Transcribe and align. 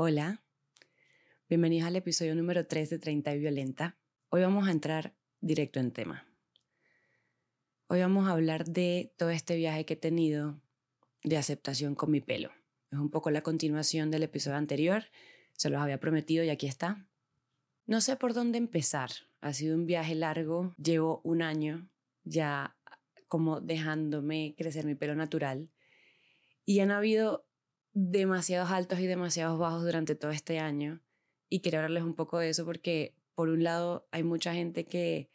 Hola, 0.00 0.44
bienvenidos 1.48 1.88
al 1.88 1.96
episodio 1.96 2.36
número 2.36 2.68
3 2.68 2.88
de 2.88 3.00
30 3.00 3.34
y 3.34 3.38
Violenta. 3.40 3.98
Hoy 4.28 4.42
vamos 4.42 4.68
a 4.68 4.70
entrar 4.70 5.16
directo 5.40 5.80
en 5.80 5.90
tema. 5.90 6.24
Hoy 7.88 7.98
vamos 7.98 8.28
a 8.28 8.30
hablar 8.30 8.64
de 8.64 9.12
todo 9.18 9.30
este 9.30 9.56
viaje 9.56 9.84
que 9.84 9.94
he 9.94 9.96
tenido 9.96 10.60
de 11.24 11.36
aceptación 11.36 11.96
con 11.96 12.12
mi 12.12 12.20
pelo. 12.20 12.52
Es 12.92 12.98
un 13.00 13.10
poco 13.10 13.32
la 13.32 13.42
continuación 13.42 14.12
del 14.12 14.22
episodio 14.22 14.56
anterior, 14.56 15.06
se 15.54 15.68
los 15.68 15.80
había 15.80 15.98
prometido 15.98 16.44
y 16.44 16.50
aquí 16.50 16.68
está. 16.68 17.04
No 17.84 18.00
sé 18.00 18.14
por 18.14 18.34
dónde 18.34 18.58
empezar, 18.58 19.10
ha 19.40 19.52
sido 19.52 19.74
un 19.74 19.84
viaje 19.84 20.14
largo, 20.14 20.76
llevo 20.80 21.20
un 21.24 21.42
año 21.42 21.90
ya 22.22 22.76
como 23.26 23.60
dejándome 23.60 24.54
crecer 24.56 24.84
mi 24.84 24.94
pelo 24.94 25.16
natural 25.16 25.70
y 26.64 26.78
han 26.78 26.92
habido 26.92 27.47
demasiados 27.92 28.70
altos 28.70 29.00
y 29.00 29.06
demasiados 29.06 29.58
bajos 29.58 29.82
durante 29.82 30.14
todo 30.14 30.30
este 30.30 30.58
año. 30.58 31.02
Y 31.48 31.60
quería 31.60 31.80
hablarles 31.80 32.04
un 32.04 32.14
poco 32.14 32.38
de 32.38 32.50
eso 32.50 32.64
porque 32.64 33.16
por 33.34 33.48
un 33.48 33.62
lado 33.62 34.08
hay 34.10 34.22
mucha 34.22 34.54
gente 34.54 34.84
que 34.84 35.30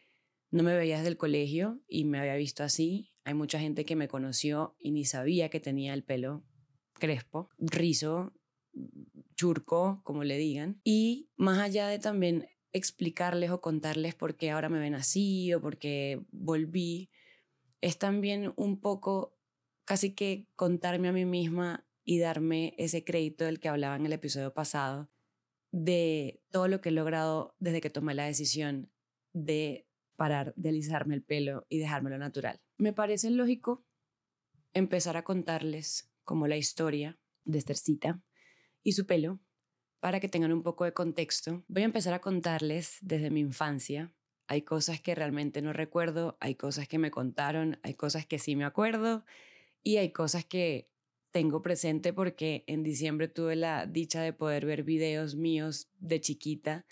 no 0.51 0.61
me 0.63 0.75
veía 0.75 0.97
desde 0.97 1.09
el 1.09 1.17
colegio 1.17 1.81
y 1.87 2.05
me 2.05 2.19
había 2.19 2.35
visto 2.35 2.63
así, 2.63 3.13
hay 3.23 3.33
mucha 3.33 3.59
gente 3.59 3.85
que 3.85 3.95
me 3.95 4.07
conoció 4.07 4.75
y 4.77 4.91
ni 4.91 5.05
sabía 5.05 5.49
que 5.49 5.59
tenía 5.59 5.93
el 5.93 6.03
pelo 6.03 6.43
crespo, 6.93 7.49
rizo, 7.57 8.33
churco, 9.35 10.01
como 10.03 10.23
le 10.23 10.37
digan, 10.37 10.79
y 10.83 11.29
más 11.35 11.59
allá 11.59 11.87
de 11.87 11.99
también 11.99 12.47
explicarles 12.71 13.51
o 13.51 13.61
contarles 13.61 14.15
por 14.15 14.35
qué 14.35 14.51
ahora 14.51 14.69
me 14.69 14.79
ven 14.79 14.95
así 14.95 15.53
o 15.53 15.61
por 15.61 15.77
qué 15.77 16.21
volví, 16.31 17.09
es 17.81 17.97
también 17.97 18.53
un 18.55 18.79
poco 18.79 19.37
casi 19.85 20.13
que 20.13 20.47
contarme 20.55 21.07
a 21.07 21.13
mí 21.13 21.25
misma 21.25 21.85
y 22.03 22.19
darme 22.19 22.73
ese 22.77 23.03
crédito 23.03 23.45
del 23.45 23.59
que 23.59 23.69
hablaba 23.69 23.95
en 23.95 24.05
el 24.05 24.13
episodio 24.13 24.53
pasado, 24.53 25.09
de 25.71 26.41
todo 26.51 26.67
lo 26.67 26.81
que 26.81 26.89
he 26.89 26.91
logrado 26.91 27.55
desde 27.59 27.81
que 27.81 27.89
tomé 27.89 28.13
la 28.13 28.25
decisión 28.25 28.91
de 29.33 29.87
parar 30.15 30.53
de 30.55 30.69
alisarme 30.69 31.15
el 31.15 31.23
pelo 31.23 31.65
y 31.69 31.79
dejármelo 31.79 32.17
natural. 32.17 32.61
Me 32.77 32.93
parece 32.93 33.31
lógico 33.31 33.85
empezar 34.73 35.17
a 35.17 35.23
contarles 35.23 36.11
como 36.23 36.47
la 36.47 36.57
historia 36.57 37.19
de 37.45 37.57
Estercita 37.57 38.21
y 38.83 38.93
su 38.93 39.05
pelo 39.05 39.39
para 39.99 40.19
que 40.19 40.29
tengan 40.29 40.51
un 40.51 40.63
poco 40.63 40.83
de 40.83 40.93
contexto. 40.93 41.63
Voy 41.67 41.83
a 41.83 41.85
empezar 41.85 42.13
a 42.13 42.21
contarles 42.21 42.97
desde 43.01 43.31
mi 43.31 43.39
infancia. 43.39 44.13
Hay 44.47 44.61
cosas 44.63 45.01
que 45.01 45.15
realmente 45.15 45.61
no 45.61 45.73
recuerdo, 45.73 46.37
hay 46.39 46.55
cosas 46.55 46.87
que 46.87 46.99
me 46.99 47.09
contaron, 47.09 47.79
hay 47.83 47.95
cosas 47.95 48.25
que 48.25 48.37
sí 48.37 48.55
me 48.55 48.65
acuerdo 48.65 49.25
y 49.81 49.97
hay 49.97 50.11
cosas 50.11 50.45
que 50.45 50.92
tengo 51.33 51.63
presente 51.63 52.13
porque 52.13 52.63
en 52.67 52.83
diciembre 52.83 53.27
tuve 53.27 53.55
la 53.55 53.87
dicha 53.87 54.21
de 54.21 54.33
poder 54.33 54.65
ver 54.67 54.83
videos 54.83 55.35
míos 55.35 55.89
de 55.99 56.21
chiquita 56.21 56.85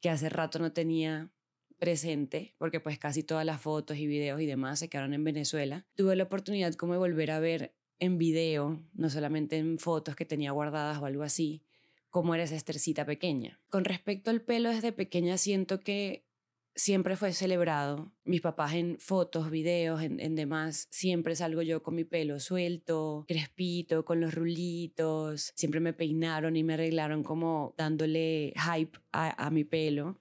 que 0.00 0.08
hace 0.08 0.28
rato 0.28 0.60
no 0.60 0.72
tenía 0.72 1.30
presente, 1.78 2.54
porque 2.56 2.78
pues 2.78 2.98
casi 2.98 3.24
todas 3.24 3.44
las 3.44 3.60
fotos 3.60 3.98
y 3.98 4.06
videos 4.06 4.40
y 4.40 4.46
demás 4.46 4.78
se 4.78 4.88
quedaron 4.88 5.12
en 5.12 5.24
Venezuela. 5.24 5.86
Tuve 5.96 6.14
la 6.14 6.22
oportunidad 6.22 6.72
como 6.74 6.92
de 6.92 7.00
volver 7.00 7.32
a 7.32 7.40
ver 7.40 7.74
en 7.98 8.16
video, 8.16 8.80
no 8.94 9.10
solamente 9.10 9.56
en 9.58 9.78
fotos 9.78 10.14
que 10.14 10.24
tenía 10.24 10.52
guardadas 10.52 10.98
o 10.98 11.06
algo 11.06 11.24
así, 11.24 11.64
cómo 12.10 12.34
era 12.34 12.44
esa 12.44 12.54
estercita 12.54 13.04
pequeña. 13.04 13.60
Con 13.70 13.84
respecto 13.84 14.30
al 14.30 14.40
pelo, 14.40 14.70
desde 14.70 14.92
pequeña 14.92 15.36
siento 15.36 15.80
que 15.80 16.24
siempre 16.74 17.16
fue 17.16 17.32
celebrado. 17.32 18.12
Mis 18.24 18.40
papás 18.40 18.74
en 18.74 18.98
fotos, 18.98 19.50
videos, 19.50 20.02
en, 20.02 20.34
demás, 20.34 20.86
siempre 20.90 21.36
salgo 21.36 21.62
yo 21.62 21.82
con 21.82 21.94
mi 21.94 22.04
pelo 22.04 22.40
suelto, 22.40 23.24
crespito, 23.28 24.04
con 24.04 24.20
los 24.20 24.34
rulitos. 24.34 25.52
Siempre 25.54 25.80
me 25.80 25.92
peinaron 25.92 26.56
y 26.56 26.62
me 26.62 26.74
arreglaron 26.74 27.22
como 27.22 27.74
dándole 27.76 28.52
hype 28.56 28.98
a, 29.12 29.50
mi 29.50 29.64
pelo. 29.64 30.20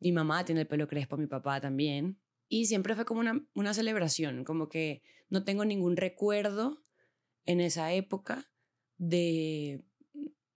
Mi 0.00 0.12
mamá 0.12 0.44
tiene 0.44 0.62
el 0.62 0.66
pelo 0.66 0.88
crespo, 0.88 1.16
mi 1.16 1.26
papá 1.26 1.60
también. 1.60 2.18
Y 2.48 2.66
siempre 2.66 2.94
fue 2.94 3.04
como 3.04 3.20
una, 3.20 3.44
una 3.54 3.74
celebración, 3.74 4.44
como 4.44 4.68
que 4.68 5.02
no 5.30 5.44
tengo 5.44 5.64
ningún 5.64 5.96
recuerdo 5.96 6.82
en 7.46 7.60
esa 7.60 7.92
época 7.92 8.50
de 8.98 9.82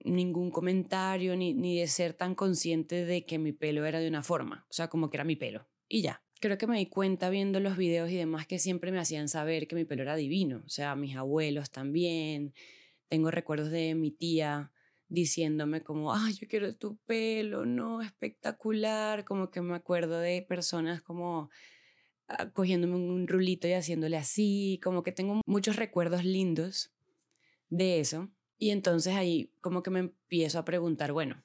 ningún 0.07 0.51
comentario 0.51 1.37
ni, 1.37 1.55
ni 1.55 1.79
de 1.81 1.87
ser 1.87 2.15
tan 2.15 2.35
consciente 2.35 3.05
de 3.05 3.25
que 3.25 3.39
mi 3.39 3.53
pelo 3.53 3.85
era 3.85 3.99
de 3.99 4.09
una 4.09 4.23
forma, 4.23 4.67
o 4.69 4.73
sea, 4.73 4.89
como 4.89 5.11
que 5.11 5.17
era 5.17 5.25
mi 5.25 5.37
pelo. 5.37 5.69
Y 5.89 6.03
ya. 6.03 6.23
Creo 6.39 6.59
que 6.59 6.67
me 6.67 6.77
di 6.77 6.87
cuenta 6.87 7.31
viendo 7.31 7.61
los 7.61 7.79
videos 7.79 8.11
y 8.11 8.17
demás 8.17 8.47
que 8.47 8.59
siempre 8.59 8.93
me 8.93 8.99
hacían 8.99 9.29
saber 9.29 9.67
que 9.67 9.75
mi 9.75 9.87
pelo 9.87 10.03
era 10.03 10.17
divino, 10.17 10.63
o 10.67 10.69
sea, 10.69 10.95
mis 10.95 11.17
abuelos 11.17 11.71
también. 11.71 12.53
Tengo 13.09 13.31
recuerdos 13.31 13.71
de 13.71 13.95
mi 13.95 14.11
tía 14.11 14.71
diciéndome 15.09 15.83
como, 15.83 16.13
ay, 16.13 16.35
yo 16.35 16.47
quiero 16.49 16.75
tu 16.77 16.99
pelo, 17.07 17.65
no, 17.65 18.03
espectacular, 18.03 19.25
como 19.25 19.51
que 19.51 19.63
me 19.63 19.75
acuerdo 19.75 20.19
de 20.19 20.43
personas 20.43 21.01
como 21.01 21.51
ah, 22.29 22.51
cogiéndome 22.51 22.97
un 22.97 23.27
rulito 23.27 23.67
y 23.69 23.73
haciéndole 23.73 24.17
así, 24.17 24.81
como 24.83 25.03
que 25.03 25.13
tengo 25.13 25.41
muchos 25.47 25.77
recuerdos 25.77 26.25
lindos 26.25 26.93
de 27.71 28.01
eso. 28.01 28.31
Y 28.59 28.71
entonces 28.71 29.15
ahí 29.15 29.53
como 29.61 29.83
que 29.83 29.91
me 29.91 30.01
empiezo 30.01 30.59
a 30.59 30.65
preguntar, 30.65 31.13
bueno, 31.13 31.43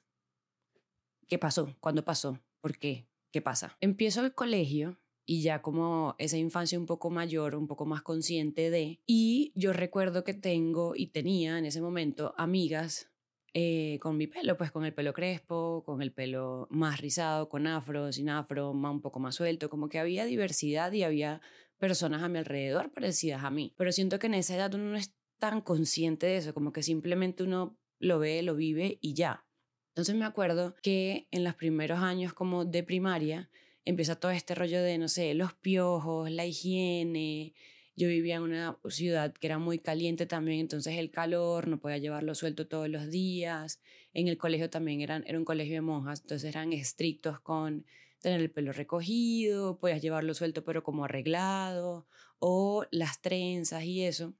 ¿qué 1.28 1.38
pasó? 1.38 1.74
¿Cuándo 1.80 2.04
pasó? 2.04 2.38
¿Por 2.60 2.78
qué? 2.78 3.06
¿Qué 3.30 3.40
pasa? 3.40 3.76
Empiezo 3.80 4.24
el 4.24 4.34
colegio 4.34 4.98
y 5.24 5.42
ya 5.42 5.62
como 5.62 6.14
esa 6.18 6.36
infancia 6.36 6.78
un 6.78 6.86
poco 6.86 7.10
mayor, 7.10 7.54
un 7.54 7.66
poco 7.66 7.86
más 7.86 8.02
consciente 8.02 8.70
de, 8.70 9.00
y 9.06 9.52
yo 9.54 9.72
recuerdo 9.72 10.24
que 10.24 10.34
tengo 10.34 10.94
y 10.96 11.08
tenía 11.08 11.58
en 11.58 11.66
ese 11.66 11.80
momento 11.80 12.34
amigas 12.36 13.10
eh, 13.54 13.98
con 14.00 14.16
mi 14.16 14.26
pelo, 14.26 14.56
pues 14.56 14.70
con 14.70 14.84
el 14.84 14.94
pelo 14.94 15.12
crespo, 15.12 15.82
con 15.84 16.00
el 16.02 16.12
pelo 16.12 16.66
más 16.70 17.00
rizado, 17.00 17.48
con 17.48 17.66
afro, 17.66 18.10
sin 18.12 18.30
afro, 18.30 18.72
más, 18.72 18.92
un 18.92 19.00
poco 19.02 19.20
más 19.20 19.34
suelto, 19.34 19.68
como 19.68 19.88
que 19.88 19.98
había 19.98 20.24
diversidad 20.24 20.90
y 20.92 21.02
había 21.02 21.40
personas 21.78 22.22
a 22.22 22.28
mi 22.28 22.38
alrededor 22.38 22.90
parecidas 22.92 23.44
a 23.44 23.50
mí. 23.50 23.74
Pero 23.76 23.92
siento 23.92 24.18
que 24.18 24.28
en 24.28 24.34
esa 24.34 24.56
edad 24.56 24.74
uno 24.74 24.84
no 24.92 24.96
tan 25.42 25.60
consciente 25.60 26.26
de 26.26 26.36
eso, 26.36 26.54
como 26.54 26.72
que 26.72 26.84
simplemente 26.84 27.42
uno 27.42 27.76
lo 27.98 28.20
ve, 28.20 28.42
lo 28.42 28.54
vive 28.54 28.98
y 29.00 29.14
ya. 29.14 29.44
Entonces 29.88 30.14
me 30.14 30.24
acuerdo 30.24 30.76
que 30.84 31.26
en 31.32 31.42
los 31.42 31.56
primeros 31.56 31.98
años 31.98 32.32
como 32.32 32.64
de 32.64 32.84
primaria 32.84 33.50
empieza 33.84 34.14
todo 34.14 34.30
este 34.30 34.54
rollo 34.54 34.80
de, 34.80 34.98
no 34.98 35.08
sé, 35.08 35.34
los 35.34 35.52
piojos, 35.52 36.30
la 36.30 36.46
higiene. 36.46 37.54
Yo 37.96 38.06
vivía 38.06 38.36
en 38.36 38.42
una 38.42 38.78
ciudad 38.88 39.32
que 39.32 39.48
era 39.48 39.58
muy 39.58 39.80
caliente 39.80 40.26
también, 40.26 40.60
entonces 40.60 40.96
el 40.96 41.10
calor, 41.10 41.66
no 41.66 41.80
podía 41.80 41.98
llevarlo 41.98 42.36
suelto 42.36 42.68
todos 42.68 42.88
los 42.88 43.10
días. 43.10 43.80
En 44.12 44.28
el 44.28 44.38
colegio 44.38 44.70
también 44.70 45.00
eran, 45.00 45.24
era 45.26 45.40
un 45.40 45.44
colegio 45.44 45.74
de 45.74 45.80
monjas, 45.80 46.20
entonces 46.20 46.50
eran 46.50 46.72
estrictos 46.72 47.40
con 47.40 47.84
tener 48.20 48.40
el 48.40 48.52
pelo 48.52 48.70
recogido, 48.70 49.80
podías 49.80 50.02
llevarlo 50.02 50.34
suelto 50.34 50.62
pero 50.62 50.84
como 50.84 51.04
arreglado, 51.04 52.06
o 52.38 52.86
las 52.92 53.20
trenzas 53.20 53.82
y 53.82 54.04
eso. 54.04 54.34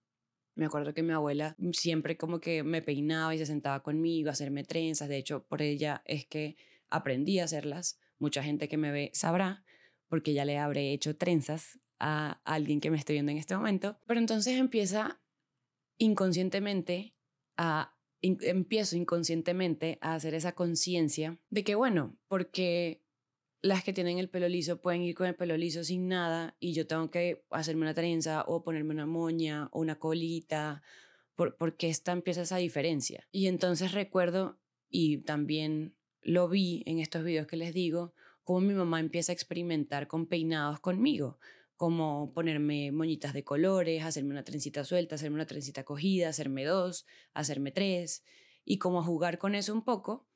Me 0.54 0.66
acuerdo 0.66 0.92
que 0.92 1.02
mi 1.02 1.12
abuela 1.12 1.56
siempre 1.72 2.16
como 2.16 2.40
que 2.40 2.62
me 2.62 2.82
peinaba 2.82 3.34
y 3.34 3.38
se 3.38 3.46
sentaba 3.46 3.82
conmigo 3.82 4.28
a 4.28 4.32
hacerme 4.32 4.64
trenzas. 4.64 5.08
De 5.08 5.16
hecho, 5.16 5.44
por 5.44 5.62
ella 5.62 6.02
es 6.04 6.26
que 6.26 6.56
aprendí 6.90 7.38
a 7.38 7.44
hacerlas. 7.44 7.98
Mucha 8.18 8.42
gente 8.42 8.68
que 8.68 8.76
me 8.76 8.92
ve 8.92 9.10
sabrá, 9.14 9.64
porque 10.08 10.34
ya 10.34 10.44
le 10.44 10.58
habré 10.58 10.92
hecho 10.92 11.16
trenzas 11.16 11.80
a 11.98 12.40
alguien 12.44 12.80
que 12.80 12.90
me 12.90 12.98
esté 12.98 13.14
viendo 13.14 13.32
en 13.32 13.38
este 13.38 13.56
momento. 13.56 13.98
Pero 14.06 14.20
entonces 14.20 14.58
empieza 14.58 15.20
inconscientemente 15.98 17.14
a 17.56 17.96
empiezo 18.22 18.96
inconscientemente 18.96 19.98
a 20.00 20.14
hacer 20.14 20.34
esa 20.34 20.52
conciencia 20.52 21.38
de 21.50 21.64
que 21.64 21.74
bueno, 21.74 22.16
porque 22.28 23.01
las 23.62 23.84
que 23.84 23.92
tienen 23.92 24.18
el 24.18 24.28
pelo 24.28 24.48
liso 24.48 24.80
pueden 24.80 25.02
ir 25.02 25.14
con 25.14 25.28
el 25.28 25.36
pelo 25.36 25.56
liso 25.56 25.84
sin 25.84 26.08
nada 26.08 26.56
y 26.58 26.72
yo 26.72 26.86
tengo 26.88 27.10
que 27.10 27.44
hacerme 27.50 27.82
una 27.82 27.94
trenza 27.94 28.44
o 28.48 28.64
ponerme 28.64 28.92
una 28.92 29.06
moña 29.06 29.68
o 29.70 29.80
una 29.80 30.00
colita, 30.00 30.82
por, 31.36 31.56
porque 31.56 31.88
esta 31.88 32.10
empieza 32.10 32.42
esa 32.42 32.56
diferencia. 32.56 33.28
Y 33.30 33.46
entonces 33.46 33.92
recuerdo, 33.92 34.58
y 34.90 35.18
también 35.18 35.94
lo 36.22 36.48
vi 36.48 36.82
en 36.86 36.98
estos 36.98 37.22
videos 37.22 37.46
que 37.46 37.56
les 37.56 37.72
digo, 37.72 38.14
cómo 38.42 38.60
mi 38.60 38.74
mamá 38.74 38.98
empieza 38.98 39.30
a 39.30 39.34
experimentar 39.34 40.08
con 40.08 40.26
peinados 40.26 40.80
conmigo, 40.80 41.38
como 41.76 42.32
ponerme 42.34 42.90
moñitas 42.90 43.32
de 43.32 43.44
colores, 43.44 44.02
hacerme 44.02 44.30
una 44.30 44.44
trencita 44.44 44.84
suelta, 44.84 45.14
hacerme 45.14 45.36
una 45.36 45.46
trencita 45.46 45.84
cogida, 45.84 46.28
hacerme 46.28 46.64
dos, 46.64 47.06
hacerme 47.32 47.70
tres, 47.70 48.24
y 48.64 48.78
como 48.78 49.04
jugar 49.04 49.38
con 49.38 49.54
eso 49.54 49.72
un 49.72 49.84
poco 49.84 50.26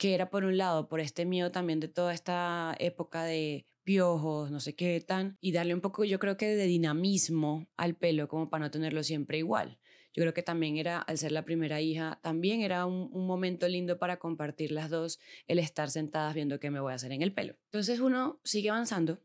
que 0.00 0.14
era 0.14 0.30
por 0.30 0.44
un 0.44 0.56
lado 0.56 0.88
por 0.88 0.98
este 0.98 1.26
miedo 1.26 1.50
también 1.50 1.78
de 1.78 1.86
toda 1.86 2.14
esta 2.14 2.74
época 2.78 3.22
de 3.22 3.66
piojos, 3.84 4.50
no 4.50 4.58
sé 4.58 4.74
qué 4.74 4.98
tan, 5.02 5.36
y 5.42 5.52
darle 5.52 5.74
un 5.74 5.82
poco, 5.82 6.04
yo 6.04 6.18
creo 6.18 6.38
que 6.38 6.46
de 6.46 6.64
dinamismo 6.64 7.68
al 7.76 7.94
pelo, 7.94 8.26
como 8.26 8.48
para 8.48 8.64
no 8.64 8.70
tenerlo 8.70 9.02
siempre 9.02 9.36
igual. 9.36 9.76
Yo 10.14 10.22
creo 10.22 10.32
que 10.32 10.42
también 10.42 10.78
era, 10.78 11.00
al 11.00 11.18
ser 11.18 11.32
la 11.32 11.44
primera 11.44 11.82
hija, 11.82 12.18
también 12.22 12.62
era 12.62 12.86
un, 12.86 13.10
momento 13.26 13.68
lindo 13.68 13.98
para 13.98 14.18
compartir 14.18 14.72
las 14.72 14.88
dos, 14.88 15.20
el 15.46 15.58
estar 15.58 15.90
sentadas 15.90 16.34
viendo 16.34 16.58
qué 16.60 16.70
me 16.70 16.80
voy 16.80 16.92
a 16.92 16.94
hacer 16.94 17.12
en 17.12 17.20
el 17.20 17.34
pelo. 17.34 17.56
Entonces 17.66 18.00
uno 18.00 18.40
sigue 18.42 18.70
avanzando 18.70 19.20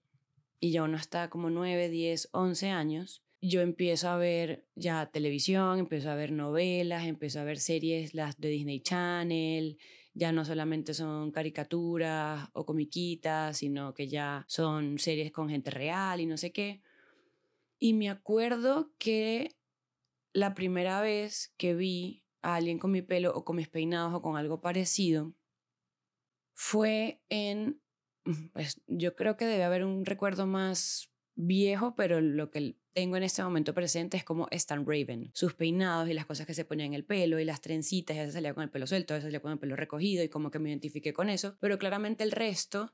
y 0.60 0.72
ya 0.72 0.84
uno 0.84 0.98
está 0.98 1.30
como 1.30 1.50
9, 1.50 1.88
10, 1.88 2.32
11 2.34 2.70
años 2.72 3.22
yo 3.42 3.62
empiezo 3.62 4.10
a 4.10 4.18
ver 4.18 4.66
ya 4.76 5.06
televisión, 5.12 5.78
empiezo 5.78 6.10
a 6.10 6.16
ver 6.16 6.32
novelas, 6.32 7.06
empiezo 7.06 7.40
a 7.40 7.44
ver 7.44 7.60
series, 7.60 8.16
las 8.16 8.40
de 8.40 8.50
Disney 8.50 8.80
Channel, 8.80 9.78
ya 10.16 10.32
no 10.32 10.46
solamente 10.46 10.94
son 10.94 11.32
caricaturas 11.32 12.50
o 12.54 12.66
comiquitas, 12.66 13.58
sino 13.58 13.94
que 13.94 14.08
ya 14.08 14.46
son 14.48 14.98
series 14.98 15.32
con 15.32 15.50
gente 15.50 15.70
real 15.72 16.22
y 16.22 16.26
no 16.26 16.38
sé 16.38 16.54
qué. 16.54 16.82
Y 17.80 17.94
me 17.94 18.10
acuerdo 18.10 18.94
que 18.98 19.58
la 20.32 20.54
primera 20.54 21.02
vez 21.02 21.54
que 21.58 21.76
vi 21.76 22.24
a 22.42 22.56
alguien 22.56 22.80
con 22.80 22.92
mi 22.92 23.02
pelo 23.02 23.34
o 23.36 23.44
con 23.44 23.58
mis 23.58 23.68
peinados 23.68 24.14
o 24.14 24.22
con 24.22 24.38
algo 24.38 24.62
parecido 24.62 25.34
fue 26.54 27.22
en, 27.28 27.82
pues 28.54 28.82
yo 28.88 29.16
creo 29.16 29.36
que 29.36 29.46
debe 29.46 29.66
haber 29.66 29.84
un 29.84 30.06
recuerdo 30.06 30.48
más 30.48 31.12
viejo, 31.36 31.96
pero 31.96 32.22
lo 32.22 32.50
que 32.50 32.78
tengo 32.94 33.18
en 33.18 33.24
este 33.24 33.44
momento 33.44 33.74
presente 33.74 34.18
es 34.18 34.24
como 34.24 34.48
Stan 34.52 34.86
Raven. 34.86 35.32
Sus 35.34 35.54
peinados 35.54 36.10
y 36.10 36.14
las 36.14 36.26
cosas 36.26 36.48
que 36.48 36.54
se 36.54 36.66
ponían 36.66 36.88
en 36.88 36.94
el 36.94 37.06
pelo 37.06 37.40
y 37.40 37.46
las 37.46 37.62
trencitas, 37.62 38.16
ya 38.16 38.26
se 38.26 38.32
salía 38.32 38.54
con 38.54 38.64
el 38.64 38.70
pelo 38.70 38.88
suelto, 38.88 39.14
ya 39.14 39.20
se 39.20 39.28
salía 39.28 39.42
con 39.42 39.52
el 39.52 39.60
pelo 39.60 39.76
recogido 39.76 40.24
y 40.24 40.30
como 40.30 40.50
que 40.50 40.60
me 40.60 40.70
identifiqué 40.70 41.14
con 41.14 41.30
eso, 41.30 41.58
pero 41.60 41.78
claramente 41.78 42.24
el 42.24 42.32
resto 42.32 42.94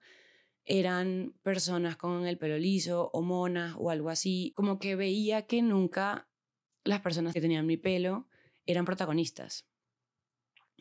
eran 0.66 1.34
personas 1.44 1.98
con 1.98 2.26
el 2.26 2.38
pelo 2.38 2.58
liso 2.58 3.10
o 3.14 3.22
monas 3.22 3.76
o 3.78 3.90
algo 3.90 4.10
así, 4.10 4.54
como 4.56 4.80
que 4.80 4.96
veía 4.96 5.44
que 5.44 5.62
nunca 5.62 6.28
las 6.84 7.02
personas 7.02 7.34
que 7.34 7.42
tenían 7.42 7.66
mi 7.66 7.78
pelo 7.78 8.28
eran 8.66 8.86
protagonistas. 8.86 9.68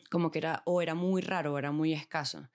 Como 0.09 0.31
que 0.31 0.39
era 0.39 0.63
o 0.65 0.81
era 0.81 0.93
muy 0.93 1.21
raro 1.21 1.53
o 1.53 1.57
era 1.57 1.71
muy 1.71 1.93
escaso. 1.93 2.49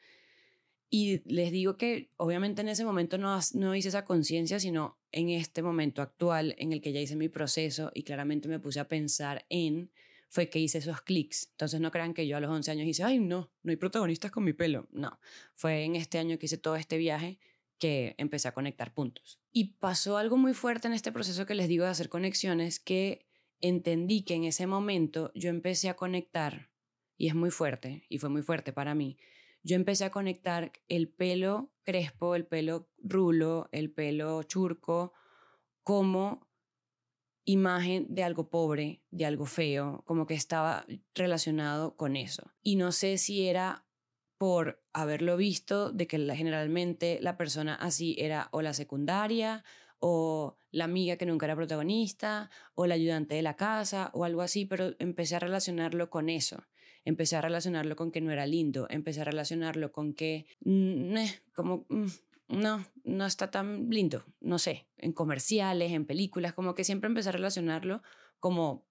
Y 0.88 1.22
les 1.32 1.50
digo 1.50 1.76
que 1.76 2.12
obviamente 2.16 2.62
en 2.62 2.68
ese 2.68 2.84
momento 2.84 3.18
no, 3.18 3.38
no 3.54 3.74
hice 3.74 3.88
esa 3.88 4.04
conciencia, 4.04 4.60
sino 4.60 4.98
en 5.10 5.30
este 5.30 5.62
momento 5.62 6.00
actual 6.00 6.54
en 6.58 6.72
el 6.72 6.80
que 6.80 6.92
ya 6.92 7.00
hice 7.00 7.16
mi 7.16 7.28
proceso 7.28 7.90
y 7.94 8.04
claramente 8.04 8.48
me 8.48 8.60
puse 8.60 8.78
a 8.78 8.88
pensar 8.88 9.44
en, 9.48 9.90
fue 10.28 10.48
que 10.48 10.60
hice 10.60 10.78
esos 10.78 11.02
clics. 11.02 11.48
Entonces 11.52 11.80
no 11.80 11.90
crean 11.90 12.14
que 12.14 12.26
yo 12.26 12.36
a 12.36 12.40
los 12.40 12.50
11 12.50 12.70
años 12.70 12.86
hice, 12.86 13.02
ay, 13.02 13.18
no, 13.18 13.50
no 13.62 13.70
hay 13.70 13.76
protagonistas 13.76 14.30
con 14.30 14.44
mi 14.44 14.52
pelo. 14.52 14.86
No, 14.92 15.18
fue 15.54 15.84
en 15.84 15.96
este 15.96 16.18
año 16.18 16.38
que 16.38 16.46
hice 16.46 16.58
todo 16.58 16.76
este 16.76 16.98
viaje 16.98 17.40
que 17.78 18.14
empecé 18.18 18.48
a 18.48 18.54
conectar 18.54 18.94
puntos. 18.94 19.40
Y 19.52 19.74
pasó 19.78 20.16
algo 20.16 20.36
muy 20.36 20.54
fuerte 20.54 20.88
en 20.88 20.94
este 20.94 21.12
proceso 21.12 21.46
que 21.46 21.54
les 21.54 21.68
digo 21.68 21.84
de 21.84 21.90
hacer 21.90 22.08
conexiones, 22.08 22.80
que 22.80 23.26
entendí 23.60 24.22
que 24.22 24.34
en 24.34 24.44
ese 24.44 24.66
momento 24.66 25.32
yo 25.34 25.50
empecé 25.50 25.88
a 25.88 25.96
conectar, 25.96 26.70
y 27.16 27.28
es 27.28 27.34
muy 27.34 27.50
fuerte, 27.50 28.04
y 28.08 28.18
fue 28.18 28.28
muy 28.28 28.42
fuerte 28.42 28.72
para 28.72 28.94
mí, 28.94 29.18
yo 29.66 29.74
empecé 29.74 30.04
a 30.04 30.12
conectar 30.12 30.70
el 30.86 31.08
pelo 31.08 31.72
crespo, 31.82 32.36
el 32.36 32.46
pelo 32.46 32.88
rulo, 32.98 33.68
el 33.72 33.90
pelo 33.90 34.44
churco, 34.44 35.12
como 35.82 36.46
imagen 37.44 38.06
de 38.08 38.22
algo 38.22 38.48
pobre, 38.48 39.02
de 39.10 39.26
algo 39.26 39.44
feo, 39.44 40.04
como 40.06 40.24
que 40.24 40.34
estaba 40.34 40.86
relacionado 41.16 41.96
con 41.96 42.14
eso. 42.14 42.52
Y 42.62 42.76
no 42.76 42.92
sé 42.92 43.18
si 43.18 43.48
era 43.48 43.84
por 44.38 44.84
haberlo 44.92 45.36
visto, 45.36 45.90
de 45.90 46.06
que 46.06 46.18
generalmente 46.36 47.18
la 47.20 47.36
persona 47.36 47.74
así 47.74 48.14
era 48.20 48.48
o 48.52 48.62
la 48.62 48.72
secundaria, 48.72 49.64
o 49.98 50.58
la 50.70 50.84
amiga 50.84 51.16
que 51.16 51.26
nunca 51.26 51.46
era 51.46 51.56
protagonista, 51.56 52.50
o 52.74 52.86
la 52.86 52.94
ayudante 52.94 53.34
de 53.34 53.42
la 53.42 53.56
casa, 53.56 54.12
o 54.14 54.22
algo 54.22 54.42
así, 54.42 54.64
pero 54.64 54.94
empecé 55.00 55.34
a 55.34 55.40
relacionarlo 55.40 56.08
con 56.08 56.28
eso 56.28 56.62
empecé 57.06 57.36
a 57.36 57.40
relacionarlo 57.40 57.96
con 57.96 58.10
que 58.10 58.20
no 58.20 58.32
era 58.32 58.46
lindo, 58.46 58.86
empecé 58.90 59.22
a 59.22 59.24
relacionarlo 59.24 59.92
con 59.92 60.12
que, 60.12 60.44
mm, 60.60 61.14
como, 61.54 61.86
mm, 61.88 62.06
no, 62.48 62.84
no 63.04 63.26
está 63.26 63.50
tan 63.50 63.88
lindo, 63.88 64.24
no 64.40 64.58
sé, 64.58 64.86
en 64.98 65.12
comerciales, 65.12 65.92
en 65.92 66.04
películas, 66.04 66.52
como 66.52 66.74
que 66.74 66.84
siempre 66.84 67.08
empecé 67.08 67.30
a 67.30 67.32
relacionarlo 67.32 68.02
como, 68.40 68.84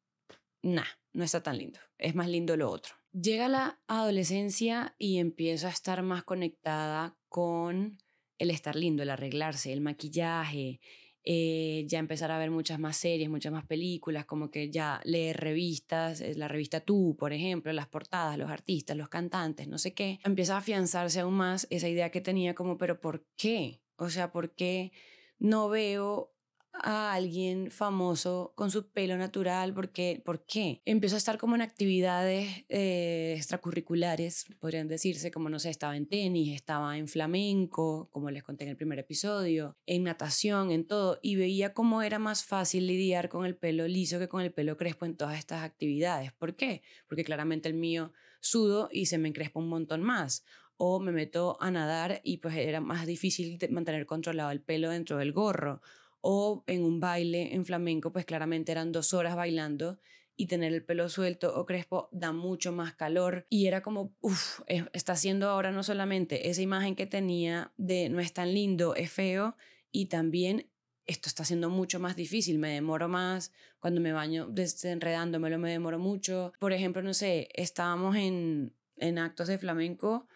nah, 0.63 0.87
no 1.13 1.23
está 1.23 1.43
tan 1.43 1.57
lindo, 1.57 1.79
es 1.97 2.15
más 2.15 2.29
lindo 2.29 2.57
lo 2.57 2.71
otro. 2.71 2.95
Llega 3.11 3.47
la 3.49 3.79
adolescencia 3.87 4.95
y 4.97 5.19
empiezo 5.19 5.67
a 5.67 5.71
estar 5.71 6.01
más 6.01 6.23
conectada 6.23 7.17
con 7.29 7.97
el 8.37 8.49
estar 8.49 8.75
lindo, 8.75 9.03
el 9.03 9.09
arreglarse, 9.09 9.71
el 9.71 9.81
maquillaje, 9.81 10.79
eh, 11.27 11.85
ya 11.87 11.97
empezar 11.97 12.31
a 12.31 12.37
ver 12.37 12.51
muchas 12.51 12.79
más 12.79 12.97
series, 12.97 13.29
muchas 13.29 13.51
más 13.51 13.65
películas, 13.65 14.25
como 14.25 14.51
que 14.51 14.69
ya 14.69 15.01
leer 15.03 15.37
revistas, 15.37 16.21
la 16.37 16.47
revista 16.47 16.81
Tú, 16.81 17.15
por 17.17 17.33
ejemplo, 17.33 17.73
las 17.73 17.87
portadas, 17.87 18.37
los 18.37 18.51
artistas, 18.51 18.95
los 18.95 19.09
cantantes, 19.09 19.67
no 19.67 19.79
sé 19.79 19.93
qué, 19.93 20.19
empieza 20.23 20.53
a 20.55 20.59
afianzarse 20.59 21.21
aún 21.21 21.33
más 21.33 21.65
esa 21.71 21.89
idea 21.89 22.11
que 22.11 22.21
tenía 22.21 22.53
como, 22.53 22.77
pero 22.77 23.01
¿por 23.01 23.25
qué? 23.35 23.81
O 23.95 24.09
sea, 24.09 24.31
¿por 24.31 24.53
qué 24.53 24.91
no 25.39 25.67
veo 25.67 26.34
a 26.81 27.13
alguien 27.13 27.71
famoso 27.71 28.53
con 28.55 28.71
su 28.71 28.91
pelo 28.91 29.17
natural, 29.17 29.73
porque, 29.73 30.21
¿por 30.23 30.45
qué? 30.45 30.81
Empezó 30.85 31.15
a 31.15 31.17
estar 31.17 31.37
como 31.37 31.55
en 31.55 31.61
actividades 31.61 32.65
eh, 32.69 33.33
extracurriculares, 33.37 34.45
podrían 34.59 34.87
decirse, 34.87 35.31
como 35.31 35.49
no 35.49 35.59
sé, 35.59 35.69
estaba 35.69 35.97
en 35.97 36.07
tenis, 36.07 36.55
estaba 36.55 36.97
en 36.97 37.07
flamenco, 37.07 38.09
como 38.11 38.29
les 38.31 38.43
conté 38.43 38.65
en 38.65 38.71
el 38.71 38.77
primer 38.77 38.99
episodio, 38.99 39.77
en 39.85 40.03
natación, 40.03 40.71
en 40.71 40.85
todo, 40.85 41.19
y 41.21 41.35
veía 41.35 41.73
cómo 41.73 42.01
era 42.01 42.19
más 42.19 42.43
fácil 42.43 42.87
lidiar 42.87 43.29
con 43.29 43.45
el 43.45 43.55
pelo 43.55 43.87
liso 43.87 44.19
que 44.19 44.27
con 44.27 44.41
el 44.41 44.53
pelo 44.53 44.77
crespo 44.77 45.05
en 45.05 45.15
todas 45.15 45.37
estas 45.37 45.63
actividades. 45.63 46.31
¿Por 46.33 46.55
qué? 46.55 46.81
Porque 47.07 47.23
claramente 47.23 47.69
el 47.69 47.75
mío 47.75 48.11
sudo 48.39 48.89
y 48.91 49.07
se 49.07 49.17
me 49.17 49.27
encrespa 49.27 49.59
un 49.59 49.69
montón 49.69 50.03
más 50.03 50.43
o 50.77 50.99
me 50.99 51.11
meto 51.11 51.57
a 51.61 51.71
nadar 51.71 52.21
y 52.23 52.37
pues 52.37 52.55
era 52.55 52.81
más 52.81 53.05
difícil 53.05 53.57
mantener 53.69 54.05
controlado 54.05 54.51
el 54.51 54.61
pelo 54.61 54.89
dentro 54.89 55.17
del 55.17 55.31
gorro 55.31 55.81
o 56.27 56.63
en 56.65 56.83
un 56.83 56.99
baile 56.99 57.53
en 57.53 57.65
flamenco, 57.65 58.11
pues 58.11 58.25
claramente 58.25 58.71
eran 58.71 58.91
dos 58.91 59.13
horas 59.13 59.35
bailando 59.35 59.99
y 60.35 60.47
tener 60.47 60.73
el 60.73 60.83
pelo 60.83 61.07
suelto 61.07 61.55
o 61.55 61.67
crespo 61.67 62.09
da 62.11 62.31
mucho 62.31 62.71
más 62.71 62.95
calor 62.95 63.45
y 63.47 63.67
era 63.67 63.83
como, 63.83 64.11
uff, 64.21 64.61
está 64.93 65.13
haciendo 65.13 65.47
ahora 65.47 65.71
no 65.71 65.83
solamente 65.83 66.49
esa 66.49 66.63
imagen 66.63 66.95
que 66.95 67.05
tenía 67.05 67.71
de 67.77 68.09
no 68.09 68.19
es 68.19 68.33
tan 68.33 68.55
lindo, 68.55 68.95
es 68.95 69.11
feo 69.11 69.55
y 69.91 70.07
también 70.07 70.67
esto 71.05 71.29
está 71.29 71.45
siendo 71.45 71.69
mucho 71.69 71.99
más 71.99 72.15
difícil, 72.15 72.57
me 72.57 72.69
demoro 72.69 73.07
más, 73.07 73.51
cuando 73.79 74.01
me 74.01 74.11
baño 74.11 74.47
desenredándomelo 74.47 75.59
me 75.59 75.69
demoro 75.69 75.99
mucho. 75.99 76.53
Por 76.59 76.73
ejemplo, 76.73 77.03
no 77.03 77.13
sé, 77.13 77.49
estábamos 77.53 78.15
en, 78.15 78.73
en 78.97 79.19
actos 79.19 79.47
de 79.47 79.59
flamenco 79.59 80.27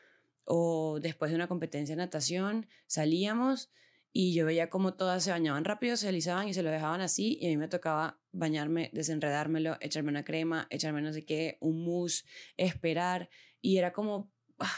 o 0.46 1.00
después 1.02 1.32
de 1.32 1.36
una 1.36 1.48
competencia 1.48 1.96
de 1.96 2.04
natación, 2.04 2.68
salíamos 2.86 3.72
y 4.12 4.34
yo 4.34 4.46
veía 4.46 4.70
como 4.70 4.94
todas 4.94 5.24
se 5.24 5.32
bañaban 5.32 5.66
rápido, 5.66 5.96
se 5.98 6.10
alisaban 6.10 6.48
y 6.48 6.54
se 6.54 6.64
lo 6.64 6.72
dejaban 6.72 7.02
así 7.02 7.38
y 7.42 7.48
a 7.48 7.50
mí 7.50 7.58
me 7.58 7.68
tocaba 7.68 8.20
bañarme, 8.32 8.90
desenredármelo, 8.94 9.78
echarme 9.82 10.10
una 10.10 10.24
crema, 10.24 10.68
echarme 10.70 11.02
no 11.02 11.14
sé 11.14 11.26
qué, 11.26 11.58
un 11.62 11.84
mousse, 11.84 12.26
esperar 12.58 13.30
y 13.62 13.78
era 13.78 13.94
como, 13.94 14.32
ah, 14.60 14.72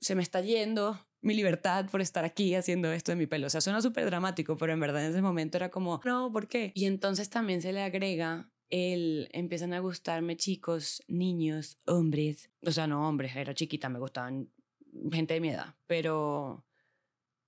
se 0.00 0.14
me 0.14 0.22
está 0.22 0.40
yendo 0.40 0.98
mi 1.20 1.34
libertad 1.34 1.86
por 1.90 2.00
estar 2.00 2.24
aquí 2.24 2.54
haciendo 2.54 2.92
esto 2.92 3.12
de 3.12 3.16
mi 3.16 3.26
pelo. 3.26 3.48
O 3.48 3.50
sea, 3.50 3.60
suena 3.60 3.82
súper 3.82 4.06
dramático, 4.06 4.56
pero 4.56 4.72
en 4.72 4.80
verdad 4.80 5.04
en 5.04 5.10
ese 5.10 5.22
momento 5.22 5.56
era 5.56 5.70
como, 5.70 6.00
no, 6.04 6.32
¿por 6.32 6.48
qué? 6.48 6.72
Y 6.74 6.86
entonces 6.86 7.28
también 7.28 7.60
se 7.60 7.72
le 7.72 7.82
agrega 7.82 8.50
el, 8.70 9.28
empiezan 9.32 9.72
a 9.72 9.80
gustarme 9.80 10.36
chicos, 10.36 11.02
niños, 11.08 11.78
hombres, 11.86 12.50
o 12.64 12.70
sea, 12.70 12.86
no 12.86 13.08
hombres, 13.08 13.34
era 13.34 13.54
chiquita, 13.54 13.88
me 13.88 13.98
gustaban 13.98 14.50
gente 15.10 15.34
de 15.34 15.40
mi 15.40 15.50
edad, 15.50 15.74
pero 15.86 16.64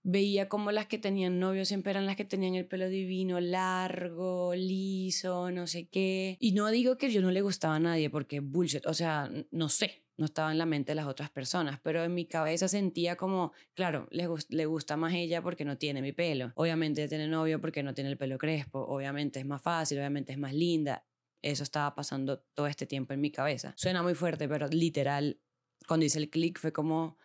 veía 0.03 0.49
como 0.49 0.73
las 0.73 0.87
que 0.87 0.99
tenían 0.99 1.39
novio 1.39 1.65
siempre 1.65 1.91
eran 1.91 2.07
las 2.07 2.17
que 2.17 2.25
tenían 2.25 2.55
el 2.55 2.67
pelo 2.67 2.89
divino, 2.89 3.41
largo, 3.41 4.55
liso, 4.55 5.51
no 5.51 5.67
sé 5.67 5.89
qué. 5.89 6.37
Y 6.41 6.53
no 6.53 6.69
digo 6.71 6.97
que 6.97 7.11
yo 7.11 7.21
no 7.21 7.31
le 7.31 7.43
gustaba 7.43 7.77
a 7.77 7.81
nadie 7.81 8.11
porque 8.11 8.41
bullshit, 8.41 8.87
o 8.87 8.95
sea, 8.95 9.31
no 9.51 9.69
sé, 9.69 10.05
no 10.21 10.27
estaba 10.27 10.53
en 10.53 10.59
la 10.59 10.67
mente 10.67 10.93
de 10.93 10.97
las 10.97 11.07
otras 11.07 11.31
personas, 11.31 11.81
pero 11.83 12.05
en 12.05 12.15
mi 12.15 12.27
cabeza 12.27 12.69
sentía 12.69 13.17
como, 13.17 13.53
claro, 13.75 14.07
le, 14.11 14.29
le 14.51 14.67
gusta 14.67 14.97
más 14.97 15.15
ella 15.15 15.43
porque 15.43 15.65
no 15.65 15.79
tiene 15.79 16.03
mi 16.03 16.13
pelo. 16.13 16.53
Obviamente 16.57 17.09
tiene 17.09 17.27
novio 17.27 17.61
porque 17.61 17.83
no 17.83 17.95
tiene 17.95 18.11
el 18.11 18.19
pelo 18.19 18.37
crespo, 18.37 18.81
obviamente 18.81 19.41
es 19.41 19.47
más 19.47 19.63
fácil, 19.63 19.99
obviamente 19.99 20.33
es 20.33 20.39
más 20.39 20.55
linda. 20.55 21.05
Eso 21.43 21.63
estaba 21.63 21.95
pasando 21.95 22.41
todo 22.55 22.67
este 22.67 22.87
tiempo 22.87 23.15
en 23.15 23.21
mi 23.23 23.31
cabeza. 23.31 23.73
Suena 23.77 24.03
muy 24.03 24.15
fuerte, 24.15 24.47
pero 24.47 24.69
literal, 24.69 25.41
cuando 25.89 26.05
hice 26.05 26.19
el 26.19 26.29
clic 26.29 26.59
fue 26.59 26.71
como, 26.71 27.17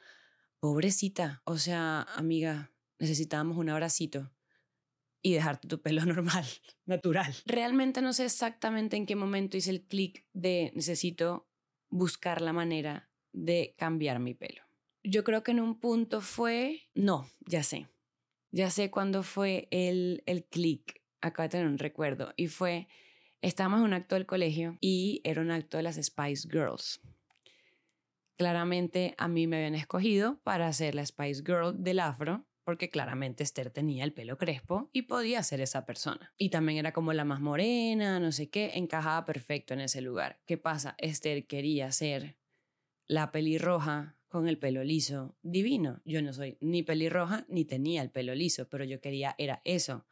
pobrecita, 0.60 1.42
o 1.46 1.58
sea, 1.58 2.02
amiga, 2.16 2.72
necesitábamos 3.00 3.58
un 3.58 3.70
abracito 3.70 4.32
y 5.22 5.34
dejarte 5.34 5.68
tu 5.68 5.82
pelo 5.82 6.06
normal, 6.06 6.46
natural. 6.86 7.34
Realmente 7.46 8.02
no 8.02 8.14
sé 8.14 8.26
exactamente 8.26 8.96
en 8.96 9.06
qué 9.06 9.16
momento 9.16 9.58
hice 9.58 9.72
el 9.72 9.84
clic 9.84 10.26
de 10.34 10.72
necesito 10.76 11.48
buscar 11.90 12.42
la 12.42 12.54
manera 12.54 13.10
de 13.34 13.76
cambiar 13.78 14.20
mi 14.20 14.34
pelo. 14.34 14.62
Yo 15.04 15.24
creo 15.24 15.44
que 15.44 15.52
en 15.52 15.60
un 15.60 15.80
punto 15.80 16.22
fue, 16.22 16.90
no, 16.94 17.30
ya 17.46 17.64
sé, 17.64 17.88
ya 18.52 18.70
sé 18.70 18.90
cuándo 18.90 19.24
fue 19.24 19.68
el, 19.72 20.24
el 20.26 20.46
clic, 20.46 21.02
acabo 21.22 21.44
de 21.44 21.50
tener 21.50 21.68
un 21.68 21.78
recuerdo, 21.78 22.34
y 22.38 22.48
fue, 22.48 22.88
estábamos 23.42 23.80
en 23.80 23.86
un 23.86 23.94
acto 23.94 24.16
del 24.16 24.26
colegio 24.26 24.78
y 24.82 25.22
era 25.24 25.42
un 25.42 25.52
acto 25.52 25.78
de 25.78 25.84
las 25.84 25.96
Spice 25.96 26.48
Girls. 26.50 27.02
Claramente 28.38 29.16
a 29.18 29.28
mí 29.28 29.48
me 29.48 29.58
habían 29.58 29.76
escogido 29.76 30.40
para 30.44 30.72
ser 30.74 30.96
la 30.96 31.06
Spice 31.06 31.44
Girl 31.46 31.84
del 31.84 32.00
afro 32.00 32.46
porque 32.66 32.90
claramente 32.90 33.44
Esther 33.44 33.70
tenía 33.70 34.04
el 34.04 34.12
pelo 34.12 34.38
crespo 34.38 34.90
y 34.92 35.04
podía 35.04 35.44
ser 35.44 35.62
esa 35.62 35.86
persona. 35.86 36.34
Y 36.38 36.50
también 36.50 36.80
era 36.80 36.92
como 36.92 37.14
la 37.14 37.24
más 37.24 37.40
morena, 37.40 38.20
no 38.20 38.32
sé 38.32 38.50
qué, 38.50 38.72
encajaba 38.74 39.24
perfecto 39.24 39.74
en 39.76 39.82
ese 39.82 40.02
lugar. 40.02 40.42
¿Qué 40.46 40.58
pasa? 40.58 40.96
Esther 40.98 41.46
quería 41.46 41.92
ser 41.92 42.38
la 43.08 43.32
pelirroja 43.32 44.18
con 44.28 44.48
el 44.48 44.58
pelo 44.58 44.84
liso, 44.84 45.38
divino. 45.44 46.02
Yo 46.06 46.22
no 46.24 46.34
soy 46.34 46.58
ni 46.60 46.82
pelirroja 46.82 47.46
ni 47.48 47.66
tenía 47.66 48.02
el 48.02 48.10
pelo 48.10 48.34
liso, 48.34 48.68
pero 48.68 48.84
yo 48.84 49.00
quería 49.00 49.36
era 49.38 49.62
eso, 49.64 50.08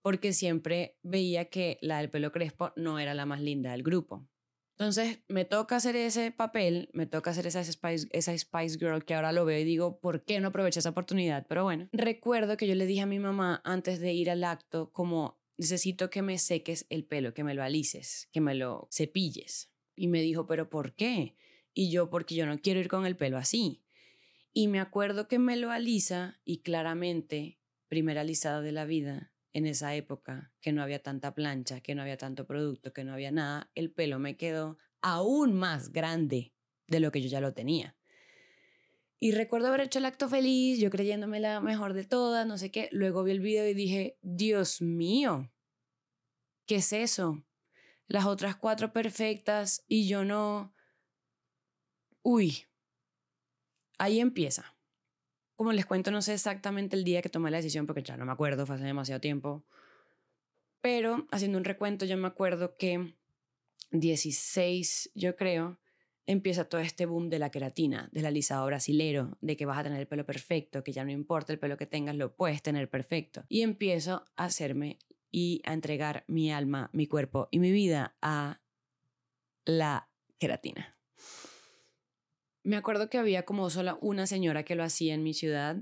porque 0.00 0.32
siempre 0.32 0.96
veía 1.02 1.46
que 1.46 1.78
la 1.82 1.98
del 1.98 2.10
pelo 2.10 2.30
crespo 2.30 2.72
no 2.76 3.00
era 3.00 3.12
la 3.12 3.26
más 3.26 3.40
linda 3.42 3.72
del 3.72 3.82
grupo. 3.82 4.26
Entonces 4.78 5.18
me 5.26 5.44
toca 5.44 5.74
hacer 5.74 5.96
ese 5.96 6.30
papel, 6.30 6.88
me 6.92 7.06
toca 7.06 7.32
hacer 7.32 7.48
esa 7.48 7.64
Spice, 7.64 8.06
esa 8.12 8.38
Spice 8.38 8.78
Girl 8.78 9.04
que 9.04 9.14
ahora 9.14 9.32
lo 9.32 9.44
veo 9.44 9.58
y 9.58 9.64
digo, 9.64 9.98
¿por 9.98 10.24
qué 10.24 10.38
no 10.38 10.48
aproveché 10.48 10.78
esa 10.78 10.90
oportunidad? 10.90 11.46
Pero 11.48 11.64
bueno, 11.64 11.88
recuerdo 11.90 12.56
que 12.56 12.68
yo 12.68 12.76
le 12.76 12.86
dije 12.86 13.00
a 13.00 13.06
mi 13.06 13.18
mamá 13.18 13.60
antes 13.64 13.98
de 13.98 14.12
ir 14.12 14.30
al 14.30 14.44
acto 14.44 14.92
como 14.92 15.42
necesito 15.56 16.10
que 16.10 16.22
me 16.22 16.38
seques 16.38 16.86
el 16.90 17.04
pelo, 17.04 17.34
que 17.34 17.42
me 17.42 17.54
lo 17.54 17.64
alices, 17.64 18.28
que 18.32 18.40
me 18.40 18.54
lo 18.54 18.88
cepilles. 18.92 19.72
Y 19.96 20.06
me 20.06 20.22
dijo, 20.22 20.46
¿pero 20.46 20.70
por 20.70 20.94
qué? 20.94 21.34
Y 21.74 21.90
yo, 21.90 22.08
porque 22.08 22.36
yo 22.36 22.46
no 22.46 22.60
quiero 22.60 22.78
ir 22.78 22.86
con 22.86 23.04
el 23.04 23.16
pelo 23.16 23.36
así. 23.36 23.82
Y 24.52 24.68
me 24.68 24.78
acuerdo 24.78 25.26
que 25.26 25.40
me 25.40 25.56
lo 25.56 25.72
alisa 25.72 26.40
y 26.44 26.62
claramente, 26.62 27.58
primera 27.88 28.20
alisada 28.20 28.60
de 28.60 28.70
la 28.70 28.84
vida, 28.84 29.32
en 29.52 29.66
esa 29.66 29.94
época, 29.94 30.52
que 30.60 30.72
no 30.72 30.82
había 30.82 31.02
tanta 31.02 31.34
plancha, 31.34 31.80
que 31.80 31.94
no 31.94 32.02
había 32.02 32.16
tanto 32.16 32.46
producto, 32.46 32.92
que 32.92 33.04
no 33.04 33.12
había 33.12 33.30
nada, 33.30 33.70
el 33.74 33.90
pelo 33.90 34.18
me 34.18 34.36
quedó 34.36 34.78
aún 35.00 35.54
más 35.54 35.92
grande 35.92 36.52
de 36.86 37.00
lo 37.00 37.10
que 37.10 37.22
yo 37.22 37.28
ya 37.28 37.40
lo 37.40 37.54
tenía. 37.54 37.96
Y 39.20 39.32
recuerdo 39.32 39.68
haber 39.68 39.80
hecho 39.80 39.98
el 39.98 40.04
acto 40.04 40.28
feliz, 40.28 40.78
yo 40.78 40.90
creyéndome 40.90 41.40
la 41.40 41.60
mejor 41.60 41.92
de 41.92 42.04
todas, 42.04 42.46
no 42.46 42.56
sé 42.56 42.70
qué. 42.70 42.88
Luego 42.92 43.24
vi 43.24 43.32
el 43.32 43.40
video 43.40 43.66
y 43.66 43.74
dije, 43.74 44.16
Dios 44.22 44.80
mío, 44.80 45.50
¿qué 46.66 46.76
es 46.76 46.92
eso? 46.92 47.44
Las 48.06 48.26
otras 48.26 48.56
cuatro 48.56 48.92
perfectas 48.92 49.84
y 49.88 50.06
yo 50.06 50.24
no. 50.24 50.72
Uy, 52.22 52.64
ahí 53.98 54.20
empieza. 54.20 54.77
Como 55.58 55.72
les 55.72 55.86
cuento, 55.86 56.12
no 56.12 56.22
sé 56.22 56.34
exactamente 56.34 56.94
el 56.94 57.02
día 57.02 57.20
que 57.20 57.30
tomé 57.30 57.50
la 57.50 57.56
decisión 57.56 57.84
porque 57.84 58.04
ya 58.04 58.16
no 58.16 58.24
me 58.24 58.30
acuerdo, 58.30 58.64
fue 58.64 58.76
hace 58.76 58.84
demasiado 58.84 59.20
tiempo. 59.20 59.64
Pero 60.80 61.26
haciendo 61.32 61.58
un 61.58 61.64
recuento, 61.64 62.04
yo 62.04 62.16
me 62.16 62.28
acuerdo 62.28 62.76
que 62.76 63.12
16, 63.90 65.10
yo 65.16 65.34
creo, 65.34 65.80
empieza 66.26 66.68
todo 66.68 66.80
este 66.80 67.06
boom 67.06 67.28
de 67.28 67.40
la 67.40 67.50
queratina, 67.50 68.08
del 68.12 68.26
alisado 68.26 68.66
brasilero, 68.66 69.36
de 69.40 69.56
que 69.56 69.66
vas 69.66 69.78
a 69.78 69.82
tener 69.82 69.98
el 69.98 70.06
pelo 70.06 70.24
perfecto, 70.24 70.84
que 70.84 70.92
ya 70.92 71.04
no 71.04 71.10
importa 71.10 71.52
el 71.52 71.58
pelo 71.58 71.76
que 71.76 71.86
tengas, 71.86 72.14
lo 72.14 72.36
puedes 72.36 72.62
tener 72.62 72.88
perfecto. 72.88 73.44
Y 73.48 73.62
empiezo 73.62 74.24
a 74.36 74.44
hacerme 74.44 75.00
y 75.32 75.60
a 75.64 75.72
entregar 75.72 76.22
mi 76.28 76.52
alma, 76.52 76.88
mi 76.92 77.08
cuerpo 77.08 77.48
y 77.50 77.58
mi 77.58 77.72
vida 77.72 78.14
a 78.22 78.60
la 79.64 80.08
queratina. 80.38 80.97
Me 82.68 82.76
acuerdo 82.76 83.08
que 83.08 83.16
había 83.16 83.46
como 83.46 83.70
solo 83.70 83.98
una 84.02 84.26
señora 84.26 84.62
que 84.62 84.74
lo 84.74 84.84
hacía 84.84 85.14
en 85.14 85.22
mi 85.22 85.32
ciudad. 85.32 85.78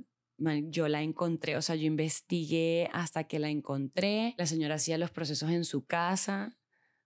Yo 0.68 0.86
la 0.86 1.02
encontré, 1.02 1.56
o 1.56 1.62
sea, 1.62 1.74
yo 1.74 1.84
investigué 1.84 2.88
hasta 2.92 3.24
que 3.24 3.40
la 3.40 3.50
encontré. 3.50 4.36
La 4.38 4.46
señora 4.46 4.76
hacía 4.76 4.96
los 4.96 5.10
procesos 5.10 5.50
en 5.50 5.64
su 5.64 5.84
casa. 5.84 6.56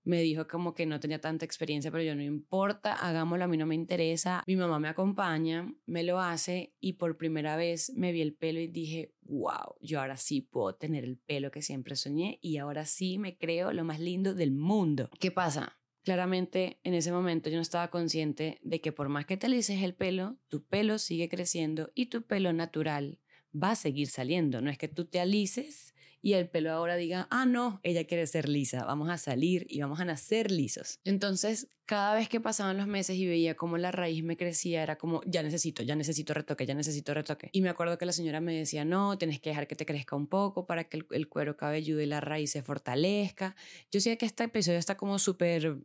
Me 0.05 0.21
dijo 0.21 0.47
como 0.47 0.75
que 0.75 0.85
no 0.85 1.01
tenía 1.01 1.23
tanta 1.23 1.47
experiencia, 1.47 1.91
pero 1.91 2.05
yo 2.05 2.15
no 2.15 2.23
importa, 2.23 2.93
hagámoslo, 2.93 3.45
a 3.45 3.49
mí 3.49 3.57
no 3.57 3.65
me 3.65 3.75
interesa. 3.75 4.45
Mi 4.47 4.55
mamá 4.55 4.79
me 4.81 4.89
acompaña, 4.89 5.75
me 5.87 6.03
lo 6.03 6.21
hace 6.21 6.75
y 6.79 6.95
por 6.95 7.17
primera 7.17 7.57
vez 7.57 7.91
me 7.97 8.13
vi 8.13 8.21
el 8.21 8.35
pelo 8.35 8.61
y 8.61 8.67
dije, 8.67 9.15
wow, 9.23 9.77
yo 9.81 10.03
ahora 10.03 10.19
sí 10.19 10.43
puedo 10.43 10.75
tener 10.75 11.05
el 11.05 11.17
pelo 11.17 11.51
que 11.51 11.63
siempre 11.63 11.97
soñé 11.97 12.39
y 12.43 12.59
ahora 12.59 12.85
sí 12.85 13.17
me 13.17 13.39
creo 13.39 13.73
lo 13.73 13.85
más 13.85 13.99
lindo 13.99 14.35
del 14.35 14.53
mundo. 14.53 15.09
¿Qué 15.19 15.31
pasa? 15.31 15.80
Claramente 16.03 16.81
en 16.83 16.95
ese 16.95 17.13
momento 17.13 17.51
yo 17.51 17.57
no 17.57 17.63
estaba 17.63 17.91
consciente 17.91 18.59
de 18.63 18.81
que 18.81 18.93
por 18.93 19.09
más 19.09 19.27
que 19.27 19.37
te 19.37 19.47
alices 19.47 19.83
el 19.83 19.95
pelo, 19.95 20.39
tu 20.49 20.65
pelo 20.65 20.99
sigue 20.99 21.29
creciendo 21.29 21.93
y 21.95 22.07
tu 22.07 22.23
pelo 22.23 22.53
natural 22.53 23.19
va 23.55 23.73
a 23.73 23.77
seguir 23.77 24.09
saliendo. 24.09 24.63
No 24.63 24.71
es 24.71 24.79
que 24.79 24.89
tú 24.89 25.05
te 25.05 25.21
alices 25.21 25.95
y 26.23 26.35
el 26.35 26.49
pelo 26.49 26.73
ahora 26.73 26.97
diga, 26.97 27.27
ah, 27.31 27.47
no, 27.47 27.81
ella 27.83 28.05
quiere 28.05 28.27
ser 28.27 28.49
lisa, 28.49 28.85
vamos 28.85 29.09
a 29.11 29.19
salir 29.19 29.67
y 29.69 29.81
vamos 29.81 30.01
a 30.01 30.05
nacer 30.05 30.51
lisos. 30.51 31.01
Entonces, 31.05 31.69
cada 31.87 32.15
vez 32.15 32.29
que 32.29 32.41
pasaban 32.41 32.77
los 32.77 32.87
meses 32.87 33.17
y 33.17 33.27
veía 33.27 33.57
cómo 33.57 33.77
la 33.77 33.91
raíz 33.91 34.23
me 34.23 34.37
crecía, 34.37 34.83
era 34.83 34.97
como, 34.97 35.23
ya 35.27 35.43
necesito, 35.43 35.83
ya 35.83 35.97
necesito 35.97 36.35
retoque, 36.35 36.65
ya 36.65 36.75
necesito 36.75 37.13
retoque. 37.15 37.49
Y 37.53 37.63
me 37.63 37.69
acuerdo 37.69 37.99
que 37.99 38.07
la 38.07 38.13
señora 38.13 38.41
me 38.41 38.55
decía, 38.55 38.85
no, 38.85 39.19
tienes 39.19 39.41
que 39.41 39.51
dejar 39.51 39.67
que 39.67 39.75
te 39.75 39.85
crezca 39.85 40.15
un 40.15 40.29
poco 40.29 40.67
para 40.67 40.85
que 40.85 41.03
el, 41.11 41.29
cuero 41.29 41.57
cabelludo 41.57 42.01
y 42.01 42.07
la 42.07 42.21
raíz 42.21 42.53
se 42.53 42.63
fortalezca. 42.63 43.57
Yo 43.91 44.01
sé 44.01 44.17
que 44.19 44.27
este 44.27 44.45
episodio 44.45 44.79
está 44.79 44.97
como 44.97 45.19
súper 45.19 45.79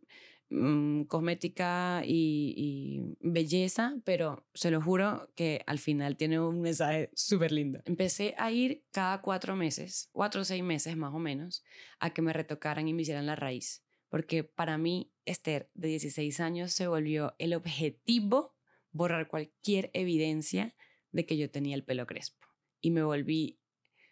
Mm, 0.50 1.06
cosmética 1.06 2.04
y, 2.06 3.16
belleza, 3.20 3.96
pero 4.04 4.46
se 4.54 4.70
lo 4.70 4.80
juro 4.80 5.28
que 5.36 5.64
al 5.66 5.80
final 5.80 6.18
tiene 6.18 6.40
un 6.40 6.62
mensaje 6.62 7.10
súper 7.16 7.52
lindo. 7.52 7.82
Empecé 7.86 8.36
a 8.38 8.52
ir 8.52 8.84
cada 8.92 9.22
cuatro 9.22 9.56
meses, 9.56 10.10
cuatro 10.12 10.42
o 10.42 10.44
seis 10.46 10.64
meses 10.64 10.96
más 10.98 11.14
o 11.14 11.20
menos, 11.20 11.64
a 12.00 12.12
que 12.12 12.22
me 12.22 12.32
retocaran 12.32 12.88
y 12.88 12.94
me 12.94 13.02
hicieran 13.02 13.26
la 13.26 13.36
raíz. 13.36 13.84
Porque 14.10 14.44
para 14.44 14.78
mí, 14.78 15.12
Esther, 15.26 15.72
de 15.74 15.90
16 15.90 16.40
años, 16.40 16.74
se 16.74 16.88
volvió 16.88 17.36
el 17.40 17.54
objetivo 17.54 18.56
borrar 18.92 19.28
cualquier 19.28 19.90
evidencia 19.94 20.76
de 21.12 21.26
que 21.26 21.38
yo 21.38 21.50
tenía 21.50 21.76
el 21.76 21.84
pelo 21.84 22.06
crespo. 22.06 22.48
Y 22.82 22.92
me 22.92 23.04
volví, 23.04 23.60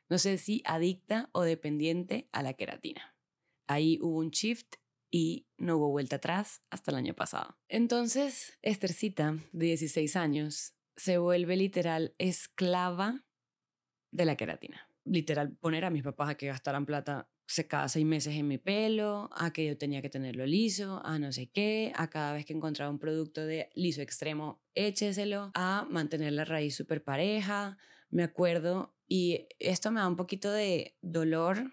no 0.10 0.18
sé 0.18 0.38
si 0.40 0.64
adicta 0.66 1.30
o 1.32 1.44
dependiente 1.44 2.28
a 2.32 2.42
la 2.42 2.56
queratina. 2.56 3.16
Ahí 3.68 4.00
hubo 4.02 4.18
un 4.18 4.32
shift 4.32 4.76
y 5.14 5.46
no 5.60 5.78
hubo 5.78 5.92
vuelta 5.92 6.16
atrás 6.16 6.64
hasta 6.72 6.90
el 6.90 6.98
año 6.98 7.14
pasado. 7.14 7.56
Entonces, 7.68 8.58
Esthercita, 8.64 9.38
de 9.52 9.68
16 9.68 10.16
años, 10.16 10.74
se 10.96 11.20
vuelve 11.20 11.56
literal 11.56 12.16
esclava 12.18 13.24
de 14.12 14.26
la 14.26 14.36
queratina. 14.36 14.90
Literal, 15.06 15.56
poner 15.56 15.86
a 15.86 15.92
mis 15.92 16.02
papás 16.02 16.30
a 16.30 16.36
que 16.36 16.48
gastaran 16.48 16.88
plata 16.88 17.30
cada 17.68 17.90
seis 17.90 18.08
meses 18.08 18.34
en 18.34 18.48
mi 18.48 18.58
pelo, 18.58 19.30
a 19.36 19.54
que 19.54 19.68
yo 19.68 19.78
tenía 19.78 20.02
que 20.02 20.10
tenerlo 20.10 20.48
liso, 20.48 21.06
a 21.06 21.20
no 21.20 21.32
sé 21.32 21.52
qué, 21.52 21.94
a 21.96 22.10
cada 22.10 22.34
vez 22.34 22.48
que 22.48 22.54
encontraba 22.54 22.90
un 22.90 22.98
producto 22.98 23.46
de 23.46 23.70
liso 23.76 24.02
extremo, 24.02 24.64
écheselo, 24.74 25.52
a 25.54 25.86
mantener 25.92 26.34
la 26.34 26.46
raíz 26.46 26.76
súper 26.76 27.04
pareja. 27.04 27.78
Me 28.10 28.24
acuerdo, 28.24 28.96
y 29.08 29.48
esto 29.60 29.92
me 29.92 30.00
da 30.00 30.08
un 30.08 30.16
poquito 30.16 30.52
de 30.52 30.98
dolor 31.02 31.72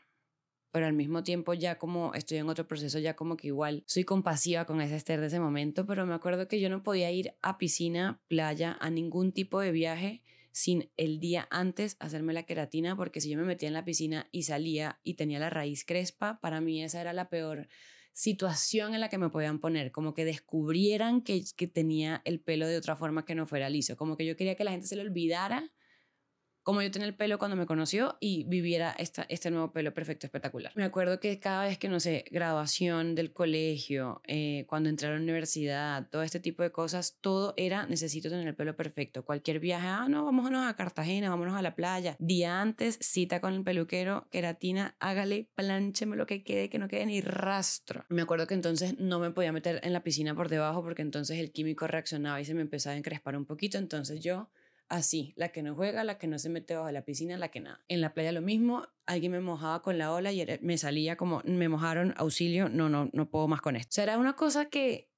pero 0.71 0.87
al 0.87 0.93
mismo 0.93 1.23
tiempo 1.23 1.55
ya 1.55 1.79
como 1.79 2.15
estoy 2.15 2.39
en 2.39 2.49
otro 2.49 2.67
proceso, 2.67 2.99
ya 2.99 3.15
como 3.15 3.37
que 3.37 3.49
igual 3.49 3.83
soy 3.87 4.05
compasiva 4.05 4.65
con 4.65 4.81
ese 4.81 4.97
Esther 4.97 5.21
de 5.21 5.27
ese 5.27 5.41
momento, 5.41 5.87
pero 5.87 6.07
me 6.07 6.15
acuerdo 6.15 6.49
que 6.49 6.61
yo 6.61 6.69
no 6.69 6.83
podía 6.83 7.11
ir 7.11 7.35
a 7.43 7.59
piscina, 7.59 8.21
playa, 8.29 8.77
a 8.81 8.91
ningún 8.91 9.33
tipo 9.33 9.61
de 9.61 9.73
viaje 9.73 10.23
sin 10.53 10.91
el 10.97 11.21
día 11.21 11.47
antes 11.51 11.97
hacerme 12.01 12.33
la 12.33 12.43
queratina, 12.43 12.97
porque 12.97 13.21
si 13.21 13.31
yo 13.31 13.39
me 13.39 13.45
metía 13.45 13.69
en 13.69 13.75
la 13.75 13.85
piscina 13.85 14.29
y 14.33 14.45
salía 14.45 15.01
y 15.03 15.15
tenía 15.15 15.39
la 15.39 15.51
raíz 15.51 15.85
crespa, 15.85 16.41
para 16.41 16.61
mí 16.61 16.83
esa 16.83 17.01
era 17.01 17.13
la 17.13 17.29
peor 17.29 17.69
situación 18.13 18.95
en 18.95 19.01
la 19.01 19.09
que 19.09 19.19
me 19.19 19.31
podían 19.31 19.61
poner, 19.61 19.93
como 19.93 20.15
que 20.15 20.25
descubrieran 20.25 21.23
que, 21.23 21.43
que 21.57 21.67
tenía 21.67 22.21
el 22.25 22.41
pelo 22.41 22.67
de 22.67 22.77
otra 22.77 22.97
forma 22.97 23.25
que 23.25 23.35
no 23.35 23.47
fuera 23.47 23.71
liso, 23.71 23.97
como 23.97 24.17
que 24.17 24.27
yo 24.27 24.37
quería 24.37 24.57
que 24.57 24.65
la 24.65 24.73
gente 24.73 24.87
se 24.87 24.97
le 24.97 25.03
olvidara 25.03 25.73
como 26.63 26.83
yo 26.83 26.91
tenía 26.91 27.09
el 27.09 27.15
pelo 27.15 27.39
cuando 27.39 27.57
me 27.57 27.67
conoció 27.67 28.17
y 28.21 28.45
viviera 28.45 28.95
esta, 28.99 29.23
este 29.29 29.51
nuevo 29.51 29.73
pelo 29.73 29.93
perfecto, 29.95 30.27
espectacular. 30.27 30.73
Me 30.75 30.85
acuerdo 30.85 31.21
que 31.21 31.39
cada 31.41 31.65
vez 31.65 31.79
que, 31.79 31.89
no 31.89 32.01
sé, 32.01 32.25
graduación 32.31 33.15
del 33.15 33.33
colegio, 33.33 34.21
eh, 34.27 34.65
cuando 34.69 34.89
entré 34.89 35.09
a 35.09 35.13
la 35.13 35.17
universidad, 35.17 36.09
todo 36.11 36.23
este 36.23 36.41
tipo 36.41 36.63
de 36.63 36.71
cosas, 36.71 37.19
todo 37.21 37.55
era 37.57 37.87
necesito 37.87 38.29
tener 38.29 38.47
el 38.47 38.55
pelo 38.55 38.77
perfecto. 38.77 39.25
Cualquier 39.25 39.61
viaje, 39.61 39.87
ah, 39.87 40.07
no, 40.09 40.25
vámonos 40.25 40.67
a 40.67 40.75
Cartagena, 40.77 41.31
vámonos 41.31 41.57
a 41.57 41.63
la 41.63 41.75
playa. 41.75 42.17
Día 42.19 42.61
antes, 42.61 42.99
cita 43.01 43.41
con 43.41 43.55
el 43.55 43.65
peluquero, 43.65 44.29
queratina, 44.31 44.97
hágale, 45.01 45.49
plancheme 45.55 46.17
lo 46.17 46.27
que 46.27 46.43
quede, 46.43 46.69
que 46.69 46.79
no 46.79 46.89
quede 46.89 47.07
ni 47.07 47.21
rastro. 47.21 48.05
Me 48.09 48.23
acuerdo 48.23 48.47
que 48.47 48.55
entonces 48.55 48.99
no 48.99 49.19
me 49.19 49.31
podía 49.31 49.53
meter 49.53 49.81
en 49.83 49.93
la 49.93 50.03
piscina 50.03 50.35
por 50.35 50.49
debajo 50.49 50.83
porque 50.83 51.03
entonces 51.03 51.39
el 51.39 51.53
químico 51.53 51.87
reaccionaba 51.87 52.41
y 52.41 52.45
se 52.45 52.55
me 52.55 52.61
empezaba 52.61 52.95
a 52.95 52.99
encrespar 52.99 53.37
un 53.37 53.47
poquito. 53.47 53.79
Entonces 53.79 54.21
yo 54.21 54.51
así, 54.91 55.33
la 55.37 55.51
que 55.51 55.63
no 55.63 55.75
juega, 55.75 56.05
la 56.05 56.19
que 56.19 56.27
no 56.27 56.39
se 56.39 56.51
mete 56.51 56.75
bajo 56.75 56.91
la 56.91 57.05
piscina, 57.05 57.39
la 57.39 57.49
que 57.49 57.61
nada. 57.61 57.83
En 57.89 58.01
la 58.01 58.13
playa 58.13 58.33
lo 58.33 58.43
mismo, 58.43 58.87
alguien 59.07 59.33
me 59.33 59.41
mojaba 59.41 59.83
con 59.83 59.97
la 59.97 60.13
ola 60.13 60.33
y 60.33 60.45
me 60.61 60.77
salía 60.77 61.17
como, 61.17 61.43
me 61.45 61.69
mojaron, 61.69 62.13
auxilio, 62.17 62.69
no, 62.69 62.89
no, 62.89 63.09
no 63.13 63.31
puedo 63.31 63.49
más 63.49 63.63
con 63.63 63.77
esto. 63.77 63.89
O 63.89 63.95
sea, 63.95 64.05
era 64.05 64.19
una 64.19 64.35
cosa 64.35 64.69
que 64.69 65.11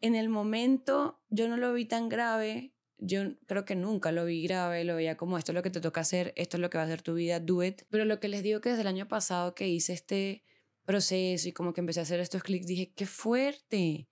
en 0.00 0.14
el 0.14 0.28
momento 0.28 1.20
yo 1.28 1.48
no 1.48 1.56
lo 1.56 1.72
vi 1.74 1.84
tan 1.84 2.08
grave, 2.08 2.72
yo 2.98 3.22
creo 3.46 3.64
que 3.64 3.74
nunca 3.74 4.12
lo 4.12 4.24
vi 4.24 4.44
grave, 4.44 4.84
lo 4.84 4.94
veía 4.94 5.16
como 5.16 5.38
esto 5.38 5.52
es 5.52 5.56
lo 5.56 5.62
que 5.62 5.70
te 5.70 5.80
toca 5.80 6.02
hacer, 6.02 6.32
esto 6.36 6.56
es 6.56 6.60
lo 6.60 6.70
que 6.70 6.78
va 6.78 6.84
a 6.84 6.88
ser 6.88 7.02
tu 7.02 7.14
vida, 7.14 7.40
do. 7.40 7.62
Pero 7.90 8.04
lo 8.04 8.20
que 8.20 8.28
les 8.28 8.42
digo 8.42 8.60
que 8.60 8.70
desde 8.70 8.82
el 8.82 8.88
año 8.88 9.08
pasado 9.08 9.54
que 9.54 9.68
hice 9.68 9.92
este 9.92 10.44
proceso 10.84 11.48
y 11.48 11.52
como 11.52 11.72
que 11.72 11.80
empecé 11.80 12.00
a 12.00 12.04
hacer 12.04 12.20
estos 12.20 12.44
clics, 12.44 12.66
dije, 12.66 12.92
qué 12.94 13.06
fuerte, 13.06 14.08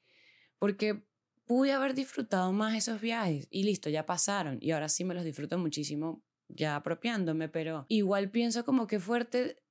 porque 0.59 1.08
pude 1.49 1.73
haber 1.73 1.95
disfrutado 1.95 2.53
más 2.53 2.77
esos 2.77 3.01
viajes 3.01 3.49
y 3.51 3.65
listo, 3.65 3.89
ya 3.89 4.05
pasaron 4.05 4.59
y 4.61 4.71
ahora 4.71 4.89
sí 4.91 5.03
me 5.05 5.15
los 5.15 5.25
disfruto 5.25 5.59
muchísimo 5.59 6.23
ya 6.49 6.77
apropiándome, 6.77 7.49
pero 7.49 7.87
igual 7.89 8.31
pienso 8.31 8.65
como 8.65 8.87
que 8.87 9.01
fuerte 9.01 9.63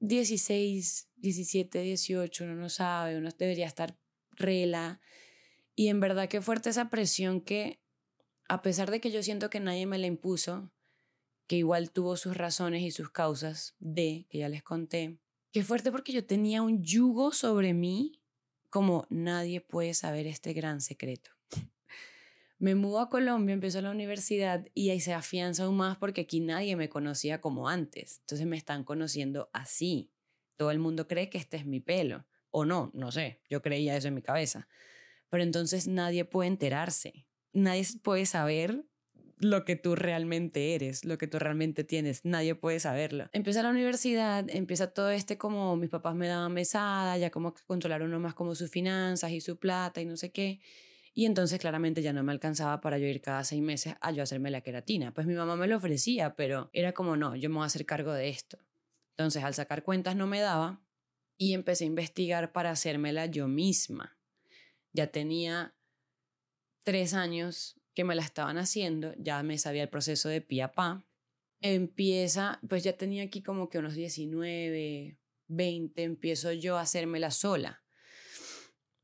16, 0.00 1.10
17, 1.16 1.82
18, 1.82 2.44
uno 2.44 2.54
no 2.54 2.68
sabe, 2.70 3.18
uno 3.18 3.28
debería 3.38 3.66
estar 3.66 3.98
rela. 4.32 5.00
Y 5.74 5.88
en 5.88 6.00
verdad 6.00 6.28
que 6.28 6.40
fuerte 6.40 6.70
esa 6.70 6.88
presión 6.90 7.42
que, 7.42 7.80
a 8.48 8.62
pesar 8.62 8.90
de 8.90 9.00
que 9.00 9.10
yo 9.10 9.22
siento 9.22 9.50
que 9.50 9.60
nadie 9.60 9.86
me 9.86 9.98
la 9.98 10.06
impuso, 10.06 10.72
que 11.46 11.56
igual 11.56 11.90
tuvo 11.90 12.16
sus 12.16 12.36
razones 12.36 12.82
y 12.82 12.90
sus 12.90 13.10
causas 13.10 13.74
de, 13.78 14.26
que 14.30 14.38
ya 14.38 14.48
les 14.48 14.62
conté, 14.62 15.18
que 15.52 15.62
fuerte 15.62 15.90
porque 15.90 16.12
yo 16.12 16.24
tenía 16.24 16.62
un 16.62 16.82
yugo 16.82 17.32
sobre 17.32 17.74
mí 17.74 18.19
como 18.70 19.06
nadie 19.10 19.60
puede 19.60 19.94
saber 19.94 20.26
este 20.26 20.52
gran 20.52 20.80
secreto. 20.80 21.30
Me 22.58 22.74
mudo 22.74 23.00
a 23.00 23.08
Colombia, 23.08 23.54
empiezo 23.54 23.80
la 23.80 23.90
universidad 23.90 24.66
y 24.74 24.90
ahí 24.90 25.00
se 25.00 25.14
afianza 25.14 25.64
aún 25.64 25.78
más 25.78 25.96
porque 25.96 26.22
aquí 26.22 26.40
nadie 26.40 26.76
me 26.76 26.90
conocía 26.90 27.40
como 27.40 27.68
antes. 27.68 28.18
Entonces 28.20 28.46
me 28.46 28.56
están 28.56 28.84
conociendo 28.84 29.48
así. 29.54 30.12
Todo 30.56 30.70
el 30.70 30.78
mundo 30.78 31.08
cree 31.08 31.30
que 31.30 31.38
este 31.38 31.56
es 31.56 31.64
mi 31.64 31.80
pelo. 31.80 32.26
O 32.50 32.66
no, 32.66 32.90
no 32.92 33.12
sé. 33.12 33.40
Yo 33.48 33.62
creía 33.62 33.96
eso 33.96 34.08
en 34.08 34.14
mi 34.14 34.20
cabeza. 34.20 34.68
Pero 35.30 35.42
entonces 35.42 35.88
nadie 35.88 36.26
puede 36.26 36.48
enterarse. 36.48 37.26
Nadie 37.54 37.86
puede 38.02 38.26
saber 38.26 38.84
lo 39.40 39.64
que 39.64 39.74
tú 39.74 39.96
realmente 39.96 40.74
eres, 40.74 41.06
lo 41.06 41.16
que 41.16 41.26
tú 41.26 41.38
realmente 41.38 41.82
tienes. 41.82 42.26
Nadie 42.26 42.54
puede 42.54 42.78
saberlo. 42.78 43.28
Empieza 43.32 43.62
la 43.62 43.70
universidad, 43.70 44.44
empieza 44.50 44.92
todo 44.92 45.10
este 45.10 45.38
como 45.38 45.76
mis 45.76 45.88
papás 45.88 46.14
me 46.14 46.28
daban 46.28 46.52
mesada, 46.52 47.16
ya 47.16 47.30
como 47.30 47.54
que 47.54 47.62
controlaron 47.64 48.08
uno 48.08 48.20
más 48.20 48.34
como 48.34 48.54
sus 48.54 48.70
finanzas 48.70 49.30
y 49.30 49.40
su 49.40 49.58
plata 49.58 50.02
y 50.02 50.04
no 50.04 50.18
sé 50.18 50.30
qué. 50.30 50.60
Y 51.14 51.24
entonces 51.24 51.58
claramente 51.58 52.02
ya 52.02 52.12
no 52.12 52.22
me 52.22 52.32
alcanzaba 52.32 52.82
para 52.82 52.98
yo 52.98 53.06
ir 53.06 53.22
cada 53.22 53.42
seis 53.42 53.62
meses 53.62 53.94
a 54.02 54.12
yo 54.12 54.22
hacerme 54.22 54.50
la 54.50 54.60
queratina. 54.60 55.12
Pues 55.14 55.26
mi 55.26 55.34
mamá 55.34 55.56
me 55.56 55.66
lo 55.66 55.78
ofrecía, 55.78 56.36
pero 56.36 56.68
era 56.74 56.92
como 56.92 57.16
no, 57.16 57.34
yo 57.34 57.48
me 57.48 57.56
voy 57.56 57.64
a 57.64 57.66
hacer 57.66 57.86
cargo 57.86 58.12
de 58.12 58.28
esto. 58.28 58.58
Entonces 59.16 59.42
al 59.42 59.54
sacar 59.54 59.82
cuentas 59.82 60.16
no 60.16 60.26
me 60.26 60.40
daba 60.40 60.84
y 61.38 61.54
empecé 61.54 61.84
a 61.84 61.86
investigar 61.86 62.52
para 62.52 62.70
hacérmela 62.70 63.24
yo 63.24 63.48
misma. 63.48 64.18
Ya 64.92 65.06
tenía 65.06 65.74
tres 66.84 67.14
años 67.14 67.79
que 68.00 68.04
me 68.04 68.14
la 68.14 68.22
estaban 68.22 68.56
haciendo, 68.56 69.12
ya 69.18 69.42
me 69.42 69.58
sabía 69.58 69.82
el 69.82 69.90
proceso 69.90 70.30
de 70.30 70.40
pie 70.40 70.62
a 70.62 70.72
pa. 70.72 71.04
Empieza, 71.60 72.58
pues 72.66 72.82
ya 72.82 72.94
tenía 72.94 73.22
aquí 73.24 73.42
como 73.42 73.68
que 73.68 73.78
unos 73.78 73.92
19, 73.92 75.18
20, 75.48 76.02
empiezo 76.02 76.50
yo 76.52 76.78
a 76.78 76.80
hacérmela 76.80 77.30
sola. 77.30 77.84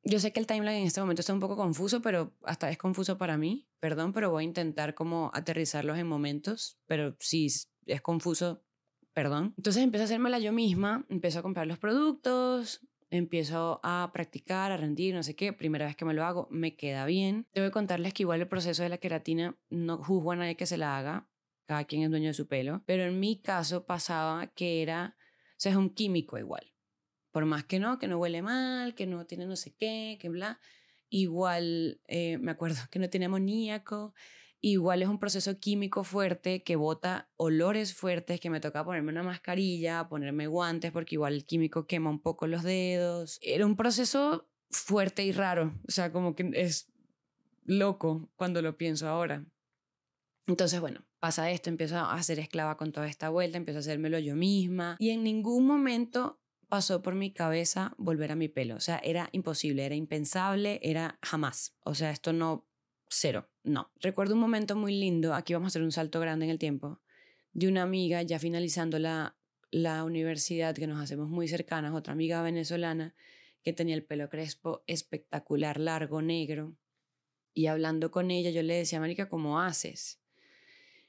Yo 0.03 0.19
sé 0.19 0.33
que 0.33 0.41
el 0.41 0.47
timeline 0.47 0.79
en 0.79 0.87
este 0.87 1.03
momento 1.03 1.21
está 1.21 1.35
un 1.35 1.41
poco 1.41 1.57
confuso, 1.57 2.00
pero 2.00 2.35
hasta 2.45 2.71
es 2.71 2.79
confuso 2.79 3.19
para 3.19 3.37
mí, 3.37 3.69
perdón, 3.81 4.15
pero 4.15 4.31
voy 4.31 4.45
a 4.45 4.47
intentar 4.47 4.95
como 4.95 5.31
aterrizarlos 5.35 5.99
en 5.99 6.07
momentos, 6.07 6.79
pero 6.87 7.19
si 7.21 7.49
es 7.85 8.00
confuso, 8.00 8.65
perdón. 9.12 9.53
Entonces 9.59 9.83
empiezo 9.83 10.05
a 10.05 10.07
hacérmela 10.07 10.38
yo 10.38 10.55
misma, 10.55 11.05
empiezo 11.11 11.41
a 11.41 11.43
comprar 11.43 11.67
los 11.67 11.76
productos, 11.76 12.81
empiezo 13.11 13.81
a 13.83 14.11
practicar, 14.13 14.73
a 14.73 14.77
rendir, 14.77 15.15
no 15.15 15.23
sé 15.23 15.37
qué, 15.37 15.53
primera 15.53 15.87
vez 15.87 15.97
que 15.97 16.05
me 16.05 16.15
lo 16.15 16.25
hago, 16.25 16.49
me 16.51 16.77
queda 16.77 17.07
bien. 17.07 17.47
Debo 17.55 17.71
contarles 17.71 18.13
que 18.15 18.23
igual 18.23 18.41
el 18.41 18.49
proceso 18.49 18.83
de 18.83 18.89
la 18.89 18.99
queratina 18.99 19.57
no 19.71 19.99
juzgo 19.99 20.33
a 20.33 20.37
nadie 20.37 20.57
que 20.57 20.67
se 20.67 20.77
la 20.77 20.97
haga, 20.99 21.29
cada 21.67 21.85
quien 21.85 22.03
es 22.03 22.11
dueño 22.11 22.29
de 22.29 22.35
su 22.35 22.47
pelo, 22.47 22.83
pero 22.87 23.05
en 23.05 23.21
mi 23.21 23.41
caso 23.41 23.87
pasaba 23.87 24.47
que 24.49 24.83
era, 24.83 25.17
o 25.19 25.55
sea, 25.59 25.73
es 25.73 25.79
un 25.79 25.91
químico 25.91 26.39
igual. 26.39 26.73
Por 27.33 27.45
más 27.45 27.65
que 27.65 27.79
no, 27.79 27.99
que 27.99 28.09
no 28.09 28.19
huele 28.19 28.43
mal, 28.43 28.95
que 28.95 29.07
no 29.07 29.27
tiene 29.27 29.47
no 29.47 29.57
sé 29.57 29.75
qué, 29.75 30.17
que 30.21 30.29
bla, 30.29 30.61
igual 31.09 32.01
eh, 32.07 32.39
me 32.39 32.51
acuerdo 32.51 32.77
que 32.91 32.99
no 32.99 33.11
tiene 33.11 33.27
amoníaco, 33.27 34.15
Igual 34.61 35.03
es 35.03 35.09
un 35.09 35.19
proceso 35.19 35.59
químico 35.61 36.03
fuerte 36.03 36.63
que 36.63 36.77
bota 36.77 37.31
olores 37.37 37.95
fuertes, 37.95 38.41
que 38.41 38.51
me 38.51 38.61
toca 38.61 38.85
ponerme 38.85 39.13
una 39.13 39.23
mascarilla, 39.23 40.09
ponerme 40.09 40.47
guantes, 40.47 40.93
porque 40.93 41.15
igual 41.17 41.35
el 41.35 41.45
químico 41.45 41.87
quema 41.87 42.11
un 42.11 42.21
poco 42.21 42.47
los 42.47 42.63
dedos. 42.63 43.39
Era 43.43 43.67
un 43.67 43.77
proceso 43.77 44.49
fuerte 44.71 45.25
y 45.25 45.33
raro, 45.33 45.75
o 45.87 45.91
sea, 45.91 46.13
como 46.13 46.35
que 46.35 46.51
es 46.55 46.91
loco 47.65 48.31
cuando 48.37 48.63
lo 48.63 48.77
pienso 48.77 49.09
ahora. 49.09 49.45
Entonces, 50.47 50.81
bueno, 50.81 51.05
pasa 51.19 51.51
esto, 51.51 51.71
empiezo 51.71 51.99
a 51.99 52.23
ser 52.23 52.39
esclava 52.39 52.76
con 52.76 52.93
toda 52.93 53.09
esta 53.09 53.28
vuelta, 53.28 53.59
empiezo 53.59 53.78
a 53.78 53.80
hacérmelo 53.80 54.19
yo 54.19 54.37
misma 54.37 54.97
y 54.99 55.11
en 55.11 55.25
ningún 55.25 55.67
momento 55.67 56.41
pasó 56.69 57.02
por 57.02 57.15
mi 57.15 57.33
cabeza 57.33 57.95
volver 57.99 58.33
a 58.33 58.37
mi 58.37 58.49
pelo. 58.49 58.76
O 58.76 58.80
sea, 58.80 58.99
era 58.99 59.28
imposible, 59.33 59.85
era 59.85 59.95
impensable, 59.95 60.80
era 60.83 61.19
jamás. 61.23 61.76
O 61.85 61.95
sea, 61.95 62.11
esto 62.11 62.33
no 62.33 62.67
cero, 63.08 63.49
no. 63.62 63.90
Recuerdo 64.00 64.34
un 64.34 64.40
momento 64.40 64.76
muy 64.76 64.95
lindo, 64.99 65.34
aquí 65.34 65.52
vamos 65.52 65.66
a 65.66 65.69
hacer 65.69 65.82
un 65.82 65.92
salto 65.92 66.21
grande 66.21 66.45
en 66.47 66.50
el 66.50 66.58
tiempo, 66.58 67.00
de 67.52 67.69
una 67.69 67.82
amiga 67.82 68.23
ya 68.23 68.38
finalizando 68.38 68.99
la, 68.99 69.36
la 69.71 70.04
universidad 70.04 70.75
que 70.75 70.86
nos 70.86 71.00
hacemos 71.00 71.28
muy 71.28 71.49
cercanas, 71.49 71.95
otra 71.95 72.12
amiga 72.12 72.42
venezolana 72.42 73.14
que 73.62 73.73
tenía 73.73 73.97
el 73.97 74.04
pelo 74.04 74.28
crespo 74.28 74.84
espectacular, 74.86 75.80
largo, 75.80 76.23
negro. 76.23 76.76
Y 77.52 77.66
hablando 77.66 78.10
con 78.10 78.30
ella, 78.30 78.50
yo 78.50 78.62
le 78.62 78.75
decía, 78.75 79.00
Marica, 79.00 79.28
¿cómo 79.28 79.60
haces? 79.60 80.21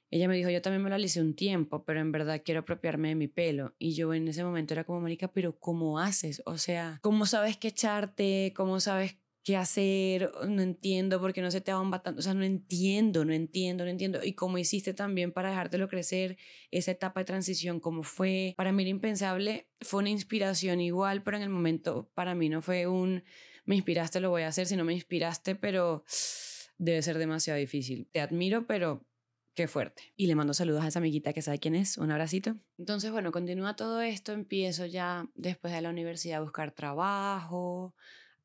Ella 0.09 0.27
me 0.27 0.37
dijo, 0.37 0.49
yo 0.49 0.61
también 0.61 0.81
me 0.81 0.89
lo 0.89 0.95
alicé 0.95 1.21
un 1.21 1.35
tiempo, 1.35 1.83
pero 1.83 1.99
en 1.99 2.11
verdad 2.11 2.41
quiero 2.43 2.61
apropiarme 2.61 3.09
de 3.09 3.15
mi 3.15 3.27
pelo. 3.27 3.75
Y 3.77 3.93
yo 3.93 4.13
en 4.13 4.27
ese 4.27 4.43
momento 4.43 4.73
era 4.73 4.85
como, 4.85 5.01
Marica, 5.01 5.27
pero 5.31 5.59
¿cómo 5.59 5.99
haces? 5.99 6.41
O 6.45 6.57
sea, 6.57 6.99
¿cómo 7.01 7.25
sabes 7.25 7.57
qué 7.57 7.67
echarte? 7.67 8.53
¿Cómo 8.55 8.79
sabes 8.79 9.17
qué 9.47 9.55
hacer, 9.55 10.29
no 10.45 10.61
entiendo 10.61 11.21
por 11.21 11.31
qué 11.31 11.41
no 11.41 11.49
se 11.51 11.61
te 11.61 11.71
va 11.71 12.01
tanto, 12.03 12.19
o 12.19 12.21
sea, 12.21 12.33
no 12.33 12.43
entiendo, 12.43 13.23
no 13.23 13.31
entiendo, 13.31 13.85
no 13.85 13.89
entiendo. 13.89 14.19
Y 14.21 14.33
cómo 14.33 14.57
hiciste 14.57 14.93
también 14.93 15.31
para 15.31 15.51
dejártelo 15.51 15.87
crecer, 15.87 16.35
esa 16.69 16.91
etapa 16.91 17.21
de 17.21 17.27
transición, 17.27 17.79
cómo 17.79 18.03
fue. 18.03 18.53
Para 18.57 18.73
mí 18.73 18.83
era 18.83 18.89
impensable, 18.89 19.69
fue 19.79 20.01
una 20.01 20.09
inspiración 20.09 20.81
igual, 20.81 21.23
pero 21.23 21.37
en 21.37 21.43
el 21.43 21.49
momento 21.49 22.11
para 22.13 22.35
mí 22.35 22.49
no 22.49 22.61
fue 22.61 22.87
un, 22.87 23.23
me 23.63 23.75
inspiraste, 23.75 24.19
lo 24.19 24.31
voy 24.31 24.41
a 24.41 24.49
hacer, 24.49 24.67
sino 24.67 24.83
me 24.83 24.91
inspiraste, 24.91 25.55
pero 25.55 26.03
debe 26.77 27.01
ser 27.01 27.17
demasiado 27.17 27.57
difícil. 27.57 28.09
Te 28.11 28.19
admiro, 28.19 28.67
pero 28.67 29.07
qué 29.53 29.69
fuerte. 29.69 30.11
Y 30.17 30.27
le 30.27 30.35
mando 30.35 30.53
saludos 30.53 30.83
a 30.83 30.89
esa 30.89 30.99
amiguita 30.99 31.31
que 31.31 31.41
sabe 31.41 31.59
quién 31.59 31.75
es, 31.75 31.97
un 31.97 32.11
abracito. 32.11 32.57
Entonces, 32.77 33.13
bueno, 33.13 33.31
continúa 33.31 33.77
todo 33.77 34.01
esto, 34.01 34.33
empiezo 34.33 34.85
ya 34.85 35.25
después 35.35 35.71
de 35.71 35.81
la 35.81 35.89
universidad 35.89 36.39
a 36.39 36.43
buscar 36.43 36.73
trabajo, 36.73 37.95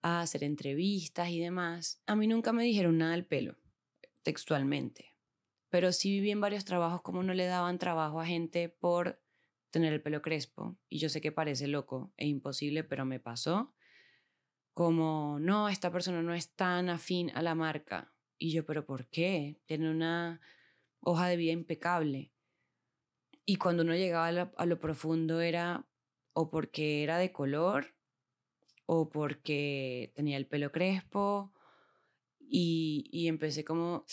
a 0.02 0.20
hacer 0.20 0.44
entrevistas 0.44 1.30
y 1.30 1.40
demás, 1.40 2.02
a 2.06 2.16
mí 2.16 2.26
nunca 2.26 2.52
me 2.52 2.64
dijeron 2.64 2.98
nada 2.98 3.12
del 3.12 3.24
pelo, 3.24 3.56
textualmente. 4.22 5.16
Pero 5.68 5.92
sí 5.92 6.10
viví 6.10 6.30
en 6.30 6.40
varios 6.40 6.64
trabajos 6.64 7.02
como 7.02 7.22
no 7.22 7.32
le 7.32 7.46
daban 7.46 7.78
trabajo 7.78 8.20
a 8.20 8.26
gente 8.26 8.68
por 8.68 9.22
tener 9.70 9.92
el 9.92 10.02
pelo 10.02 10.20
crespo. 10.20 10.76
Y 10.88 10.98
yo 10.98 11.08
sé 11.08 11.20
que 11.20 11.32
parece 11.32 11.66
loco 11.66 12.12
e 12.16 12.26
imposible, 12.26 12.84
pero 12.84 13.06
me 13.06 13.20
pasó. 13.20 13.74
Como, 14.74 15.38
no, 15.40 15.68
esta 15.68 15.90
persona 15.90 16.22
no 16.22 16.34
es 16.34 16.54
tan 16.54 16.90
afín 16.90 17.30
a 17.34 17.42
la 17.42 17.54
marca. 17.54 18.12
Y 18.38 18.52
yo, 18.52 18.66
pero 18.66 18.84
¿por 18.84 19.08
qué? 19.08 19.60
Tiene 19.66 19.90
una 19.90 20.40
hoja 21.00 21.28
de 21.28 21.36
vida 21.36 21.52
impecable. 21.52 22.32
Y 23.44 23.56
cuando 23.56 23.82
uno 23.82 23.94
llegaba 23.94 24.26
a 24.26 24.32
lo, 24.32 24.52
a 24.56 24.66
lo 24.66 24.78
profundo 24.78 25.40
era 25.40 25.86
o 26.34 26.50
porque 26.50 27.02
era 27.02 27.18
de 27.18 27.32
color 27.32 27.94
o 28.86 29.08
porque 29.08 30.12
tenía 30.14 30.36
el 30.36 30.46
pelo 30.46 30.72
crespo 30.72 31.52
y, 32.38 33.08
y 33.12 33.28
empecé 33.28 33.64
como, 33.64 34.04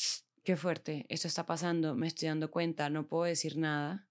qué 0.43 0.55
fuerte, 0.55 1.05
esto 1.09 1.27
está 1.27 1.45
pasando, 1.45 1.95
me 1.95 2.07
estoy 2.07 2.27
dando 2.27 2.51
cuenta, 2.51 2.89
no 2.89 3.07
puedo 3.07 3.25
decir 3.25 3.57
nada, 3.57 4.07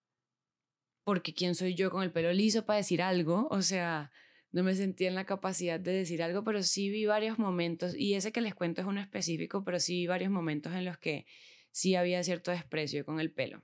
porque 1.05 1.33
¿quién 1.33 1.55
soy 1.55 1.75
yo 1.75 1.90
con 1.90 2.03
el 2.03 2.12
pelo 2.12 2.33
liso 2.33 2.66
para 2.66 2.77
decir 2.77 3.01
algo? 3.01 3.49
O 3.51 3.62
sea, 3.62 4.11
no 4.51 4.62
me 4.62 4.75
sentía 4.75 5.09
en 5.09 5.14
la 5.14 5.25
capacidad 5.25 5.81
de 5.81 5.92
decir 5.92 6.23
algo, 6.23 6.44
pero 6.44 6.62
sí 6.62 6.90
vi 6.90 7.07
varios 7.07 7.38
momentos, 7.38 7.94
y 7.97 8.14
ese 8.14 8.33
que 8.33 8.40
les 8.40 8.55
cuento 8.55 8.81
es 8.81 8.87
uno 8.87 9.01
específico, 9.01 9.64
pero 9.64 9.81
sí 9.81 10.01
vi 10.01 10.07
varios 10.07 10.31
momentos 10.31 10.75
en 10.75 10.85
los 10.85 10.99
que 10.99 11.27
sí 11.71 11.94
había 11.94 12.23
cierto 12.23 12.51
desprecio 12.51 13.05
con 13.05 13.21
el 13.21 13.33
pelo. 13.33 13.62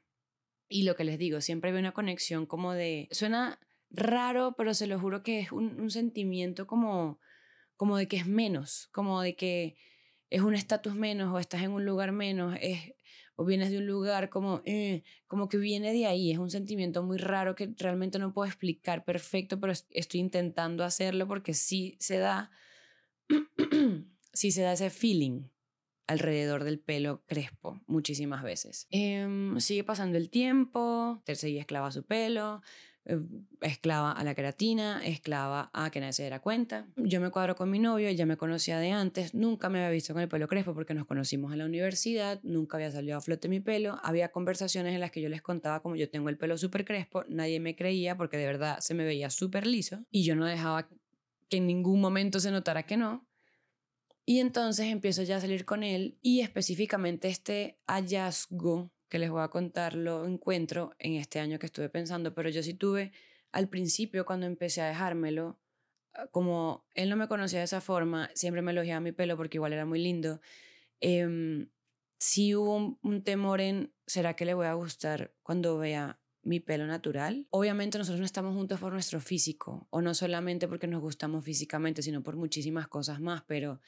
Y 0.68 0.84
lo 0.84 0.96
que 0.96 1.04
les 1.04 1.18
digo, 1.18 1.40
siempre 1.40 1.70
había 1.70 1.80
una 1.80 1.92
conexión 1.92 2.46
como 2.46 2.72
de, 2.72 3.08
suena 3.10 3.60
raro, 3.90 4.54
pero 4.56 4.74
se 4.74 4.86
lo 4.86 4.98
juro 4.98 5.22
que 5.22 5.40
es 5.40 5.52
un, 5.52 5.90
sentimiento 5.90 6.66
como, 6.66 7.20
como 7.76 7.96
de 7.96 8.08
que 8.08 8.16
es 8.16 8.26
menos, 8.26 8.88
como 8.92 9.20
de 9.20 9.36
que 9.36 9.76
es 10.30 10.42
un 10.42 10.54
estatus 10.54 10.94
menos 10.94 11.32
o 11.32 11.38
estás 11.38 11.62
en 11.62 11.70
un 11.70 11.84
lugar 11.84 12.12
menos, 12.12 12.56
es, 12.60 12.94
o 13.36 13.44
vienes 13.44 13.70
de 13.70 13.78
un 13.78 13.86
lugar 13.86 14.30
como, 14.30 14.62
eh, 14.64 15.02
como 15.26 15.48
que 15.48 15.58
viene 15.58 15.92
de 15.92 16.06
ahí, 16.06 16.30
es 16.30 16.38
un 16.38 16.50
sentimiento 16.50 17.02
muy 17.02 17.18
raro 17.18 17.54
que 17.54 17.72
realmente 17.76 18.18
no 18.18 18.32
puedo 18.32 18.46
explicar 18.46 19.04
perfecto, 19.04 19.60
pero 19.60 19.72
estoy 19.72 20.20
intentando 20.20 20.84
hacerlo 20.84 21.26
porque 21.26 21.54
sí 21.54 21.96
se 22.00 22.18
da, 22.18 22.50
sí 24.32 24.50
se 24.52 24.62
da 24.62 24.72
ese 24.72 24.90
feeling 24.90 25.48
alrededor 26.06 26.64
del 26.64 26.80
pelo 26.80 27.24
crespo 27.26 27.80
muchísimas 27.86 28.42
veces. 28.42 28.86
Em, 28.90 29.58
sigue 29.60 29.84
pasando 29.84 30.18
el 30.18 30.30
tiempo, 30.30 31.22
Ter 31.24 31.36
esclava 31.36 31.90
su 31.90 32.04
pelo, 32.04 32.62
esclava 33.60 34.12
a 34.12 34.24
la 34.24 34.34
queratina, 34.34 35.04
esclava 35.04 35.70
a 35.72 35.90
que 35.90 36.00
nadie 36.00 36.12
se 36.14 36.22
diera 36.22 36.40
cuenta. 36.40 36.86
Yo 36.96 37.20
me 37.20 37.30
cuadro 37.30 37.54
con 37.54 37.70
mi 37.70 37.78
novio, 37.78 38.10
ya 38.10 38.24
me 38.26 38.36
conocía 38.36 38.78
de 38.78 38.92
antes, 38.92 39.34
nunca 39.34 39.68
me 39.68 39.78
había 39.78 39.90
visto 39.90 40.14
con 40.14 40.22
el 40.22 40.28
pelo 40.28 40.48
crespo 40.48 40.74
porque 40.74 40.94
nos 40.94 41.06
conocimos 41.06 41.52
en 41.52 41.58
la 41.58 41.66
universidad, 41.66 42.40
nunca 42.42 42.76
había 42.76 42.90
salido 42.90 43.18
a 43.18 43.20
flote 43.20 43.48
mi 43.48 43.60
pelo, 43.60 43.98
había 44.02 44.32
conversaciones 44.32 44.94
en 44.94 45.00
las 45.00 45.10
que 45.10 45.20
yo 45.20 45.28
les 45.28 45.42
contaba 45.42 45.80
como 45.82 45.96
yo 45.96 46.08
tengo 46.08 46.28
el 46.28 46.38
pelo 46.38 46.56
súper 46.56 46.84
crespo, 46.84 47.24
nadie 47.28 47.60
me 47.60 47.76
creía 47.76 48.16
porque 48.16 48.38
de 48.38 48.46
verdad 48.46 48.78
se 48.80 48.94
me 48.94 49.04
veía 49.04 49.28
súper 49.30 49.66
liso 49.66 50.04
y 50.10 50.24
yo 50.24 50.34
no 50.34 50.46
dejaba 50.46 50.88
que 51.48 51.58
en 51.58 51.66
ningún 51.66 52.00
momento 52.00 52.40
se 52.40 52.50
notara 52.50 52.84
que 52.84 52.96
no. 52.96 53.26
Y 54.26 54.38
entonces 54.38 54.86
empiezo 54.86 55.22
ya 55.22 55.36
a 55.36 55.40
salir 55.40 55.66
con 55.66 55.82
él 55.82 56.16
y 56.22 56.40
específicamente 56.40 57.28
este 57.28 57.78
hallazgo 57.86 58.90
que 59.08 59.18
les 59.18 59.30
voy 59.30 59.42
a 59.42 59.48
contar 59.48 59.94
lo 59.94 60.26
encuentro 60.26 60.94
en 60.98 61.14
este 61.14 61.40
año 61.40 61.58
que 61.58 61.66
estuve 61.66 61.88
pensando, 61.88 62.34
pero 62.34 62.48
yo 62.48 62.62
sí 62.62 62.74
tuve 62.74 63.12
al 63.52 63.68
principio 63.68 64.24
cuando 64.24 64.46
empecé 64.46 64.82
a 64.82 64.88
dejármelo, 64.88 65.60
ah, 66.14 66.26
como 66.28 66.86
él 66.94 67.08
no 67.10 67.16
me 67.16 67.28
conocía 67.28 67.60
de 67.60 67.66
esa 67.66 67.80
forma, 67.80 68.30
siempre 68.34 68.62
me 68.62 68.72
elogiaba 68.72 69.00
mi 69.00 69.12
pelo 69.12 69.36
porque 69.36 69.58
igual 69.58 69.72
era 69.72 69.86
muy 69.86 70.02
lindo, 70.02 70.40
eh, 71.00 71.66
sí 72.18 72.54
hubo 72.54 72.98
un, 73.02 73.22
temor 73.22 73.60
en, 73.60 73.92
¿será 74.06 74.34
que 74.34 74.44
le 74.44 74.54
voy 74.54 74.66
a 74.66 74.74
gustar 74.74 75.34
cuando 75.42 75.78
vea 75.78 76.18
mi 76.44 76.60
pelo 76.60 76.86
natural. 76.86 77.46
Obviamente 77.50 77.98
nosotros 77.98 78.20
no 78.20 78.26
estamos 78.26 78.54
juntos 78.54 78.78
por 78.78 78.92
nuestro 78.92 79.20
físico, 79.20 79.86
o 79.90 80.02
no 80.02 80.14
solamente 80.14 80.68
porque 80.68 80.86
nos 80.86 81.00
gustamos 81.00 81.44
físicamente, 81.44 82.02
sino 82.02 82.22
por 82.22 82.36
muchísimas 82.36 82.86
cosas 82.86 83.20
más, 83.20 83.42
pero 83.46 83.80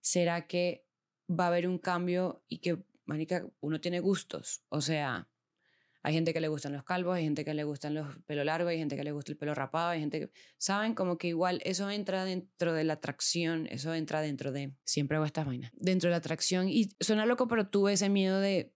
¿será 0.00 0.46
que 0.46 0.86
va 1.30 1.44
a 1.44 1.48
haber 1.48 1.68
un 1.68 1.78
cambio 1.78 2.42
y 2.48 2.58
que, 2.58 2.82
manica, 3.08 3.44
uno 3.60 3.80
tiene 3.80 4.00
gustos? 4.00 4.62
O 4.68 4.80
sea, 4.80 5.28
hay 6.02 6.14
gente 6.14 6.32
que 6.32 6.40
le 6.40 6.48
gustan 6.48 6.72
los 6.72 6.84
calvos, 6.84 7.16
hay 7.16 7.24
gente 7.24 7.44
que 7.44 7.54
le 7.54 7.64
gustan 7.64 7.94
los 7.94 8.16
pelo 8.26 8.44
largos, 8.44 8.70
hay 8.70 8.78
gente 8.78 8.96
que 8.96 9.04
le 9.04 9.12
gusta 9.12 9.32
el 9.32 9.38
pelo 9.38 9.54
rapado, 9.54 9.90
hay 9.90 10.00
gente 10.00 10.20
que, 10.20 10.30
¿saben? 10.58 10.94
Como 10.94 11.18
que 11.18 11.28
igual 11.28 11.60
eso 11.64 11.90
entra 11.90 12.24
dentro 12.24 12.72
de 12.72 12.84
la 12.84 12.94
atracción, 12.94 13.66
eso 13.70 13.94
entra 13.94 14.20
dentro 14.20 14.52
de, 14.52 14.74
siempre 14.84 15.16
hago 15.16 15.26
estas 15.26 15.46
vainas, 15.46 15.72
dentro 15.74 16.08
de 16.08 16.12
la 16.12 16.18
atracción 16.18 16.68
y 16.68 16.90
suena 17.00 17.26
loco, 17.26 17.48
pero 17.48 17.68
tuve 17.68 17.94
ese 17.94 18.08
miedo 18.08 18.40
de, 18.40 18.72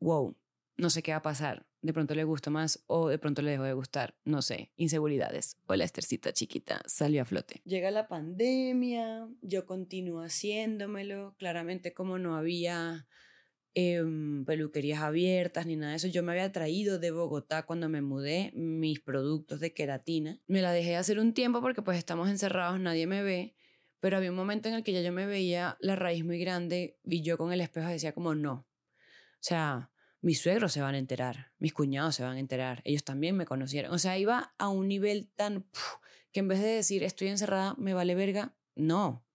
wow, 0.00 0.36
no 0.76 0.90
sé 0.90 1.02
qué 1.02 1.12
va 1.12 1.18
a 1.18 1.22
pasar. 1.22 1.66
De 1.82 1.92
pronto 1.92 2.14
le 2.14 2.24
gusto 2.24 2.50
más 2.50 2.82
o 2.86 3.08
de 3.08 3.18
pronto 3.18 3.42
le 3.42 3.52
dejo 3.52 3.62
de 3.62 3.72
gustar. 3.72 4.16
No 4.24 4.42
sé, 4.42 4.72
inseguridades. 4.74 5.56
O 5.66 5.76
la 5.76 5.84
estercita 5.84 6.32
chiquita 6.32 6.82
salió 6.86 7.22
a 7.22 7.24
flote. 7.24 7.62
Llega 7.64 7.92
la 7.92 8.08
pandemia, 8.08 9.28
yo 9.40 9.66
continúo 9.66 10.22
haciéndomelo. 10.22 11.36
Claramente 11.38 11.94
como 11.94 12.18
no 12.18 12.34
había 12.34 13.06
em, 13.76 14.46
peluquerías 14.46 15.02
abiertas 15.02 15.66
ni 15.66 15.76
nada 15.76 15.90
de 15.90 15.98
eso, 15.98 16.08
yo 16.08 16.22
me 16.22 16.32
había 16.32 16.50
traído 16.50 16.98
de 16.98 17.10
Bogotá 17.10 17.66
cuando 17.66 17.90
me 17.90 18.00
mudé 18.00 18.50
mis 18.54 19.00
productos 19.00 19.60
de 19.60 19.74
queratina. 19.74 20.40
Me 20.46 20.62
la 20.62 20.72
dejé 20.72 20.96
hacer 20.96 21.18
un 21.18 21.34
tiempo 21.34 21.60
porque 21.60 21.82
pues 21.82 21.98
estamos 21.98 22.30
encerrados, 22.30 22.80
nadie 22.80 23.06
me 23.06 23.22
ve. 23.22 23.54
Pero 24.00 24.16
había 24.16 24.30
un 24.30 24.36
momento 24.36 24.68
en 24.70 24.76
el 24.76 24.82
que 24.82 24.92
ya 24.92 25.02
yo 25.02 25.12
me 25.12 25.26
veía 25.26 25.76
la 25.80 25.94
raíz 25.94 26.24
muy 26.24 26.38
grande 26.38 26.98
y 27.04 27.20
yo 27.20 27.36
con 27.36 27.52
el 27.52 27.60
espejo 27.60 27.88
decía 27.88 28.12
como 28.12 28.34
no. 28.34 28.52
O 28.54 29.38
sea, 29.40 29.90
mis 30.22 30.40
suegros 30.40 30.72
se 30.72 30.80
van 30.80 30.94
a 30.94 30.98
enterar, 30.98 31.52
mis 31.58 31.74
cuñados 31.74 32.14
se 32.14 32.22
van 32.22 32.36
a 32.36 32.40
enterar, 32.40 32.80
ellos 32.84 33.04
también 33.04 33.36
me 33.36 33.44
conocieron. 33.44 33.92
O 33.92 33.98
sea, 33.98 34.16
iba 34.16 34.54
a 34.56 34.68
un 34.70 34.88
nivel 34.88 35.30
tan 35.36 35.66
que 36.32 36.40
en 36.40 36.48
vez 36.48 36.60
de 36.60 36.68
decir 36.68 37.02
estoy 37.02 37.28
encerrada, 37.28 37.74
me 37.76 37.92
vale 37.92 38.14
verga, 38.14 38.56
no. 38.74 39.25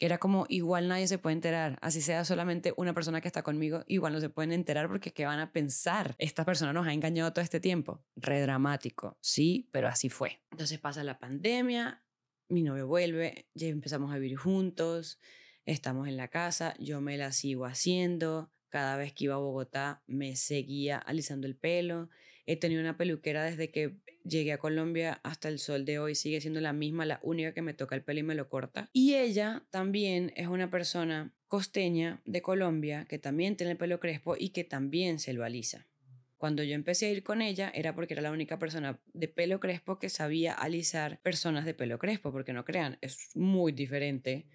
Era 0.00 0.18
como 0.18 0.46
igual 0.48 0.88
nadie 0.88 1.06
se 1.06 1.18
puede 1.18 1.34
enterar, 1.34 1.78
así 1.80 2.00
sea 2.00 2.24
solamente 2.24 2.74
una 2.76 2.94
persona 2.94 3.20
que 3.20 3.28
está 3.28 3.42
conmigo, 3.42 3.84
igual 3.86 4.12
no 4.12 4.20
se 4.20 4.28
pueden 4.28 4.52
enterar 4.52 4.88
porque 4.88 5.12
¿qué 5.12 5.24
van 5.24 5.38
a 5.38 5.52
pensar? 5.52 6.14
Esta 6.18 6.44
persona 6.44 6.72
nos 6.72 6.86
ha 6.86 6.92
engañado 6.92 7.32
todo 7.32 7.42
este 7.42 7.60
tiempo. 7.60 8.04
Re 8.16 8.40
dramático, 8.40 9.16
sí, 9.20 9.68
pero 9.70 9.88
así 9.88 10.08
fue. 10.08 10.42
Entonces 10.50 10.78
pasa 10.80 11.04
la 11.04 11.18
pandemia, 11.18 12.04
mi 12.48 12.62
novio 12.62 12.86
vuelve, 12.86 13.48
ya 13.54 13.68
empezamos 13.68 14.12
a 14.12 14.18
vivir 14.18 14.36
juntos, 14.36 15.20
estamos 15.64 16.08
en 16.08 16.16
la 16.16 16.28
casa, 16.28 16.74
yo 16.78 17.00
me 17.00 17.16
la 17.16 17.32
sigo 17.32 17.64
haciendo, 17.64 18.50
cada 18.68 18.96
vez 18.96 19.12
que 19.12 19.24
iba 19.24 19.36
a 19.36 19.38
Bogotá 19.38 20.02
me 20.08 20.34
seguía 20.34 20.98
alisando 20.98 21.46
el 21.46 21.54
pelo. 21.54 22.10
He 22.46 22.56
tenido 22.56 22.80
una 22.80 22.96
peluquera 22.96 23.44
desde 23.44 23.70
que 23.70 23.96
llegué 24.24 24.52
a 24.52 24.58
Colombia 24.58 25.20
hasta 25.22 25.48
el 25.48 25.58
sol 25.58 25.84
de 25.84 25.98
hoy. 25.98 26.14
Sigue 26.14 26.40
siendo 26.40 26.60
la 26.60 26.72
misma, 26.72 27.06
la 27.06 27.20
única 27.22 27.54
que 27.54 27.62
me 27.62 27.74
toca 27.74 27.94
el 27.94 28.02
pelo 28.02 28.20
y 28.20 28.22
me 28.24 28.34
lo 28.34 28.48
corta. 28.48 28.90
Y 28.92 29.14
ella 29.14 29.66
también 29.70 30.32
es 30.36 30.48
una 30.48 30.70
persona 30.70 31.34
costeña 31.46 32.22
de 32.24 32.42
Colombia 32.42 33.06
que 33.08 33.18
también 33.18 33.56
tiene 33.56 33.72
el 33.72 33.78
pelo 33.78 34.00
crespo 34.00 34.36
y 34.38 34.50
que 34.50 34.64
también 34.64 35.18
se 35.18 35.32
lo 35.32 35.44
alisa. 35.44 35.88
Cuando 36.36 36.62
yo 36.62 36.74
empecé 36.74 37.06
a 37.06 37.10
ir 37.10 37.22
con 37.22 37.40
ella 37.40 37.70
era 37.74 37.94
porque 37.94 38.14
era 38.14 38.22
la 38.22 38.32
única 38.32 38.58
persona 38.58 39.00
de 39.14 39.28
pelo 39.28 39.60
crespo 39.60 39.98
que 39.98 40.10
sabía 40.10 40.52
alisar 40.52 41.20
personas 41.22 41.64
de 41.64 41.74
pelo 41.74 41.98
crespo, 41.98 42.32
porque 42.32 42.52
no 42.52 42.64
crean, 42.64 42.98
es 43.00 43.30
muy 43.34 43.72
diferente 43.72 44.46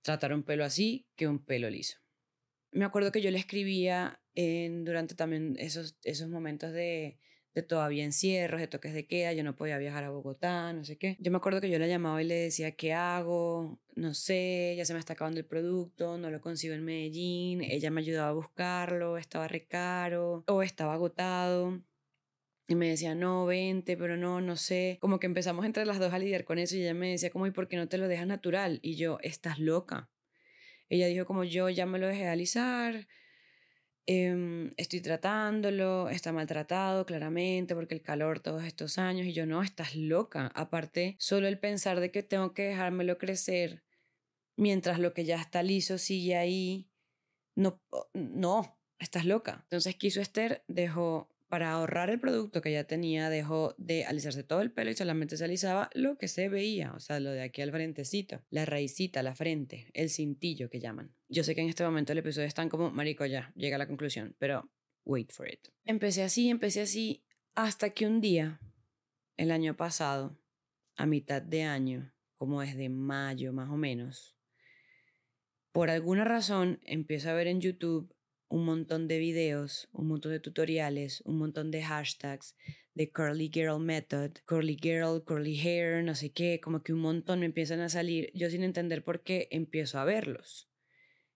tratar 0.00 0.32
un 0.32 0.42
pelo 0.42 0.64
así 0.64 1.06
que 1.16 1.28
un 1.28 1.44
pelo 1.44 1.68
liso 1.68 1.98
me 2.74 2.84
acuerdo 2.84 3.12
que 3.12 3.22
yo 3.22 3.30
le 3.30 3.38
escribía 3.38 4.20
en, 4.34 4.84
durante 4.84 5.14
también 5.14 5.56
esos, 5.58 5.96
esos 6.02 6.28
momentos 6.28 6.72
de, 6.72 7.18
de 7.54 7.62
todavía 7.62 8.04
encierros, 8.04 8.60
de 8.60 8.66
toques 8.66 8.92
de 8.94 9.06
queda, 9.06 9.32
yo 9.32 9.44
no 9.44 9.54
podía 9.54 9.78
viajar 9.78 10.04
a 10.04 10.10
Bogotá, 10.10 10.72
no 10.72 10.84
sé 10.84 10.96
qué. 10.96 11.16
Yo 11.20 11.30
me 11.30 11.36
acuerdo 11.36 11.60
que 11.60 11.70
yo 11.70 11.78
la 11.78 11.86
llamaba 11.86 12.20
y 12.22 12.26
le 12.26 12.34
decía, 12.34 12.72
¿qué 12.72 12.92
hago? 12.92 13.78
No 13.94 14.12
sé, 14.14 14.74
ya 14.76 14.84
se 14.84 14.92
me 14.92 14.98
está 14.98 15.12
acabando 15.12 15.38
el 15.38 15.46
producto, 15.46 16.18
no 16.18 16.30
lo 16.30 16.40
consigo 16.40 16.74
en 16.74 16.84
Medellín, 16.84 17.62
ella 17.62 17.90
me 17.90 18.00
ayudaba 18.00 18.30
a 18.30 18.32
buscarlo, 18.32 19.18
estaba 19.18 19.46
re 19.46 19.66
caro 19.66 20.44
o 20.48 20.62
estaba 20.62 20.94
agotado. 20.94 21.80
Y 22.66 22.74
me 22.76 22.88
decía, 22.88 23.14
no, 23.14 23.44
vente, 23.46 23.96
pero 23.96 24.16
no, 24.16 24.40
no 24.40 24.56
sé. 24.56 24.96
Como 25.00 25.20
que 25.20 25.26
empezamos 25.26 25.66
entre 25.66 25.84
las 25.84 25.98
dos 25.98 26.12
a 26.14 26.18
lidiar 26.18 26.44
con 26.44 26.58
eso 26.58 26.76
y 26.76 26.80
ella 26.80 26.94
me 26.94 27.10
decía, 27.10 27.30
como, 27.30 27.46
¿y 27.46 27.50
por 27.50 27.68
qué 27.68 27.76
no 27.76 27.88
te 27.88 27.98
lo 27.98 28.08
dejas 28.08 28.26
natural? 28.26 28.80
Y 28.82 28.96
yo, 28.96 29.18
estás 29.22 29.58
loca. 29.58 30.10
Ella 30.88 31.06
dijo 31.06 31.24
como 31.26 31.44
yo 31.44 31.68
ya 31.70 31.86
me 31.86 31.98
lo 31.98 32.06
dejé 32.06 32.22
de 32.24 32.28
alisar, 32.28 33.06
em, 34.06 34.72
estoy 34.76 35.00
tratándolo, 35.00 36.08
está 36.08 36.32
maltratado 36.32 37.06
claramente 37.06 37.74
porque 37.74 37.94
el 37.94 38.02
calor 38.02 38.40
todos 38.40 38.64
estos 38.64 38.98
años 38.98 39.26
y 39.26 39.32
yo 39.32 39.46
no, 39.46 39.62
estás 39.62 39.96
loca. 39.96 40.50
Aparte, 40.54 41.16
solo 41.18 41.48
el 41.48 41.58
pensar 41.58 42.00
de 42.00 42.10
que 42.10 42.22
tengo 42.22 42.54
que 42.54 42.64
dejármelo 42.64 43.18
crecer 43.18 43.82
mientras 44.56 44.98
lo 44.98 45.14
que 45.14 45.24
ya 45.24 45.36
está 45.36 45.62
liso 45.62 45.98
sigue 45.98 46.36
ahí, 46.36 46.88
no, 47.56 47.80
no, 48.12 48.78
estás 48.98 49.24
loca. 49.24 49.60
Entonces 49.64 49.96
quiso 49.96 50.20
Esther, 50.20 50.64
dejó 50.68 51.33
para 51.54 51.70
ahorrar 51.70 52.10
el 52.10 52.18
producto 52.18 52.60
que 52.60 52.72
ya 52.72 52.82
tenía, 52.82 53.30
dejó 53.30 53.76
de 53.78 54.04
alisarse 54.06 54.42
todo 54.42 54.60
el 54.60 54.72
pelo 54.72 54.90
y 54.90 54.96
solamente 54.96 55.36
se 55.36 55.44
alisaba 55.44 55.88
lo 55.94 56.18
que 56.18 56.26
se 56.26 56.48
veía, 56.48 56.92
o 56.94 56.98
sea, 56.98 57.20
lo 57.20 57.30
de 57.30 57.42
aquí 57.42 57.62
al 57.62 57.70
frentecito, 57.70 58.42
la 58.50 58.64
raicita, 58.64 59.22
la 59.22 59.36
frente, 59.36 59.88
el 59.92 60.10
cintillo 60.10 60.68
que 60.68 60.80
llaman. 60.80 61.14
Yo 61.28 61.44
sé 61.44 61.54
que 61.54 61.60
en 61.60 61.68
este 61.68 61.84
momento 61.84 62.10
el 62.10 62.18
episodio 62.18 62.48
es 62.48 62.54
tan 62.54 62.68
como, 62.68 62.90
marico, 62.90 63.24
ya, 63.24 63.52
llega 63.54 63.76
a 63.76 63.78
la 63.78 63.86
conclusión, 63.86 64.34
pero 64.40 64.68
wait 65.04 65.30
for 65.30 65.48
it. 65.48 65.68
Empecé 65.84 66.24
así, 66.24 66.50
empecé 66.50 66.80
así, 66.80 67.24
hasta 67.54 67.90
que 67.90 68.08
un 68.08 68.20
día, 68.20 68.60
el 69.36 69.52
año 69.52 69.76
pasado, 69.76 70.36
a 70.96 71.06
mitad 71.06 71.40
de 71.40 71.62
año, 71.62 72.12
como 72.36 72.62
desde 72.62 72.88
mayo 72.88 73.52
más 73.52 73.70
o 73.70 73.76
menos, 73.76 74.36
por 75.70 75.88
alguna 75.88 76.24
razón 76.24 76.80
empiezo 76.82 77.30
a 77.30 77.34
ver 77.34 77.46
en 77.46 77.60
YouTube 77.60 78.12
un 78.54 78.64
montón 78.64 79.08
de 79.08 79.18
videos, 79.18 79.88
un 79.90 80.06
montón 80.06 80.30
de 80.30 80.38
tutoriales, 80.38 81.22
un 81.22 81.38
montón 81.38 81.72
de 81.72 81.82
hashtags 81.82 82.54
de 82.94 83.10
curly 83.10 83.50
girl 83.52 83.80
method, 83.80 84.30
curly 84.46 84.78
girl, 84.80 85.24
curly 85.24 85.58
hair, 85.58 86.04
no 86.04 86.14
sé 86.14 86.30
qué, 86.30 86.60
como 86.60 86.84
que 86.84 86.92
un 86.92 87.00
montón 87.00 87.40
me 87.40 87.46
empiezan 87.46 87.80
a 87.80 87.88
salir, 87.88 88.30
yo 88.32 88.48
sin 88.50 88.62
entender 88.62 89.02
por 89.02 89.24
qué 89.24 89.48
empiezo 89.50 89.98
a 89.98 90.04
verlos. 90.04 90.68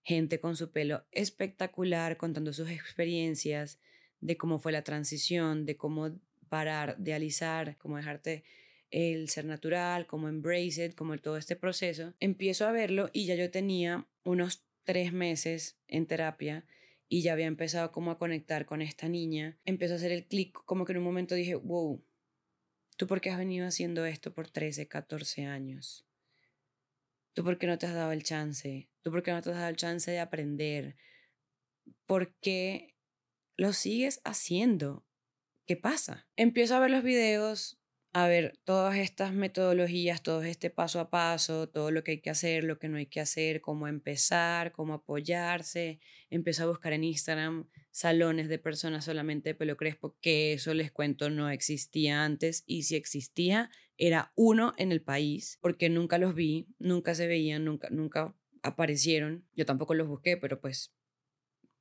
Gente 0.04 0.38
con 0.38 0.54
su 0.54 0.70
pelo 0.70 1.06
espectacular 1.10 2.18
contando 2.18 2.52
sus 2.52 2.70
experiencias 2.70 3.80
de 4.20 4.36
cómo 4.36 4.60
fue 4.60 4.70
la 4.70 4.84
transición, 4.84 5.66
de 5.66 5.76
cómo 5.76 6.20
parar 6.48 6.98
de 6.98 7.14
alisar, 7.14 7.76
cómo 7.78 7.96
dejarte 7.96 8.44
el 8.92 9.28
ser 9.28 9.44
natural, 9.44 10.06
cómo 10.06 10.28
embrace 10.28 10.84
it, 10.84 10.94
como 10.94 11.18
todo 11.18 11.36
este 11.36 11.56
proceso. 11.56 12.14
Empiezo 12.20 12.64
a 12.68 12.70
verlo 12.70 13.10
y 13.12 13.26
ya 13.26 13.34
yo 13.34 13.50
tenía 13.50 14.06
unos 14.22 14.62
tres 14.84 15.12
meses 15.12 15.80
en 15.88 16.06
terapia 16.06 16.64
y 17.08 17.22
ya 17.22 17.32
había 17.32 17.46
empezado 17.46 17.90
como 17.90 18.10
a 18.10 18.18
conectar 18.18 18.66
con 18.66 18.82
esta 18.82 19.08
niña, 19.08 19.58
empezó 19.64 19.94
a 19.94 19.96
hacer 19.96 20.12
el 20.12 20.26
clic, 20.26 20.52
como 20.64 20.84
que 20.84 20.92
en 20.92 20.98
un 20.98 21.04
momento 21.04 21.34
dije, 21.34 21.54
wow, 21.54 22.04
¿tú 22.96 23.06
por 23.06 23.20
qué 23.20 23.30
has 23.30 23.38
venido 23.38 23.66
haciendo 23.66 24.04
esto 24.04 24.34
por 24.34 24.48
13, 24.48 24.88
14 24.88 25.46
años? 25.46 26.04
¿Tú 27.32 27.44
por 27.44 27.56
qué 27.58 27.66
no 27.66 27.78
te 27.78 27.86
has 27.86 27.94
dado 27.94 28.12
el 28.12 28.24
chance? 28.24 28.88
¿Tú 29.02 29.10
por 29.10 29.22
qué 29.22 29.32
no 29.32 29.40
te 29.40 29.50
has 29.50 29.56
dado 29.56 29.68
el 29.68 29.76
chance 29.76 30.10
de 30.10 30.18
aprender? 30.18 30.96
¿Por 32.04 32.34
qué 32.40 32.94
lo 33.56 33.72
sigues 33.72 34.20
haciendo? 34.24 35.06
¿Qué 35.66 35.76
pasa? 35.76 36.28
Empiezo 36.36 36.76
a 36.76 36.80
ver 36.80 36.90
los 36.90 37.02
videos 37.02 37.78
a 38.12 38.26
ver 38.26 38.58
todas 38.64 38.96
estas 38.96 39.32
metodologías, 39.32 40.22
todo 40.22 40.42
este 40.42 40.70
paso 40.70 40.98
a 41.00 41.10
paso, 41.10 41.68
todo 41.68 41.90
lo 41.90 42.02
que 42.02 42.12
hay 42.12 42.20
que 42.20 42.30
hacer, 42.30 42.64
lo 42.64 42.78
que 42.78 42.88
no 42.88 42.96
hay 42.96 43.06
que 43.06 43.20
hacer, 43.20 43.60
cómo 43.60 43.86
empezar, 43.86 44.72
cómo 44.72 44.94
apoyarse. 44.94 46.00
Empezó 46.30 46.64
a 46.64 46.68
buscar 46.68 46.92
en 46.92 47.04
Instagram 47.04 47.68
salones 47.90 48.48
de 48.48 48.58
personas 48.58 49.04
solamente 49.04 49.50
de 49.50 49.54
pelo 49.54 49.76
crespo, 49.76 50.16
que 50.20 50.54
eso 50.54 50.72
les 50.74 50.90
cuento 50.90 51.30
no 51.30 51.50
existía 51.50 52.24
antes 52.24 52.64
y 52.66 52.84
si 52.84 52.96
existía 52.96 53.70
era 53.98 54.32
uno 54.36 54.74
en 54.78 54.92
el 54.92 55.02
país, 55.02 55.58
porque 55.60 55.90
nunca 55.90 56.18
los 56.18 56.34
vi, 56.34 56.68
nunca 56.78 57.14
se 57.14 57.26
veían, 57.26 57.64
nunca, 57.64 57.88
nunca 57.90 58.34
aparecieron. 58.62 59.44
Yo 59.54 59.66
tampoco 59.66 59.94
los 59.94 60.06
busqué, 60.06 60.36
pero 60.36 60.60
pues 60.60 60.94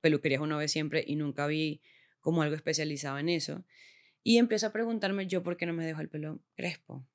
peluquerías 0.01 0.41
uno 0.41 0.57
ve 0.57 0.67
siempre 0.67 1.03
y 1.05 1.15
nunca 1.15 1.47
vi 1.47 1.81
como 2.19 2.41
algo 2.41 2.55
especializado 2.55 3.19
en 3.19 3.29
eso. 3.29 3.65
Y 4.23 4.37
empiezo 4.37 4.67
a 4.67 4.73
preguntarme 4.73 5.27
yo 5.27 5.43
por 5.43 5.57
qué 5.57 5.65
no 5.65 5.73
me 5.73 5.85
dejo 5.85 6.01
el 6.01 6.09
pelo 6.09 6.41
crespo. 6.55 7.07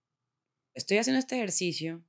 Estoy 0.75 0.99
haciendo 0.99 1.19
este 1.19 1.37
ejercicio 1.37 2.03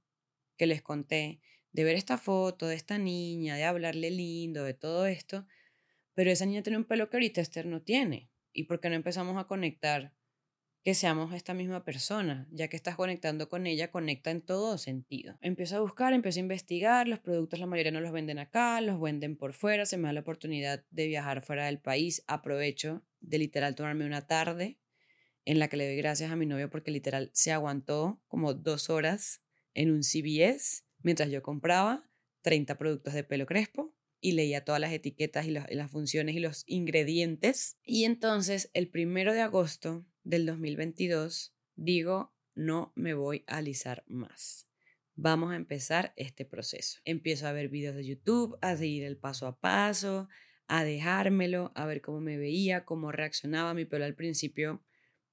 que 0.57 0.67
les 0.67 0.81
conté, 0.81 1.41
de 1.73 1.83
ver 1.83 1.95
esta 1.95 2.17
foto 2.17 2.67
de 2.67 2.75
esta 2.75 2.97
niña, 2.97 3.55
de 3.55 3.65
hablarle 3.65 4.11
lindo, 4.11 4.63
de 4.63 4.73
todo 4.73 5.05
esto, 5.05 5.45
pero 6.13 6.31
esa 6.31 6.45
niña 6.45 6.63
tiene 6.63 6.77
un 6.77 6.85
pelo 6.85 7.09
que 7.09 7.17
ahorita 7.17 7.41
Esther 7.41 7.65
no 7.65 7.81
tiene. 7.81 8.29
¿Y 8.53 8.63
por 8.63 8.79
qué 8.79 8.89
no 8.89 8.95
empezamos 8.95 9.35
a 9.37 9.47
conectar 9.47 10.13
que 10.83 10.93
seamos 10.93 11.33
esta 11.33 11.55
misma 11.55 11.83
persona? 11.83 12.47
Ya 12.51 12.67
que 12.67 12.75
estás 12.75 12.95
conectando 12.95 13.49
con 13.49 13.65
ella, 13.65 13.89
conecta 13.89 14.29
en 14.29 14.41
todo 14.41 14.77
sentido. 14.77 15.37
Empiezo 15.41 15.77
a 15.77 15.81
buscar, 15.81 16.13
empiezo 16.13 16.39
a 16.39 16.41
investigar, 16.41 17.07
los 17.07 17.19
productos 17.19 17.59
la 17.59 17.65
mayoría 17.65 17.91
no 17.91 18.01
los 18.01 18.11
venden 18.11 18.37
acá, 18.37 18.79
los 18.79 19.01
venden 19.01 19.35
por 19.35 19.53
fuera, 19.53 19.87
se 19.87 19.97
me 19.97 20.07
da 20.07 20.13
la 20.13 20.19
oportunidad 20.19 20.85
de 20.91 21.07
viajar 21.07 21.41
fuera 21.41 21.65
del 21.65 21.79
país, 21.79 22.23
aprovecho 22.27 23.03
de 23.19 23.39
literal 23.39 23.73
tomarme 23.73 24.05
una 24.05 24.27
tarde 24.27 24.77
en 25.45 25.59
la 25.59 25.67
que 25.67 25.77
le 25.77 25.87
doy 25.87 25.97
gracias 25.97 26.31
a 26.31 26.35
mi 26.35 26.45
novio 26.45 26.69
porque 26.69 26.91
literal 26.91 27.29
se 27.33 27.51
aguantó 27.51 28.21
como 28.27 28.53
dos 28.53 28.89
horas 28.89 29.41
en 29.73 29.91
un 29.91 30.03
CBS 30.03 30.83
mientras 31.01 31.29
yo 31.29 31.41
compraba 31.43 32.09
30 32.41 32.77
productos 32.77 33.13
de 33.13 33.23
pelo 33.23 33.45
crespo 33.45 33.95
y 34.19 34.31
leía 34.31 34.63
todas 34.63 34.79
las 34.79 34.93
etiquetas 34.93 35.45
y, 35.45 35.51
las 35.51 35.91
funciones 35.91 36.35
y 36.35 36.39
los 36.39 36.63
ingredientes. 36.65 37.77
Y 37.83 38.05
entonces 38.05 38.71
el 38.73 38.89
primero 38.89 39.33
de 39.33 39.41
agosto 39.41 40.05
del 40.23 40.45
2022 40.45 41.53
digo, 41.75 42.33
no 42.55 42.93
me 42.95 43.13
voy 43.13 43.43
a 43.47 43.57
alisar 43.57 44.03
más. 44.07 44.69
Vamos 45.15 45.51
a 45.51 45.57
empezar 45.57 46.13
este 46.15 46.45
proceso. 46.45 46.99
Empiezo 47.03 47.47
a 47.47 47.51
ver 47.51 47.67
videos 47.67 47.95
de 47.95 48.05
YouTube, 48.05 48.57
a 48.61 48.77
seguir 48.77 49.03
el 49.03 49.17
paso 49.17 49.45
a 49.45 49.59
paso, 49.59 50.29
a 50.67 50.83
dejármelo, 50.85 51.71
a 51.75 51.85
ver 51.85 52.01
cómo 52.01 52.21
me 52.21 52.37
veía, 52.37 52.85
cómo 52.85 53.11
reaccionaba 53.11 53.73
mi 53.73 53.85
pelo 53.85 54.05
al 54.05 54.15
principio 54.15 54.81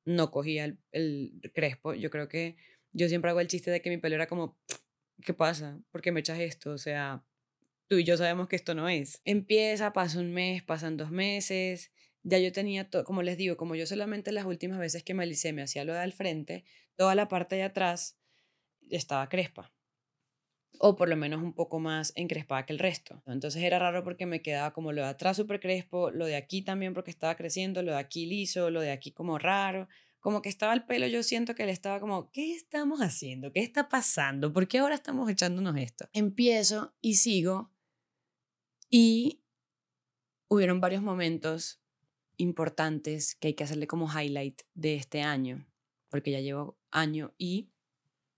no 0.05 0.31
cogía 0.31 0.77
el, 0.93 1.41
crespo. 1.55 1.95
Yo 1.95 2.11
creo 2.11 2.29
que 2.29 2.57
yo 2.93 3.09
siempre 3.09 3.31
hago 3.31 3.41
el 3.41 3.49
chiste 3.49 3.71
de 3.71 3.83
que 3.83 3.91
mi 3.91 3.99
pelo 3.99 4.15
era 4.15 4.27
como, 4.27 4.59
¿qué 5.23 5.35
pasa? 5.35 5.81
¿Por 5.91 6.03
qué 6.03 6.13
me 6.13 6.21
echas 6.21 6.41
esto? 6.41 6.73
O 6.73 6.79
sea, 6.79 7.25
tú 7.89 7.97
y 7.97 8.05
yo 8.05 8.17
sabemos 8.17 8.49
que 8.49 8.57
esto 8.57 8.75
no 8.75 8.89
es. 8.89 9.21
Empieza, 9.25 9.93
pasa 9.93 10.19
un 10.21 10.33
mes, 10.33 10.63
pasan 10.63 10.97
dos 10.97 11.11
meses. 11.11 11.93
Ya 12.23 12.39
yo 12.39 12.53
tenía, 12.53 12.91
todo, 12.91 13.05
como 13.05 13.23
les 13.23 13.37
digo, 13.39 13.57
como 13.57 13.75
yo 13.75 13.87
solamente 13.87 14.33
las 14.33 14.45
últimas 14.45 14.79
veces 14.79 15.03
que 15.03 15.15
me 15.15 15.23
alicé 15.23 15.53
me 15.53 15.63
hacía 15.63 15.85
lo 15.85 15.95
de 15.95 16.01
al 16.01 16.13
frente, 16.13 16.65
toda 16.97 17.15
la 17.15 17.29
parte 17.29 17.57
de 17.57 17.63
atrás 17.63 18.19
estaba 18.91 19.29
crespa 19.29 19.73
o 20.79 20.97
por 20.97 21.09
lo 21.09 21.17
menos 21.17 21.43
un 21.43 21.53
poco 21.53 21.79
más 21.79 22.13
encrespada 22.17 22.65
que 22.67 22.73
el 22.73 22.79
resto. 22.79 23.23
Entonces 23.27 23.63
era 23.63 23.79
raro 23.79 24.03
porque 24.05 24.27
me 24.27 24.43
quedaba 24.43 24.73
como 24.73 24.93
lo 24.93 25.03
de 25.03 25.09
atrás 25.09 25.37
súper 25.37 25.61
crespo, 25.61 26.11
lo 26.11 26.27
de 26.27 26.37
aquí 26.37 26.63
también 26.63 26.95
porque 26.95 27.11
estaba 27.11 27.35
creciendo, 27.37 27.83
lo 27.83 27.93
de 27.93 27.99
aquí 27.99 28.27
liso, 28.27 28.71
lo 28.71 28.81
de 28.81 28.93
aquí 28.93 29.13
como 29.13 29.39
raro. 29.39 29.89
Como 30.21 30.43
que 30.43 30.51
estaba 30.51 30.75
el 30.75 30.85
pelo, 30.85 31.07
yo 31.07 31.23
siento 31.23 31.55
que 31.55 31.63
él 31.63 31.71
estaba 31.71 31.99
como, 31.99 32.31
¿qué 32.31 32.55
estamos 32.55 33.01
haciendo? 33.01 33.53
¿Qué 33.53 33.61
está 33.61 33.89
pasando? 33.89 34.53
¿Por 34.53 34.69
qué 34.69 34.79
ahora 34.79 34.95
estamos 34.95 35.31
echándonos 35.31 35.77
esto? 35.79 36.09
Empiezo 36.13 36.95
y 37.01 37.15
sigo 37.15 37.71
y 38.91 39.41
hubieron 40.49 40.81
varios 40.81 41.03
momentos 41.03 41.81
importantes 42.37 43.35
que 43.35 43.49
hay 43.49 43.55
que 43.55 43.65
hacerle 43.65 43.87
como 43.87 44.11
highlight 44.11 44.63
de 44.75 44.97
este 44.97 45.23
año, 45.23 45.67
porque 46.09 46.33
ya 46.33 46.41
llevo 46.41 46.79
año 46.91 47.33
y 47.39 47.71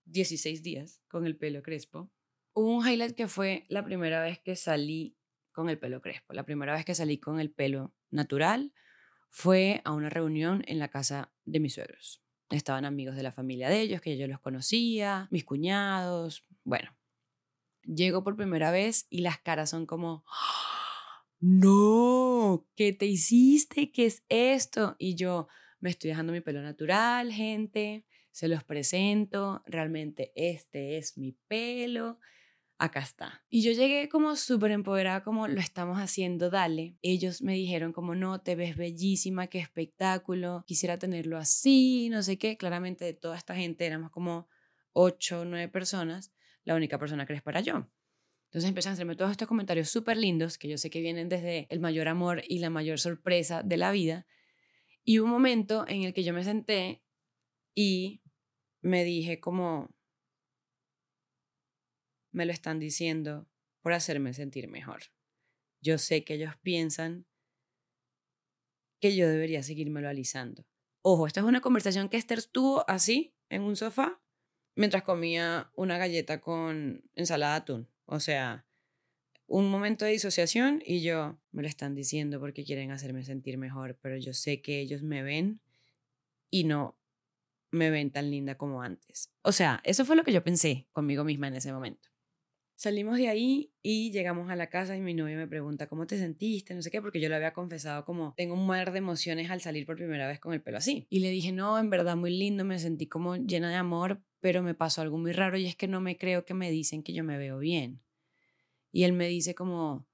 16 0.05 0.63
días 0.63 1.01
con 1.09 1.27
el 1.27 1.37
pelo 1.37 1.63
crespo. 1.63 2.11
Hubo 2.55 2.77
un 2.77 2.87
highlight 2.87 3.15
que 3.15 3.29
fue 3.29 3.65
la 3.69 3.85
primera 3.85 4.23
vez 4.23 4.39
que 4.39 4.57
salí 4.57 5.17
con 5.53 5.71
el 5.71 5.79
pelo 5.79 6.03
crespo. 6.03 6.35
La 6.35 6.45
primera 6.45 6.75
vez 6.75 6.85
que 6.85 6.95
salí 6.95 7.19
con 7.19 7.41
el 7.41 7.51
pelo 7.51 7.95
natural 8.11 8.73
fue 9.31 9.81
a 9.85 9.93
una 9.93 10.11
reunión 10.11 10.63
en 10.67 10.79
la 10.79 10.89
casa 10.89 11.33
de 11.45 11.61
mis 11.61 11.75
suegros. 11.75 12.23
Estaban 12.51 12.85
amigos 12.85 13.17
de 13.17 13.23
la 13.23 13.33
familia 13.33 13.71
de 13.71 13.81
ellos, 13.81 14.03
que 14.03 14.19
yo 14.19 14.27
los 14.27 14.41
conocía, 14.41 15.29
mis 15.31 15.45
cuñados. 15.45 16.45
Bueno, 16.65 16.95
llego 17.83 18.23
por 18.23 18.37
primera 18.37 18.71
vez 18.71 19.07
y 19.09 19.23
las 19.23 19.39
caras 19.39 19.71
son 19.71 19.87
como, 19.87 20.25
no, 21.41 22.67
¿qué 22.77 22.93
te 22.93 23.07
hiciste? 23.07 23.91
¿Qué 23.91 24.07
es 24.07 24.25
esto? 24.29 24.97
Y 24.99 25.15
yo 25.15 25.49
me 25.81 25.89
estoy 25.89 26.09
dejando 26.09 26.35
mi 26.35 26.43
pelo 26.43 26.61
natural, 26.61 27.33
gente, 27.33 28.05
se 28.31 28.49
los 28.49 28.63
presento, 28.65 29.63
realmente 29.67 30.33
este 30.37 30.99
es 30.99 31.17
mi 31.17 31.33
pelo 31.33 32.19
acá 32.79 33.01
está. 33.01 33.45
Y 33.49 33.63
yo 33.63 33.73
llegué 33.73 34.09
como 34.09 34.37
súper 34.37 34.73
empoderada, 34.73 35.23
como 35.23 35.47
lo 35.49 35.61
estamos 35.61 35.99
haciendo, 35.99 36.51
dale. 36.51 36.97
Ellos 37.03 37.43
me 37.43 37.55
dijeron 37.55 37.93
como 37.93 38.15
no, 38.15 38.41
te 38.41 38.57
ves 38.57 38.77
bellísima, 38.77 39.47
qué 39.47 39.59
espectáculo, 39.59 40.65
quisiera 40.67 40.99
tenerlo 40.99 41.39
así, 41.39 42.09
no 42.11 42.23
sé 42.23 42.39
qué. 42.39 42.57
Claramente 42.57 43.05
de 43.05 43.15
toda 43.15 43.37
esta 43.37 43.55
gente 43.55 43.87
éramos 43.87 44.11
como 44.11 44.49
ocho 44.93 45.41
o 45.41 45.45
nueve 45.45 45.69
personas, 45.69 46.33
la 46.65 46.75
única 46.75 46.99
persona 46.99 47.27
que 47.27 47.35
les 47.35 47.43
para 47.43 47.61
yo. 47.61 47.89
Entonces 48.47 48.69
empiezan 48.69 48.91
a 48.91 48.95
hacerme 48.95 49.17
todos 49.17 49.31
estos 49.31 49.49
comentarios 49.49 49.89
súper 49.89 50.19
lindos, 50.19 50.59
que 50.59 50.69
yo 50.69 50.77
sé 50.77 50.91
que 50.91 51.01
vienen 51.01 51.31
desde 51.31 51.67
el 51.71 51.81
mayor 51.81 52.09
amor 52.09 52.43
y 52.47 52.59
la 52.59 52.69
mayor 52.69 52.99
sorpresa 52.99 53.63
de 53.63 53.79
la 53.79 53.93
vida. 53.93 54.27
Y 55.05 55.21
un 55.21 55.31
momento 55.31 55.87
en 55.89 56.03
el 56.03 56.13
que 56.13 56.23
yo 56.23 56.35
me 56.35 56.45
senté 56.45 57.03
y 57.75 58.21
me 58.83 59.05
dije 59.05 59.41
como, 59.41 59.89
me 62.33 62.47
lo 62.47 62.53
están 62.53 62.79
diciendo 62.79 63.49
por 63.81 63.93
hacerme 63.93 64.35
sentir 64.35 64.69
mejor. 64.69 65.03
Yo 65.81 65.99
sé 65.99 66.25
que 66.25 66.35
ellos 66.35 66.57
piensan 66.63 67.27
que 69.01 69.17
yo 69.17 69.29
debería 69.29 69.63
seguírmelo 69.63 70.09
alisando. 70.09 70.65
Ojo, 71.03 71.27
esta 71.27 71.41
es 71.41 71.47
una 71.47 71.61
conversación 71.61 72.09
que 72.09 72.17
Esther 72.17 72.45
tuvo 72.45 72.89
así, 72.89 73.35
en 73.49 73.63
un 73.63 73.77
sofá, 73.77 74.21
mientras 74.77 75.03
comía 75.03 75.71
una 75.75 75.99
galleta 75.99 76.41
con 76.41 77.03
ensalada 77.15 77.55
de 77.55 77.59
atún. 77.59 77.89
O 78.07 78.21
sea, 78.21 78.65
un 79.47 79.69
momento 79.69 80.05
de 80.05 80.13
disociación 80.13 80.83
y 80.87 81.03
yo 81.03 81.39
me 81.51 81.63
lo 81.63 81.69
están 81.69 81.95
diciendo 81.95 82.41
porque 82.41 82.65
quieren 82.65 82.93
hacerme 82.93 83.25
sentir 83.25 83.59
mejor, 83.59 83.99
pero 84.01 84.17
yo 84.17 84.33
sé 84.33 84.63
que 84.63 84.81
ellos 84.81 85.03
me 85.03 85.23
ven 85.23 85.61
y 86.49 86.65
no 86.65 86.97
me 87.73 87.91
ven 87.91 88.11
tan 88.11 88.31
linda 88.31 88.57
como 88.57 88.83
antes. 88.83 89.33
O 89.43 89.51
sea, 89.51 89.81
eso 89.85 90.05
fue 90.05 90.15
lo 90.15 90.25
que 90.25 90.33
yo 90.33 90.45
pensé 90.45 90.87
conmigo 90.93 91.25
misma 91.25 91.49
en 91.49 91.57
ese 91.57 91.73
momento. 91.73 92.12
Salimos 92.75 93.17
de 93.19 93.29
ahí 93.29 93.73
y 93.83 94.11
llegamos 94.11 94.51
a 94.51 94.57
la 94.57 94.69
casa 94.69 94.97
y 94.97 95.01
mi 95.01 95.15
novio 95.15 95.37
me 95.37 95.47
pregunta, 95.47 95.87
¿cómo 95.87 96.07
te 96.07 96.19
sentiste? 96.19 96.75
No 96.75 96.83
sé 96.83 96.91
qué, 96.91 97.01
porque 97.01 97.21
yo 97.21 97.29
le 97.29 97.37
había 97.37 97.53
confesado 97.53 98.05
como, 98.05 98.35
tengo 98.37 98.55
un 98.55 98.67
mar 98.67 98.93
de 98.93 98.99
emociones 98.99 99.51
al 99.51 99.61
salir 99.61 99.87
por 99.87 99.97
primera 99.97 100.27
vez 100.27 100.41
con 100.41 100.53
el 100.53 100.63
pelo 100.63 100.79
así. 100.79 101.07
Y 101.09 101.21
le 101.21 101.31
dije, 101.31 101.53
no, 101.53 101.79
en 101.79 101.91
verdad 101.91 102.17
muy 102.17 102.37
lindo, 102.37 102.65
me 102.65 102.79
sentí 102.79 103.07
como 103.07 103.37
llena 103.37 103.71
de 103.71 103.77
amor, 103.77 104.23
pero 104.41 104.63
me 104.63 104.75
pasó 104.75 105.03
algo 105.03 105.19
muy 105.19 105.33
raro 105.33 105.57
y 105.59 105.67
es 105.67 105.77
que 105.77 105.87
no 105.87 106.01
me 106.01 106.17
creo 106.17 106.45
que 106.45 106.55
me 106.55 106.71
dicen 106.71 107.03
que 107.03 107.13
yo 107.13 107.23
me 107.23 107.39
veo 107.39 107.59
bien. 107.59 108.01
Y 108.91 109.05
él 109.05 109.13
me 109.13 109.29
dice 109.29 109.55
como, 109.55 110.09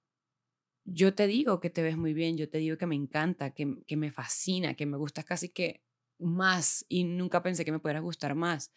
yo 0.84 1.14
te 1.14 1.26
digo 1.26 1.60
que 1.60 1.70
te 1.70 1.82
ves 1.82 1.96
muy 1.96 2.12
bien, 2.12 2.36
yo 2.36 2.50
te 2.50 2.58
digo 2.58 2.76
que 2.76 2.86
me 2.86 2.96
encanta, 2.96 3.54
que, 3.54 3.78
que 3.86 3.96
me 3.96 4.10
fascina, 4.10 4.74
que 4.74 4.84
me 4.84 4.96
gustas 4.98 5.24
casi 5.24 5.48
que 5.48 5.82
más 6.18 6.84
y 6.88 7.04
nunca 7.04 7.42
pensé 7.42 7.64
que 7.64 7.72
me 7.72 7.78
pudieras 7.78 8.02
gustar 8.02 8.34
más. 8.34 8.72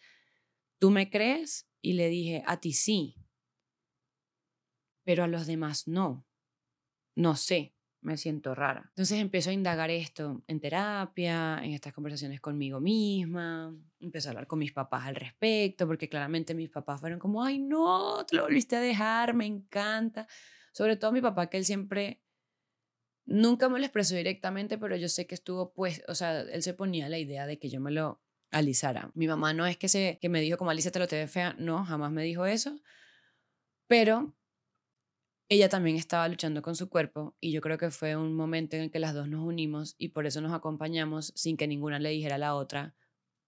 ¿Tú 0.78 0.90
me 0.90 1.10
crees? 1.10 1.68
Y 1.80 1.92
le 1.92 2.08
dije, 2.08 2.42
a 2.46 2.58
ti 2.58 2.72
sí 2.72 3.16
pero 5.04 5.24
a 5.24 5.28
los 5.28 5.46
demás 5.46 5.88
no. 5.88 6.26
No 7.14 7.36
sé, 7.36 7.74
me 8.02 8.16
siento 8.16 8.54
rara. 8.54 8.84
Entonces 8.88 9.20
empiezo 9.20 9.50
a 9.50 9.52
indagar 9.52 9.90
esto 9.90 10.42
en 10.46 10.60
terapia, 10.60 11.60
en 11.62 11.72
estas 11.72 11.92
conversaciones 11.92 12.40
conmigo 12.40 12.80
misma, 12.80 13.74
empiezo 14.00 14.28
a 14.28 14.30
hablar 14.32 14.46
con 14.46 14.58
mis 14.58 14.72
papás 14.72 15.06
al 15.06 15.14
respecto, 15.14 15.86
porque 15.86 16.08
claramente 16.08 16.54
mis 16.54 16.68
papás 16.68 17.00
fueron 17.00 17.18
como, 17.18 17.44
ay 17.44 17.58
no, 17.58 18.24
te 18.26 18.36
lo 18.36 18.42
volviste 18.42 18.76
a 18.76 18.80
dejar, 18.80 19.34
me 19.34 19.46
encanta. 19.46 20.26
Sobre 20.72 20.96
todo 20.96 21.12
mi 21.12 21.20
papá, 21.20 21.48
que 21.48 21.58
él 21.58 21.64
siempre, 21.64 22.22
nunca 23.24 23.68
me 23.68 23.78
lo 23.78 23.84
expresó 23.84 24.16
directamente, 24.16 24.78
pero 24.78 24.96
yo 24.96 25.08
sé 25.08 25.26
que 25.26 25.36
estuvo 25.36 25.72
pues, 25.72 26.02
o 26.08 26.14
sea, 26.14 26.40
él 26.40 26.62
se 26.62 26.74
ponía 26.74 27.08
la 27.08 27.18
idea 27.18 27.46
de 27.46 27.58
que 27.58 27.70
yo 27.70 27.80
me 27.80 27.92
lo 27.92 28.20
alisara. 28.50 29.12
Mi 29.14 29.28
mamá 29.28 29.54
no 29.54 29.64
es 29.64 29.76
que, 29.76 29.88
se, 29.88 30.18
que 30.20 30.28
me 30.28 30.40
dijo 30.40 30.58
como 30.58 30.70
Alicia 30.70 30.90
te 30.90 30.98
lo 30.98 31.06
te 31.06 31.16
ve 31.16 31.28
fea, 31.28 31.54
no, 31.58 31.84
jamás 31.84 32.10
me 32.10 32.24
dijo 32.24 32.46
eso, 32.46 32.80
pero 33.86 34.34
ella 35.52 35.68
también 35.68 35.96
estaba 35.96 36.28
luchando 36.28 36.62
con 36.62 36.76
su 36.76 36.88
cuerpo 36.88 37.36
y 37.40 37.52
yo 37.52 37.60
creo 37.60 37.78
que 37.78 37.90
fue 37.90 38.16
un 38.16 38.34
momento 38.34 38.76
en 38.76 38.82
el 38.82 38.90
que 38.90 38.98
las 38.98 39.14
dos 39.14 39.28
nos 39.28 39.44
unimos 39.44 39.94
y 39.98 40.08
por 40.08 40.26
eso 40.26 40.40
nos 40.40 40.52
acompañamos 40.52 41.32
sin 41.36 41.56
que 41.56 41.66
ninguna 41.66 41.98
le 41.98 42.10
dijera 42.10 42.36
a 42.36 42.38
la 42.38 42.54
otra 42.54 42.94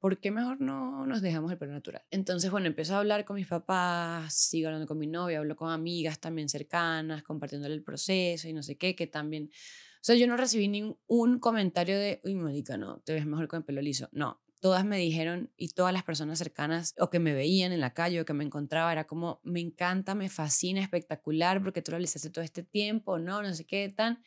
¿por 0.05 0.21
qué 0.21 0.31
mejor 0.31 0.61
no 0.61 1.07
nos 1.07 1.23
dejamos 1.23 1.51
el 1.51 1.57
pelo 1.57 1.73
natural? 1.73 2.03
Entonces, 2.11 2.51
bueno, 2.51 2.67
empiezo 2.67 2.95
a 2.95 2.99
hablar 2.99 3.25
con 3.25 3.37
mis 3.37 3.47
papás, 3.47 4.35
sigo 4.35 4.69
hablando 4.69 4.87
con 4.87 4.99
mi 4.99 5.07
novia, 5.07 5.39
hablo 5.39 5.57
con 5.57 5.71
amigas 5.71 6.21
también 6.21 6.51
cercanas, 6.51 7.23
compartiéndole 7.23 7.75
el 7.75 7.83
proceso 7.83 8.47
y 8.47 8.53
no 8.53 8.63
sé 8.63 8.77
qué, 8.77 8.95
que 8.95 9.07
también... 9.07 9.49
O 9.51 10.03
sea, 10.03 10.15
yo 10.15 10.27
no 10.27 10.37
recibí 10.37 10.69
ningún 10.69 11.39
comentario 11.39 11.99
de, 11.99 12.21
uy, 12.23 12.35
Mónica, 12.35 12.77
no, 12.77 13.01
te 13.01 13.15
ves 13.15 13.25
mejor 13.25 13.49
con 13.49 13.61
el 13.61 13.65
pelo 13.65 13.81
liso. 13.81 14.11
No, 14.13 14.43
todas 14.65 14.87
me 14.87 14.97
dijeron 14.97 15.51
y 15.59 15.69
todas 15.69 15.93
las 15.93 16.05
personas 16.05 16.39
cercanas 16.39 16.95
o 16.99 17.11
que 17.11 17.19
me 17.19 17.35
veían 17.35 17.73
en 17.73 17.81
la 17.81 17.93
calle 17.93 18.23
o 18.23 18.25
que 18.25 18.33
me 18.33 18.45
encontraba 18.45 18.91
era 18.91 19.07
como, 19.07 19.39
me 19.45 19.61
encanta, 19.61 20.15
me 20.15 20.31
fascina, 20.31 20.81
espectacular, 20.81 21.63
porque 21.63 21.83
tú 21.83 21.91
lo 21.91 21.99
realizaste 21.99 22.31
todo 22.31 22.43
este 22.43 22.63
tiempo, 22.63 23.19
no, 23.19 23.43
no 23.43 23.53
sé 23.53 23.67
qué, 23.67 23.93
tan... 23.95 24.23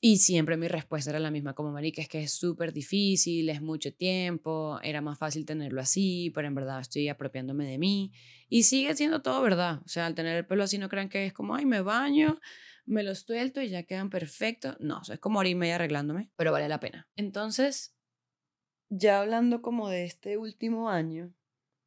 Y 0.00 0.18
siempre 0.18 0.56
mi 0.56 0.68
respuesta 0.68 1.10
era 1.10 1.18
la 1.18 1.32
misma, 1.32 1.54
como 1.54 1.72
marica, 1.72 2.00
es 2.00 2.08
que 2.08 2.22
es 2.22 2.32
súper 2.32 2.72
difícil, 2.72 3.48
es 3.48 3.60
mucho 3.60 3.92
tiempo, 3.92 4.78
era 4.84 5.00
más 5.00 5.18
fácil 5.18 5.44
tenerlo 5.44 5.80
así, 5.80 6.30
pero 6.32 6.46
en 6.46 6.54
verdad 6.54 6.80
estoy 6.80 7.08
apropiándome 7.08 7.66
de 7.66 7.78
mí. 7.78 8.12
Y 8.48 8.62
sigue 8.62 8.94
siendo 8.94 9.20
todo 9.20 9.42
verdad. 9.42 9.82
O 9.84 9.88
sea, 9.88 10.06
al 10.06 10.14
tener 10.14 10.36
el 10.36 10.46
pelo 10.46 10.62
así 10.62 10.78
no 10.78 10.88
crean 10.88 11.08
que 11.08 11.26
es 11.26 11.32
como, 11.32 11.56
ay, 11.56 11.66
me 11.66 11.80
baño, 11.80 12.38
me 12.86 13.02
lo 13.02 13.16
suelto 13.16 13.60
y 13.60 13.68
ya 13.68 13.82
quedan 13.82 14.10
perfectos. 14.10 14.76
No, 14.78 15.02
es 15.12 15.18
como 15.18 15.40
hora 15.40 15.48
y 15.48 15.56
media 15.56 15.74
arreglándome, 15.74 16.30
pero 16.36 16.52
vale 16.52 16.68
la 16.68 16.78
pena. 16.78 17.08
Entonces, 17.16 17.96
ya 18.90 19.20
hablando 19.20 19.62
como 19.62 19.88
de 19.88 20.04
este 20.04 20.36
último 20.36 20.90
año, 20.90 21.32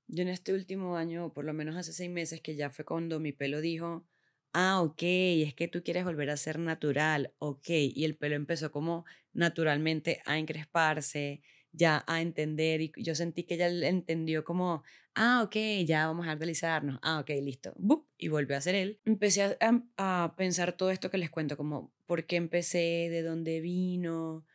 yo 0.08 0.24
en 0.24 0.30
este 0.30 0.54
último 0.54 0.96
año, 0.98 1.34
por 1.34 1.46
lo 1.46 1.54
menos 1.54 1.76
hace 1.76 1.94
seis 1.94 2.10
meses, 2.10 2.42
que 2.42 2.56
ya 2.56 2.70
fue 2.70 2.86
cuando 2.86 3.20
mi 3.20 3.34
pelo 3.34 3.62
dijo, 3.62 4.06
ah, 4.54 4.82
ok, 4.82 5.02
es 5.02 5.54
que 5.54 5.68
tú 5.68 5.84
quieres 5.84 6.06
volver 6.06 6.30
a 6.30 6.38
ser 6.38 6.60
natural, 6.60 7.34
ok, 7.40 7.70
y 7.70 8.06
el 8.06 8.16
pelo 8.16 8.36
empezó 8.36 8.72
como 8.72 9.06
naturalmente 9.34 10.22
a 10.26 10.38
encresparse, 10.38 11.42
ya 11.72 12.04
a 12.08 12.22
entender, 12.22 12.82
y 12.82 12.92
yo 12.98 13.16
sentí 13.16 13.44
que 13.44 13.56
ella 13.56 13.68
entendió 13.88 14.44
como, 14.44 14.84
ah, 15.16 15.44
ok, 15.44 15.56
ya 15.86 16.08
vamos 16.08 16.28
a 16.28 16.36
deslizarnos, 16.36 17.00
ah, 17.02 17.20
ok, 17.20 17.30
listo, 17.42 17.74
¡Bup! 17.78 18.08
y 18.18 18.30
volvió 18.30 18.56
a 18.56 18.62
ser 18.62 18.76
él. 18.76 19.00
Empecé 19.06 19.58
a, 19.60 19.84
a 19.98 20.36
pensar 20.38 20.74
todo 20.78 20.92
esto 20.92 21.10
que 21.10 21.18
les 21.18 21.32
cuento, 21.32 21.58
como 21.58 21.92
por 22.06 22.26
qué 22.26 22.38
empecé, 22.38 23.10
de 23.10 23.24
dónde 23.24 23.60
vino, 23.60 24.46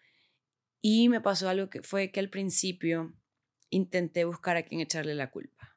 y 0.81 1.09
me 1.09 1.21
pasó 1.21 1.49
algo 1.49 1.71
que 1.71 1.83
fue 1.83 2.11
que 2.11 2.21
al 2.21 2.31
principio 2.31 3.15
intenté 3.71 4.25
buscar 4.25 4.57
a 4.57 4.63
quien 4.63 4.81
echarle 4.81 5.15
la 5.15 5.31
culpa. 5.31 5.77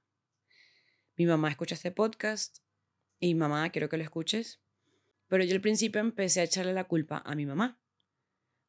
Mi 1.16 1.26
mamá 1.26 1.50
escucha 1.50 1.76
este 1.76 1.92
podcast 1.92 2.60
y 3.20 3.36
mamá, 3.36 3.70
quiero 3.70 3.90
que 3.90 3.98
lo 3.98 4.04
escuches. 4.04 4.62
Pero 5.28 5.44
yo 5.44 5.54
al 5.56 5.62
principio 5.62 6.02
empecé 6.02 6.42
a 6.42 6.44
echarle 6.44 6.74
la 6.74 6.86
culpa 6.86 7.22
a 7.26 7.36
mi 7.36 7.46
mamá. 7.46 7.80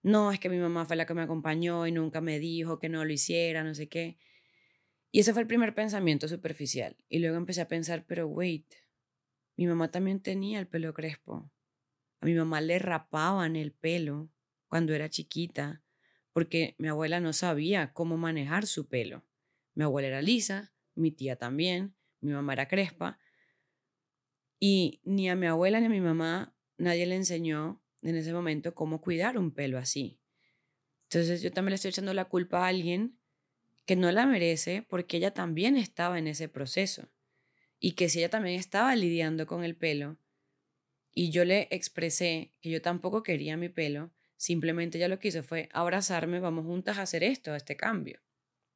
No, 0.03 0.33
es 0.33 0.40
que 0.40 0.49
mi 0.49 0.59
mamá 0.59 0.85
fue 0.85 0.97
la 0.97 1.07
que 1.07 1.14
me 1.14 1.23
acompañó 1.23 1.87
y 1.87 1.92
nunca 1.92 2.21
me 2.21 2.38
dijo 2.38 2.79
que 2.79 2.88
no 2.88 3.05
lo 3.05 3.12
hiciera, 3.12 3.62
no 3.62 3.75
sé 3.75 3.88
qué. 3.88 4.18
Y 5.11 5.21
ese 5.21 5.33
fue 5.33 5.42
el 5.42 5.49
primer 5.49 5.75
pensamiento 5.75 6.27
superficial. 6.29 6.97
Y 7.09 7.18
luego 7.18 7.37
empecé 7.37 7.61
a 7.61 7.68
pensar, 7.68 8.05
pero 8.07 8.27
wait, 8.27 8.66
mi 9.57 9.66
mamá 9.66 9.90
también 9.90 10.21
tenía 10.21 10.59
el 10.59 10.66
pelo 10.66 10.92
crespo. 10.95 11.51
A 12.21 12.27
mi 12.27 12.35
mamá 12.35 12.61
le 12.61 12.79
rapaban 12.79 13.57
el 13.57 13.73
pelo 13.73 14.31
cuando 14.68 14.95
era 14.95 15.09
chiquita, 15.09 15.83
porque 16.33 16.75
mi 16.79 16.88
abuela 16.88 17.21
no 17.21 17.33
sabía 17.33 17.92
cómo 17.92 18.16
manejar 18.16 18.66
su 18.66 18.88
pelo. 18.88 19.25
Mi 19.75 19.85
abuela 19.85 20.09
era 20.09 20.23
lisa, 20.23 20.73
mi 20.95 21.11
tía 21.11 21.37
también, 21.37 21.95
mi 22.21 22.33
mamá 22.33 22.53
era 22.55 22.68
crespa, 22.68 23.18
y 24.64 25.01
ni 25.03 25.29
a 25.29 25.35
mi 25.35 25.47
abuela 25.47 25.81
ni 25.81 25.87
a 25.87 25.88
mi 25.88 26.01
mamá 26.01 26.55
nadie 26.79 27.05
le 27.07 27.16
enseñó 27.16 27.83
en 28.03 28.14
ese 28.14 28.33
momento 28.33 28.75
cómo 28.75 29.01
cuidar 29.01 29.37
un 29.37 29.51
pelo 29.51 29.77
así. 29.77 30.21
Entonces 31.11 31.42
yo 31.42 31.51
también 31.51 31.71
le 31.71 31.75
estoy 31.75 31.88
echando 31.88 32.14
la 32.14 32.27
culpa 32.27 32.64
a 32.64 32.68
alguien 32.68 33.18
que 33.87 33.97
no 33.97 34.11
la 34.12 34.25
merece 34.25 34.87
porque 34.88 35.16
ella 35.16 35.35
también 35.35 35.77
estaba 35.77 36.18
en 36.18 36.29
ese 36.29 36.49
proceso. 36.49 37.09
Y 37.81 37.92
que 37.92 38.09
si 38.09 38.21
ella 38.21 38.31
también 38.31 38.59
estaba 38.59 38.95
lidiando 38.95 39.47
con 39.49 39.64
el 39.64 39.75
pelo 39.75 40.16
y 41.12 41.31
yo 41.31 41.45
le 41.45 41.66
expresé 41.73 42.53
que 42.61 42.71
yo 42.71 42.81
tampoco 42.81 43.25
quería 43.25 43.57
mi 43.57 43.68
pelo, 43.68 44.12
simplemente 44.43 44.99
ella 44.99 45.09
lo 45.09 45.19
que 45.19 45.29
hizo 45.29 45.43
fue 45.43 45.69
abrazarme, 45.73 46.41
vamos 46.41 46.65
juntas 46.65 46.99
a 46.99 47.03
hacer 47.03 47.23
esto, 47.23 47.53
a 47.53 47.57
este 47.57 47.77
cambio. 47.77 48.21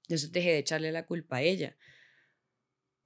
Entonces 0.02 0.30
dejé 0.30 0.50
de 0.50 0.58
echarle 0.58 0.92
la 0.92 1.06
culpa 1.06 1.36
a 1.36 1.42
ella 1.42 1.76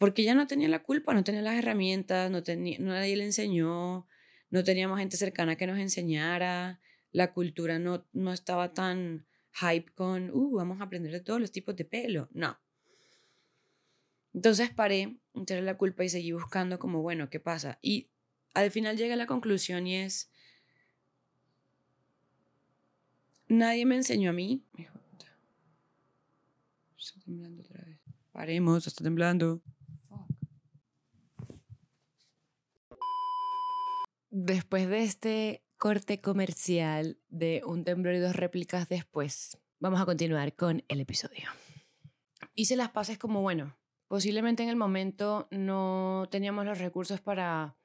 porque 0.01 0.23
ella 0.23 0.35
no 0.35 0.46
tenía 0.46 0.66
la 0.70 0.83
culpa, 0.83 1.12
no 1.12 1.23
tenía 1.25 1.42
las 1.42 1.59
herramientas, 1.59 2.31
no 2.31 2.42
tenía, 2.42 2.79
nadie 2.79 3.16
le 3.16 3.25
enseñó, 3.25 4.09
no 4.49 4.64
teníamos 4.64 4.99
gente 4.99 5.18
cercana 5.18 5.57
que 5.57 5.66
nos 5.66 5.79
enseñara, 5.79 6.81
la 7.12 7.35
cultura 7.35 7.79
no, 7.79 8.09
no 8.14 8.33
estaba 8.33 8.73
tan 8.73 9.27
hype 9.53 9.92
con, 9.92 10.31
uh, 10.31 10.57
vamos 10.57 10.81
a 10.81 10.85
aprender 10.85 11.12
de 11.12 11.20
todos 11.20 11.38
los 11.38 11.53
tipos 11.53 11.77
de 11.77 11.85
pelo, 11.85 12.31
no. 12.33 12.59
Entonces 14.33 14.70
paré, 14.70 15.18
entré 15.35 15.61
la 15.61 15.77
culpa 15.77 16.03
y 16.03 16.09
seguí 16.09 16.33
buscando 16.33 16.79
como, 16.79 17.03
bueno, 17.03 17.29
¿qué 17.29 17.38
pasa? 17.38 17.79
Y 17.83 18.11
al 18.55 18.70
final 18.70 18.96
llegué 18.96 19.12
a 19.12 19.16
la 19.16 19.27
conclusión 19.27 19.87
y 19.87 19.96
es, 19.96 20.31
nadie 23.50 23.84
me 23.84 23.96
enseñó 23.96 24.30
a 24.30 24.32
mí. 24.32 24.64
Está 26.96 27.20
temblando 27.24 27.62
otra 27.62 27.84
vez. 27.84 27.98
Paremos, 28.32 28.86
está 28.86 29.04
temblando. 29.04 29.60
Después 34.30 34.88
de 34.88 35.02
este 35.02 35.64
corte 35.76 36.20
comercial 36.20 37.18
de 37.28 37.62
un 37.66 37.84
temblor 37.84 38.14
y 38.14 38.20
dos 38.20 38.36
réplicas 38.36 38.88
después, 38.88 39.58
vamos 39.80 40.00
a 40.00 40.06
continuar 40.06 40.54
con 40.54 40.84
el 40.88 41.00
episodio. 41.00 41.48
Hice 42.54 42.76
las 42.76 42.90
paces 42.90 43.18
como, 43.18 43.42
bueno, 43.42 43.76
posiblemente 44.06 44.62
en 44.62 44.68
el 44.68 44.76
momento 44.76 45.48
no 45.50 46.28
teníamos 46.30 46.64
los 46.64 46.78
recursos 46.78 47.20
para, 47.20 47.76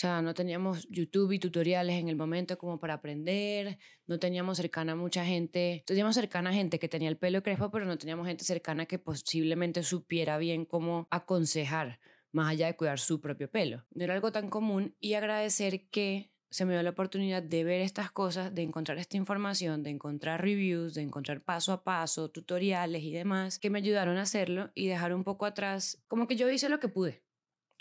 sea, 0.00 0.22
no 0.22 0.34
teníamos 0.34 0.88
YouTube 0.88 1.32
y 1.32 1.38
tutoriales 1.38 1.96
en 1.96 2.08
el 2.08 2.16
momento 2.16 2.56
como 2.56 2.80
para 2.80 2.94
aprender, 2.94 3.78
no 4.06 4.18
teníamos 4.18 4.56
cercana 4.56 4.92
a 4.92 4.96
mucha 4.96 5.24
gente, 5.24 5.84
teníamos 5.86 6.14
cercana 6.14 6.50
a 6.50 6.52
gente 6.54 6.78
que 6.78 6.88
tenía 6.88 7.08
el 7.08 7.18
pelo 7.18 7.42
crespo, 7.42 7.70
pero 7.70 7.84
no 7.84 7.98
teníamos 7.98 8.26
gente 8.26 8.44
cercana 8.44 8.86
que 8.86 8.98
posiblemente 8.98 9.82
supiera 9.82 10.38
bien 10.38 10.64
cómo 10.64 11.06
aconsejar 11.10 12.00
más 12.32 12.50
allá 12.50 12.66
de 12.66 12.76
cuidar 12.76 12.98
su 12.98 13.20
propio 13.20 13.50
pelo. 13.50 13.84
No 13.90 14.04
era 14.04 14.14
algo 14.14 14.32
tan 14.32 14.48
común 14.48 14.96
y 15.00 15.14
agradecer 15.14 15.88
que 15.90 16.32
se 16.50 16.64
me 16.64 16.72
dio 16.72 16.82
la 16.82 16.90
oportunidad 16.90 17.42
de 17.42 17.62
ver 17.62 17.80
estas 17.80 18.10
cosas, 18.10 18.54
de 18.54 18.62
encontrar 18.62 18.98
esta 18.98 19.16
información, 19.16 19.82
de 19.82 19.90
encontrar 19.90 20.42
reviews, 20.42 20.94
de 20.94 21.02
encontrar 21.02 21.42
paso 21.42 21.72
a 21.72 21.84
paso, 21.84 22.30
tutoriales 22.30 23.02
y 23.02 23.12
demás, 23.12 23.58
que 23.58 23.70
me 23.70 23.78
ayudaron 23.78 24.16
a 24.16 24.22
hacerlo 24.22 24.70
y 24.74 24.88
dejar 24.88 25.14
un 25.14 25.24
poco 25.24 25.46
atrás, 25.46 26.02
como 26.08 26.26
que 26.26 26.36
yo 26.36 26.50
hice 26.50 26.68
lo 26.68 26.80
que 26.80 26.88
pude 26.88 27.22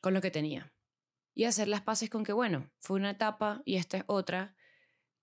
con 0.01 0.13
lo 0.13 0.21
que 0.21 0.31
tenía. 0.31 0.71
Y 1.39 1.45
hacer 1.45 1.69
las 1.69 1.79
paces 1.79 2.09
con 2.09 2.25
que, 2.25 2.33
bueno, 2.33 2.69
fue 2.79 2.97
una 2.97 3.11
etapa 3.11 3.61
y 3.63 3.77
esta 3.77 3.95
es 3.95 4.03
otra. 4.07 4.57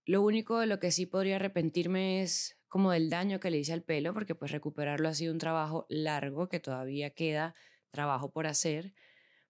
Lo 0.06 0.22
único 0.22 0.58
de 0.58 0.66
lo 0.66 0.78
que 0.78 0.90
sí 0.90 1.04
podría 1.04 1.36
arrepentirme 1.36 2.22
es 2.22 2.58
como 2.68 2.90
del 2.90 3.10
daño 3.10 3.38
que 3.38 3.50
le 3.50 3.58
hice 3.58 3.74
al 3.74 3.82
pelo, 3.82 4.14
porque 4.14 4.34
pues 4.34 4.50
recuperarlo 4.50 5.10
ha 5.10 5.14
sido 5.14 5.34
un 5.34 5.38
trabajo 5.38 5.84
largo 5.90 6.48
que 6.48 6.58
todavía 6.58 7.10
queda 7.10 7.54
trabajo 7.90 8.30
por 8.30 8.46
hacer 8.46 8.94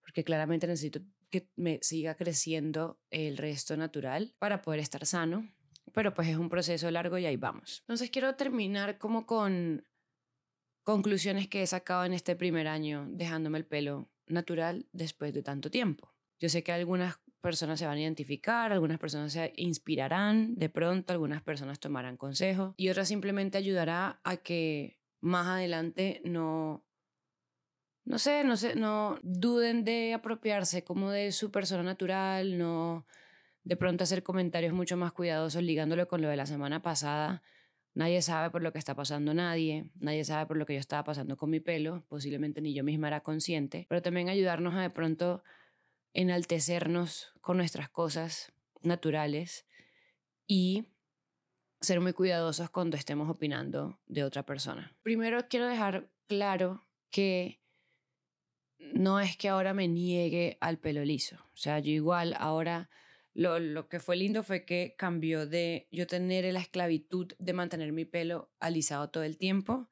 porque 0.00 0.24
claramente 0.24 0.66
necesito 0.66 1.02
que 1.30 1.48
me 1.54 1.78
siga 1.82 2.16
creciendo 2.16 2.98
el 3.10 3.36
resto 3.36 3.76
natural 3.76 4.34
para 4.40 4.60
poder 4.60 4.80
estar 4.80 5.06
sano, 5.06 5.48
pero 5.92 6.14
pues 6.14 6.26
es 6.26 6.36
un 6.36 6.48
proceso 6.48 6.90
largo 6.90 7.16
y 7.16 7.26
ahí 7.26 7.36
vamos. 7.36 7.82
Entonces 7.82 8.10
quiero 8.10 8.34
terminar 8.34 8.98
como 8.98 9.24
con 9.24 9.86
conclusiones 10.82 11.46
que 11.46 11.62
he 11.62 11.66
sacado 11.68 12.04
en 12.04 12.12
este 12.12 12.34
primer 12.34 12.66
año 12.66 13.06
dejándome 13.08 13.58
el 13.58 13.66
pelo 13.66 14.10
natural 14.26 14.88
después 14.90 15.32
de 15.32 15.44
tanto 15.44 15.70
tiempo. 15.70 16.15
Yo 16.38 16.48
sé 16.48 16.62
que 16.62 16.72
algunas 16.72 17.18
personas 17.40 17.78
se 17.78 17.86
van 17.86 17.98
a 17.98 18.00
identificar, 18.00 18.72
algunas 18.72 18.98
personas 18.98 19.32
se 19.32 19.52
inspirarán 19.56 20.56
de 20.56 20.68
pronto, 20.68 21.12
algunas 21.12 21.42
personas 21.42 21.78
tomarán 21.78 22.16
consejo 22.16 22.74
y 22.76 22.88
otras 22.88 23.08
simplemente 23.08 23.56
ayudará 23.56 24.20
a 24.24 24.36
que 24.38 24.98
más 25.20 25.46
adelante 25.46 26.20
no 26.24 26.84
no 28.04 28.18
sé, 28.20 28.44
no 28.44 28.56
sé, 28.56 28.76
no 28.76 29.18
duden 29.22 29.84
de 29.84 30.14
apropiarse 30.14 30.84
como 30.84 31.10
de 31.10 31.32
su 31.32 31.50
persona 31.50 31.82
natural, 31.82 32.56
no 32.56 33.04
de 33.64 33.76
pronto 33.76 34.04
hacer 34.04 34.22
comentarios 34.22 34.72
mucho 34.72 34.96
más 34.96 35.12
cuidadosos 35.12 35.60
ligándolo 35.62 36.06
con 36.06 36.22
lo 36.22 36.28
de 36.28 36.36
la 36.36 36.46
semana 36.46 36.82
pasada. 36.82 37.42
Nadie 37.94 38.22
sabe 38.22 38.50
por 38.50 38.62
lo 38.62 38.72
que 38.72 38.78
está 38.78 38.94
pasando 38.94 39.34
nadie, 39.34 39.90
nadie 39.98 40.24
sabe 40.24 40.46
por 40.46 40.56
lo 40.56 40.66
que 40.66 40.74
yo 40.74 40.80
estaba 40.80 41.02
pasando 41.02 41.36
con 41.36 41.50
mi 41.50 41.58
pelo, 41.58 42.04
posiblemente 42.08 42.60
ni 42.60 42.74
yo 42.74 42.84
misma 42.84 43.08
era 43.08 43.22
consciente, 43.22 43.86
pero 43.88 44.02
también 44.02 44.28
ayudarnos 44.28 44.74
a 44.74 44.82
de 44.82 44.90
pronto 44.90 45.42
enaltecernos 46.16 47.34
con 47.42 47.58
nuestras 47.58 47.90
cosas 47.90 48.50
naturales 48.80 49.66
y 50.46 50.88
ser 51.82 52.00
muy 52.00 52.14
cuidadosos 52.14 52.70
cuando 52.70 52.96
estemos 52.96 53.28
opinando 53.28 54.00
de 54.06 54.24
otra 54.24 54.42
persona. 54.44 54.96
Primero 55.02 55.46
quiero 55.50 55.66
dejar 55.66 56.08
claro 56.26 56.86
que 57.10 57.60
no 58.78 59.20
es 59.20 59.36
que 59.36 59.50
ahora 59.50 59.74
me 59.74 59.88
niegue 59.88 60.56
al 60.62 60.78
pelo 60.78 61.04
liso. 61.04 61.36
O 61.52 61.56
sea, 61.56 61.80
yo 61.80 61.90
igual 61.90 62.34
ahora 62.38 62.88
lo, 63.34 63.58
lo, 63.58 63.90
que 63.90 64.00
fue 64.00 64.16
lindo 64.16 64.42
fue 64.42 64.64
que 64.64 64.94
cambió 64.96 65.46
de 65.46 65.86
yo 65.92 66.06
tener 66.06 66.50
la 66.50 66.60
esclavitud 66.60 67.34
de 67.38 67.52
mantener 67.52 67.92
mi 67.92 68.06
pelo 68.06 68.50
alisado 68.58 69.10
todo 69.10 69.22
el 69.22 69.36
tiempo 69.36 69.90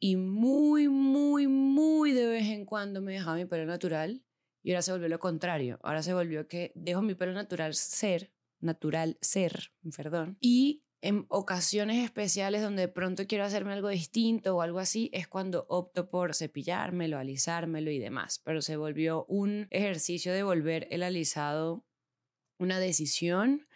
y 0.00 0.16
muy, 0.16 0.88
muy, 0.88 1.48
muy 1.48 2.12
de 2.12 2.26
vez 2.28 2.46
en 2.46 2.64
cuando 2.64 3.02
me 3.02 3.12
dejaba 3.12 3.36
mi 3.36 3.44
pelo 3.44 3.66
natural 3.66 4.24
y 4.68 4.72
ahora 4.72 4.82
se 4.82 4.92
volvió 4.92 5.08
lo 5.08 5.18
contrario. 5.18 5.80
Ahora 5.82 6.02
se 6.02 6.12
volvió 6.12 6.46
que 6.46 6.72
dejo 6.74 7.00
mi 7.00 7.14
pelo 7.14 7.32
natural 7.32 7.72
ser, 7.72 8.34
natural 8.60 9.16
ser, 9.22 9.72
perdón, 9.96 10.36
y 10.42 10.84
en 11.00 11.24
ocasiones 11.30 12.04
especiales 12.04 12.60
donde 12.60 12.82
de 12.82 12.88
pronto 12.88 13.26
quiero 13.26 13.44
hacerme 13.44 13.72
algo 13.72 13.88
distinto 13.88 14.54
o 14.54 14.60
algo 14.60 14.78
así, 14.78 15.08
es 15.14 15.26
cuando 15.26 15.64
opto 15.70 16.10
por 16.10 16.34
cepillármelo, 16.34 17.16
alisármelo 17.16 17.90
y 17.90 17.98
demás. 17.98 18.42
Pero 18.44 18.60
se 18.60 18.76
volvió 18.76 19.24
un 19.24 19.68
ejercicio 19.70 20.34
de 20.34 20.42
volver 20.42 20.86
el 20.90 21.02
alisado 21.02 21.86
una 22.58 22.78
decisión 22.78 23.67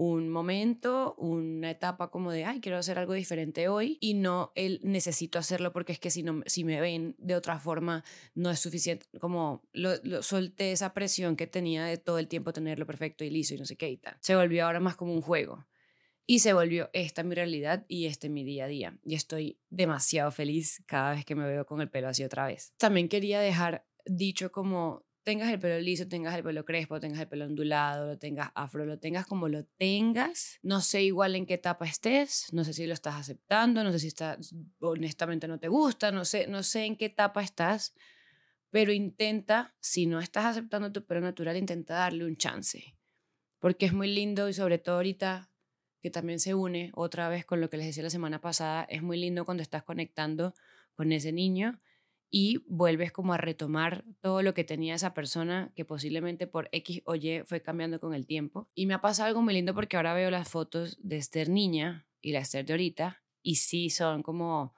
un 0.00 0.30
momento, 0.30 1.14
una 1.18 1.72
etapa 1.72 2.10
como 2.10 2.32
de, 2.32 2.46
ay, 2.46 2.62
quiero 2.62 2.78
hacer 2.78 2.98
algo 2.98 3.12
diferente 3.12 3.68
hoy 3.68 3.98
y 4.00 4.14
no 4.14 4.50
el 4.54 4.80
necesito 4.82 5.38
hacerlo 5.38 5.74
porque 5.74 5.92
es 5.92 6.00
que 6.00 6.10
si, 6.10 6.22
no, 6.22 6.40
si 6.46 6.64
me 6.64 6.80
ven 6.80 7.14
de 7.18 7.34
otra 7.34 7.58
forma 7.58 8.02
no 8.34 8.50
es 8.50 8.58
suficiente, 8.58 9.04
como 9.20 9.62
lo, 9.74 10.22
solté 10.22 10.72
esa 10.72 10.94
presión 10.94 11.36
que 11.36 11.46
tenía 11.46 11.84
de 11.84 11.98
todo 11.98 12.18
el 12.18 12.28
tiempo 12.28 12.54
tenerlo 12.54 12.86
perfecto 12.86 13.24
y 13.24 13.30
liso 13.30 13.54
y 13.54 13.58
no 13.58 13.66
sé 13.66 13.76
qué 13.76 13.90
y 13.90 13.98
tal. 13.98 14.16
Se 14.20 14.34
volvió 14.34 14.64
ahora 14.64 14.80
más 14.80 14.96
como 14.96 15.12
un 15.12 15.20
juego. 15.20 15.66
Y 16.24 16.38
se 16.38 16.54
volvió 16.54 16.88
esta 16.94 17.22
mi 17.22 17.34
realidad 17.34 17.84
y 17.86 18.06
este 18.06 18.30
mi 18.30 18.42
día 18.42 18.64
a 18.64 18.68
día. 18.68 18.98
Y 19.04 19.16
estoy 19.16 19.60
demasiado 19.68 20.30
feliz 20.30 20.82
cada 20.86 21.10
vez 21.10 21.26
que 21.26 21.34
me 21.34 21.46
veo 21.46 21.66
con 21.66 21.82
el 21.82 21.90
pelo 21.90 22.08
así 22.08 22.24
otra 22.24 22.46
vez. 22.46 22.72
También 22.78 23.10
quería 23.10 23.40
dejar 23.40 23.86
dicho 24.06 24.50
como 24.50 25.04
tengas 25.22 25.52
el 25.52 25.58
pelo 25.58 25.78
liso, 25.80 26.08
tengas 26.08 26.34
el 26.34 26.42
pelo 26.42 26.64
crespo, 26.64 27.00
tengas 27.00 27.20
el 27.20 27.28
pelo 27.28 27.44
ondulado, 27.44 28.06
lo 28.06 28.18
tengas 28.18 28.50
afro, 28.54 28.84
lo 28.84 28.98
tengas 28.98 29.26
como 29.26 29.48
lo 29.48 29.64
tengas. 29.64 30.58
No 30.62 30.80
sé 30.80 31.02
igual 31.02 31.36
en 31.36 31.46
qué 31.46 31.54
etapa 31.54 31.86
estés, 31.86 32.46
no 32.52 32.64
sé 32.64 32.72
si 32.72 32.86
lo 32.86 32.94
estás 32.94 33.16
aceptando, 33.16 33.84
no 33.84 33.92
sé 33.92 33.98
si 33.98 34.08
está, 34.08 34.38
honestamente 34.80 35.46
no 35.48 35.58
te 35.58 35.68
gusta, 35.68 36.10
no 36.10 36.24
sé, 36.24 36.46
no 36.46 36.62
sé 36.62 36.84
en 36.84 36.96
qué 36.96 37.06
etapa 37.06 37.42
estás, 37.42 37.94
pero 38.70 38.92
intenta, 38.92 39.74
si 39.80 40.06
no 40.06 40.20
estás 40.20 40.44
aceptando 40.46 40.92
tu 40.92 41.04
pelo 41.04 41.20
natural, 41.20 41.56
intenta 41.56 41.94
darle 41.94 42.24
un 42.24 42.36
chance, 42.36 42.96
porque 43.58 43.86
es 43.86 43.92
muy 43.92 44.12
lindo 44.12 44.48
y 44.48 44.54
sobre 44.54 44.78
todo 44.78 44.96
ahorita 44.96 45.50
que 46.00 46.10
también 46.10 46.40
se 46.40 46.54
une 46.54 46.90
otra 46.94 47.28
vez 47.28 47.44
con 47.44 47.60
lo 47.60 47.68
que 47.68 47.76
les 47.76 47.86
decía 47.86 48.02
la 48.02 48.10
semana 48.10 48.40
pasada, 48.40 48.84
es 48.84 49.02
muy 49.02 49.18
lindo 49.18 49.44
cuando 49.44 49.62
estás 49.62 49.82
conectando 49.82 50.54
con 50.94 51.12
ese 51.12 51.32
niño 51.32 51.80
y 52.30 52.62
vuelves 52.68 53.10
como 53.10 53.32
a 53.34 53.38
retomar 53.38 54.04
todo 54.20 54.42
lo 54.42 54.54
que 54.54 54.62
tenía 54.62 54.94
esa 54.94 55.14
persona 55.14 55.72
que 55.74 55.84
posiblemente 55.84 56.46
por 56.46 56.68
X 56.72 57.02
o 57.04 57.16
Y 57.16 57.42
fue 57.44 57.60
cambiando 57.60 57.98
con 57.98 58.14
el 58.14 58.26
tiempo. 58.26 58.68
Y 58.74 58.86
me 58.86 58.94
ha 58.94 59.00
pasado 59.00 59.28
algo 59.28 59.42
muy 59.42 59.54
lindo 59.54 59.74
porque 59.74 59.96
ahora 59.96 60.14
veo 60.14 60.30
las 60.30 60.48
fotos 60.48 60.96
de 61.02 61.16
Esther 61.16 61.48
niña 61.48 62.06
y 62.20 62.32
la 62.32 62.38
Esther 62.38 62.64
de 62.64 62.72
ahorita 62.72 63.22
y 63.42 63.56
sí 63.56 63.90
son 63.90 64.22
como 64.22 64.74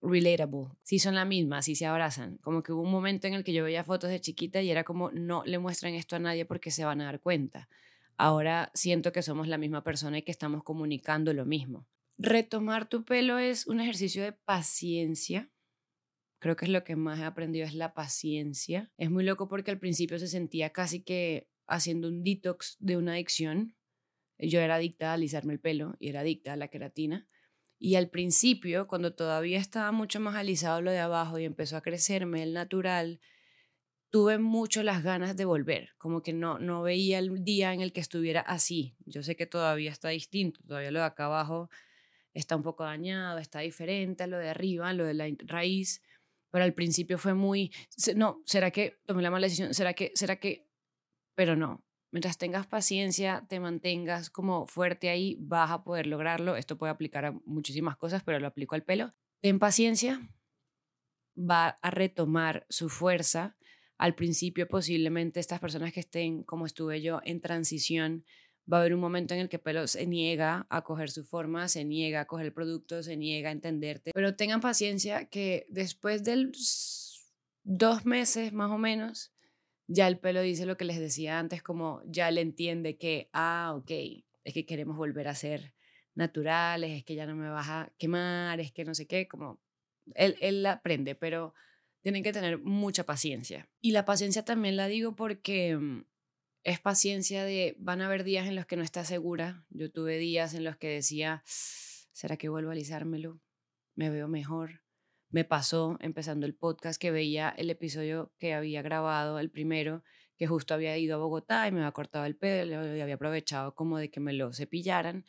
relatable, 0.00 0.68
sí 0.82 0.98
son 0.98 1.14
la 1.14 1.24
misma, 1.24 1.62
sí 1.62 1.74
se 1.74 1.86
abrazan. 1.86 2.38
Como 2.38 2.62
que 2.62 2.72
hubo 2.72 2.82
un 2.82 2.90
momento 2.90 3.26
en 3.26 3.34
el 3.34 3.44
que 3.44 3.52
yo 3.52 3.64
veía 3.64 3.82
fotos 3.82 4.10
de 4.10 4.20
chiquita 4.20 4.62
y 4.62 4.70
era 4.70 4.84
como 4.84 5.10
no 5.10 5.42
le 5.44 5.58
muestran 5.58 5.94
esto 5.94 6.14
a 6.14 6.20
nadie 6.20 6.44
porque 6.44 6.70
se 6.70 6.84
van 6.84 7.00
a 7.00 7.06
dar 7.06 7.20
cuenta. 7.20 7.68
Ahora 8.16 8.70
siento 8.74 9.10
que 9.10 9.22
somos 9.22 9.48
la 9.48 9.58
misma 9.58 9.82
persona 9.82 10.18
y 10.18 10.22
que 10.22 10.30
estamos 10.30 10.62
comunicando 10.62 11.32
lo 11.32 11.44
mismo. 11.44 11.86
Retomar 12.18 12.88
tu 12.88 13.04
pelo 13.04 13.38
es 13.38 13.66
un 13.66 13.80
ejercicio 13.80 14.22
de 14.22 14.32
paciencia 14.32 15.48
Creo 16.42 16.56
que 16.56 16.64
es 16.64 16.72
lo 16.72 16.82
que 16.82 16.96
más 16.96 17.20
he 17.20 17.24
aprendido 17.24 17.64
es 17.64 17.72
la 17.72 17.94
paciencia. 17.94 18.90
Es 18.96 19.12
muy 19.12 19.22
loco 19.22 19.46
porque 19.46 19.70
al 19.70 19.78
principio 19.78 20.18
se 20.18 20.26
sentía 20.26 20.70
casi 20.70 21.04
que 21.04 21.48
haciendo 21.68 22.08
un 22.08 22.24
detox 22.24 22.76
de 22.80 22.96
una 22.96 23.12
adicción. 23.12 23.76
Yo 24.40 24.58
era 24.58 24.74
adicta 24.74 25.10
a 25.10 25.14
alisarme 25.14 25.52
el 25.52 25.60
pelo 25.60 25.94
y 26.00 26.08
era 26.08 26.22
adicta 26.22 26.52
a 26.54 26.56
la 26.56 26.66
queratina. 26.66 27.28
Y 27.78 27.94
al 27.94 28.10
principio, 28.10 28.88
cuando 28.88 29.14
todavía 29.14 29.60
estaba 29.60 29.92
mucho 29.92 30.18
más 30.18 30.34
alisado 30.34 30.82
lo 30.82 30.90
de 30.90 30.98
abajo 30.98 31.38
y 31.38 31.44
empezó 31.44 31.76
a 31.76 31.80
crecerme 31.80 32.42
el 32.42 32.54
natural, 32.54 33.20
tuve 34.10 34.38
mucho 34.38 34.82
las 34.82 35.04
ganas 35.04 35.36
de 35.36 35.44
volver, 35.44 35.90
como 35.96 36.24
que 36.24 36.32
no, 36.32 36.58
no 36.58 36.82
veía 36.82 37.20
el 37.20 37.44
día 37.44 37.72
en 37.72 37.82
el 37.82 37.92
que 37.92 38.00
estuviera 38.00 38.40
así. 38.40 38.96
Yo 39.06 39.22
sé 39.22 39.36
que 39.36 39.46
todavía 39.46 39.92
está 39.92 40.08
distinto, 40.08 40.60
todavía 40.66 40.90
lo 40.90 40.98
de 40.98 41.04
acá 41.04 41.26
abajo 41.26 41.70
está 42.34 42.56
un 42.56 42.64
poco 42.64 42.82
dañado, 42.82 43.38
está 43.38 43.60
diferente 43.60 44.24
a 44.24 44.26
lo 44.26 44.38
de 44.38 44.48
arriba, 44.48 44.92
lo 44.92 45.04
de 45.04 45.14
la 45.14 45.28
raíz, 45.46 46.02
pero 46.52 46.64
al 46.64 46.74
principio 46.74 47.18
fue 47.18 47.34
muy, 47.34 47.72
no, 48.14 48.42
¿será 48.44 48.70
que 48.70 49.00
tomé 49.06 49.22
la 49.22 49.30
mala 49.30 49.46
decisión? 49.46 49.72
¿Será 49.72 49.94
que, 49.94 50.12
será 50.14 50.36
que? 50.36 50.68
Pero 51.34 51.56
no, 51.56 51.82
mientras 52.12 52.36
tengas 52.36 52.66
paciencia, 52.66 53.46
te 53.48 53.58
mantengas 53.58 54.28
como 54.28 54.66
fuerte 54.66 55.08
ahí, 55.08 55.38
vas 55.40 55.70
a 55.70 55.82
poder 55.82 56.06
lograrlo. 56.06 56.54
Esto 56.54 56.76
puede 56.76 56.92
aplicar 56.92 57.24
a 57.24 57.32
muchísimas 57.46 57.96
cosas, 57.96 58.22
pero 58.22 58.38
lo 58.38 58.46
aplico 58.46 58.74
al 58.74 58.84
pelo. 58.84 59.14
Ten 59.40 59.58
paciencia, 59.58 60.20
va 61.36 61.78
a 61.80 61.90
retomar 61.90 62.66
su 62.68 62.90
fuerza. 62.90 63.56
Al 63.96 64.14
principio 64.14 64.68
posiblemente 64.68 65.40
estas 65.40 65.58
personas 65.58 65.94
que 65.94 66.00
estén, 66.00 66.42
como 66.42 66.66
estuve 66.66 67.00
yo, 67.00 67.20
en 67.24 67.40
transición, 67.40 68.26
va 68.70 68.78
a 68.78 68.80
haber 68.80 68.94
un 68.94 69.00
momento 69.00 69.34
en 69.34 69.40
el 69.40 69.48
que 69.48 69.58
pelo 69.58 69.86
se 69.86 70.06
niega 70.06 70.66
a 70.70 70.82
coger 70.82 71.10
su 71.10 71.24
forma, 71.24 71.68
se 71.68 71.84
niega 71.84 72.20
a 72.20 72.26
coger 72.26 72.46
el 72.46 72.52
producto, 72.52 73.02
se 73.02 73.16
niega 73.16 73.48
a 73.48 73.52
entenderte. 73.52 74.12
Pero 74.14 74.36
tengan 74.36 74.60
paciencia 74.60 75.26
que 75.26 75.66
después 75.68 76.22
de 76.24 76.52
dos 77.64 78.04
meses 78.04 78.52
más 78.52 78.70
o 78.70 78.78
menos, 78.78 79.32
ya 79.86 80.08
el 80.08 80.18
pelo 80.18 80.40
dice 80.40 80.66
lo 80.66 80.76
que 80.76 80.84
les 80.84 80.98
decía 80.98 81.38
antes, 81.38 81.62
como 81.62 82.02
ya 82.06 82.30
le 82.30 82.40
entiende 82.40 82.96
que, 82.96 83.28
ah, 83.32 83.74
ok, 83.76 83.90
es 84.44 84.54
que 84.54 84.66
queremos 84.66 84.96
volver 84.96 85.28
a 85.28 85.34
ser 85.34 85.74
naturales, 86.14 86.92
es 86.92 87.04
que 87.04 87.14
ya 87.14 87.26
no 87.26 87.34
me 87.34 87.48
vas 87.48 87.68
a 87.68 87.92
quemar, 87.98 88.60
es 88.60 88.72
que 88.72 88.84
no 88.84 88.94
sé 88.94 89.06
qué, 89.06 89.26
como 89.26 89.60
él, 90.14 90.36
él 90.40 90.64
aprende, 90.66 91.14
pero 91.14 91.54
tienen 92.02 92.22
que 92.22 92.32
tener 92.32 92.58
mucha 92.58 93.04
paciencia. 93.04 93.68
Y 93.80 93.92
la 93.92 94.04
paciencia 94.04 94.44
también 94.44 94.76
la 94.76 94.88
digo 94.88 95.14
porque 95.14 95.76
mm, 95.76 96.04
es 96.64 96.80
paciencia 96.80 97.44
de, 97.44 97.74
van 97.78 98.00
a 98.00 98.06
haber 98.06 98.24
días 98.24 98.46
en 98.46 98.56
los 98.56 98.66
que 98.66 98.76
no 98.76 98.82
estás 98.82 99.08
segura. 99.08 99.64
Yo 99.70 99.90
tuve 99.90 100.18
días 100.18 100.54
en 100.54 100.64
los 100.64 100.76
que 100.76 100.88
decía, 100.88 101.42
¿será 101.44 102.36
que 102.36 102.48
vuelvo 102.48 102.70
a 102.70 102.72
alisármelo? 102.72 103.40
Me 103.94 104.10
veo 104.10 104.28
mejor. 104.28 104.82
Me 105.30 105.44
pasó 105.44 105.96
empezando 106.00 106.46
el 106.46 106.54
podcast 106.54 107.00
que 107.00 107.10
veía 107.10 107.48
el 107.48 107.70
episodio 107.70 108.32
que 108.38 108.54
había 108.54 108.82
grabado, 108.82 109.38
el 109.38 109.50
primero, 109.50 110.04
que 110.36 110.46
justo 110.46 110.74
había 110.74 110.96
ido 110.98 111.16
a 111.16 111.18
Bogotá 111.18 111.66
y 111.66 111.72
me 111.72 111.80
había 111.80 111.92
cortado 111.92 112.26
el 112.26 112.36
pelo 112.36 112.96
y 112.96 113.00
había 113.00 113.14
aprovechado 113.14 113.74
como 113.74 113.98
de 113.98 114.10
que 114.10 114.20
me 114.20 114.32
lo 114.32 114.52
cepillaran. 114.52 115.24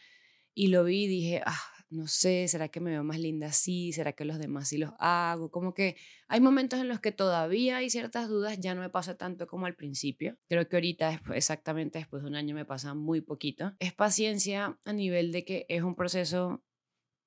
Y 0.53 0.67
lo 0.67 0.83
vi 0.83 1.05
y 1.05 1.07
dije, 1.07 1.41
ah, 1.45 1.61
no 1.93 2.07
sé, 2.07 2.47
¿será 2.47 2.69
que 2.69 2.79
me 2.79 2.91
veo 2.91 3.03
más 3.03 3.19
linda 3.19 3.47
así? 3.47 3.93
¿Será 3.93 4.13
que 4.13 4.25
los 4.25 4.39
demás 4.39 4.67
sí 4.67 4.77
los 4.77 4.91
hago? 4.99 5.51
Como 5.51 5.73
que 5.73 5.95
hay 6.27 6.41
momentos 6.41 6.79
en 6.79 6.87
los 6.87 6.99
que 6.99 7.11
todavía 7.11 7.77
hay 7.77 7.89
ciertas 7.89 8.27
dudas, 8.27 8.59
ya 8.59 8.73
no 8.73 8.81
me 8.81 8.89
pasa 8.89 9.15
tanto 9.15 9.47
como 9.47 9.67
al 9.67 9.75
principio. 9.75 10.37
Creo 10.49 10.67
que 10.67 10.75
ahorita, 10.75 11.21
exactamente 11.33 11.99
después 11.99 12.23
de 12.23 12.29
un 12.29 12.35
año, 12.35 12.55
me 12.55 12.65
pasa 12.65 12.93
muy 12.93 13.21
poquito. 13.21 13.73
Es 13.79 13.93
paciencia 13.93 14.79
a 14.83 14.93
nivel 14.93 15.31
de 15.31 15.45
que 15.45 15.65
es 15.69 15.83
un 15.83 15.95
proceso 15.95 16.63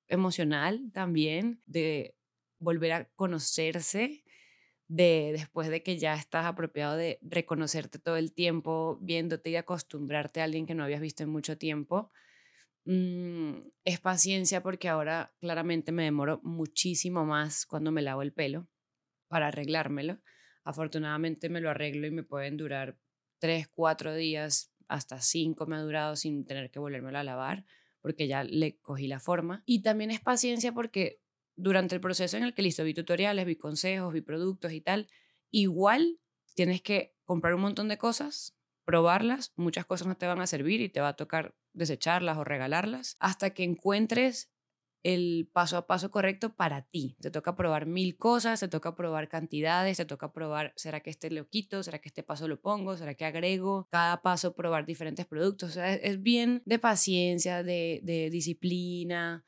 emocional 0.07 0.91
también, 0.93 1.61
de 1.65 2.15
volver 2.59 2.91
a 2.91 3.09
conocerse, 3.15 4.23
de 4.89 5.31
después 5.33 5.69
de 5.69 5.83
que 5.83 5.97
ya 5.97 6.15
estás 6.15 6.45
apropiado 6.45 6.95
de 6.97 7.19
reconocerte 7.21 7.99
todo 7.99 8.17
el 8.17 8.33
tiempo, 8.33 8.97
viéndote 9.01 9.49
y 9.49 9.55
acostumbrarte 9.55 10.41
a 10.41 10.45
alguien 10.45 10.65
que 10.65 10.75
no 10.75 10.83
habías 10.83 11.01
visto 11.01 11.23
en 11.23 11.29
mucho 11.29 11.57
tiempo 11.57 12.11
Mm, 12.89 13.67
es 13.83 13.99
paciencia 13.99 14.63
porque 14.63 14.87
ahora 14.87 15.35
claramente 15.41 15.91
me 15.91 16.05
demoro 16.05 16.39
muchísimo 16.43 17.25
más 17.25 17.65
cuando 17.65 17.91
me 17.91 18.01
lavo 18.01 18.21
el 18.21 18.31
pelo 18.31 18.69
para 19.27 19.47
arreglármelo. 19.47 20.21
Afortunadamente 20.63 21.49
me 21.49 21.59
lo 21.59 21.69
arreglo 21.69 22.07
y 22.07 22.11
me 22.11 22.23
pueden 22.23 22.55
durar 22.55 22.97
tres, 23.39 23.67
cuatro 23.67 24.15
días, 24.15 24.71
hasta 24.87 25.19
cinco 25.19 25.65
me 25.65 25.75
ha 25.75 25.81
durado 25.81 26.15
sin 26.15 26.45
tener 26.45 26.71
que 26.71 26.79
volvérmelo 26.79 27.17
a 27.17 27.25
lavar 27.25 27.65
porque 28.01 28.25
ya 28.29 28.45
le 28.45 28.77
cogí 28.77 29.07
la 29.07 29.19
forma. 29.19 29.63
Y 29.65 29.81
también 29.81 30.09
es 30.09 30.21
paciencia 30.21 30.71
porque 30.71 31.19
durante 31.57 31.93
el 31.93 31.99
proceso 31.99 32.37
en 32.37 32.43
el 32.43 32.53
que 32.53 32.61
listo, 32.61 32.85
vi 32.85 32.93
tutoriales, 32.93 33.45
vi 33.45 33.57
consejos, 33.57 34.13
vi 34.13 34.21
productos 34.21 34.71
y 34.71 34.79
tal, 34.79 35.09
igual 35.51 36.21
tienes 36.55 36.81
que 36.81 37.17
comprar 37.25 37.53
un 37.53 37.61
montón 37.61 37.89
de 37.89 37.97
cosas, 37.97 38.56
probarlas, 38.87 39.51
muchas 39.57 39.85
cosas 39.85 40.07
no 40.07 40.15
te 40.15 40.27
van 40.27 40.39
a 40.39 40.47
servir 40.47 40.79
y 40.79 40.87
te 40.87 41.01
va 41.01 41.09
a 41.09 41.15
tocar 41.17 41.53
desecharlas 41.73 42.37
o 42.37 42.45
regalarlas 42.45 43.17
hasta 43.19 43.49
que 43.49 43.65
encuentres 43.65 44.49
el 45.03 45.49
paso 45.51 45.75
a 45.75 45.87
paso 45.87 46.09
correcto 46.09 46.55
para 46.55 46.83
ti. 46.83 47.17
Te 47.19 47.29
toca 47.29 47.57
probar 47.57 47.85
mil 47.85 48.17
cosas, 48.17 48.61
te 48.61 48.69
toca 48.69 48.95
probar 48.95 49.27
cantidades, 49.27 49.97
te 49.97 50.05
toca 50.05 50.31
probar, 50.31 50.71
¿será 50.77 51.01
que 51.01 51.09
este 51.09 51.29
lo 51.29 51.49
quito? 51.49 51.83
¿Será 51.83 51.99
que 51.99 52.07
este 52.07 52.23
paso 52.23 52.47
lo 52.47 52.61
pongo? 52.61 52.95
¿Será 52.95 53.13
que 53.13 53.25
agrego? 53.25 53.89
Cada 53.91 54.21
paso 54.21 54.55
probar 54.55 54.85
diferentes 54.85 55.25
productos. 55.25 55.71
O 55.71 55.73
sea, 55.73 55.93
es, 55.93 56.21
bien 56.21 56.63
de 56.65 56.79
paciencia, 56.79 57.63
de, 57.63 58.29
disciplina, 58.31 59.43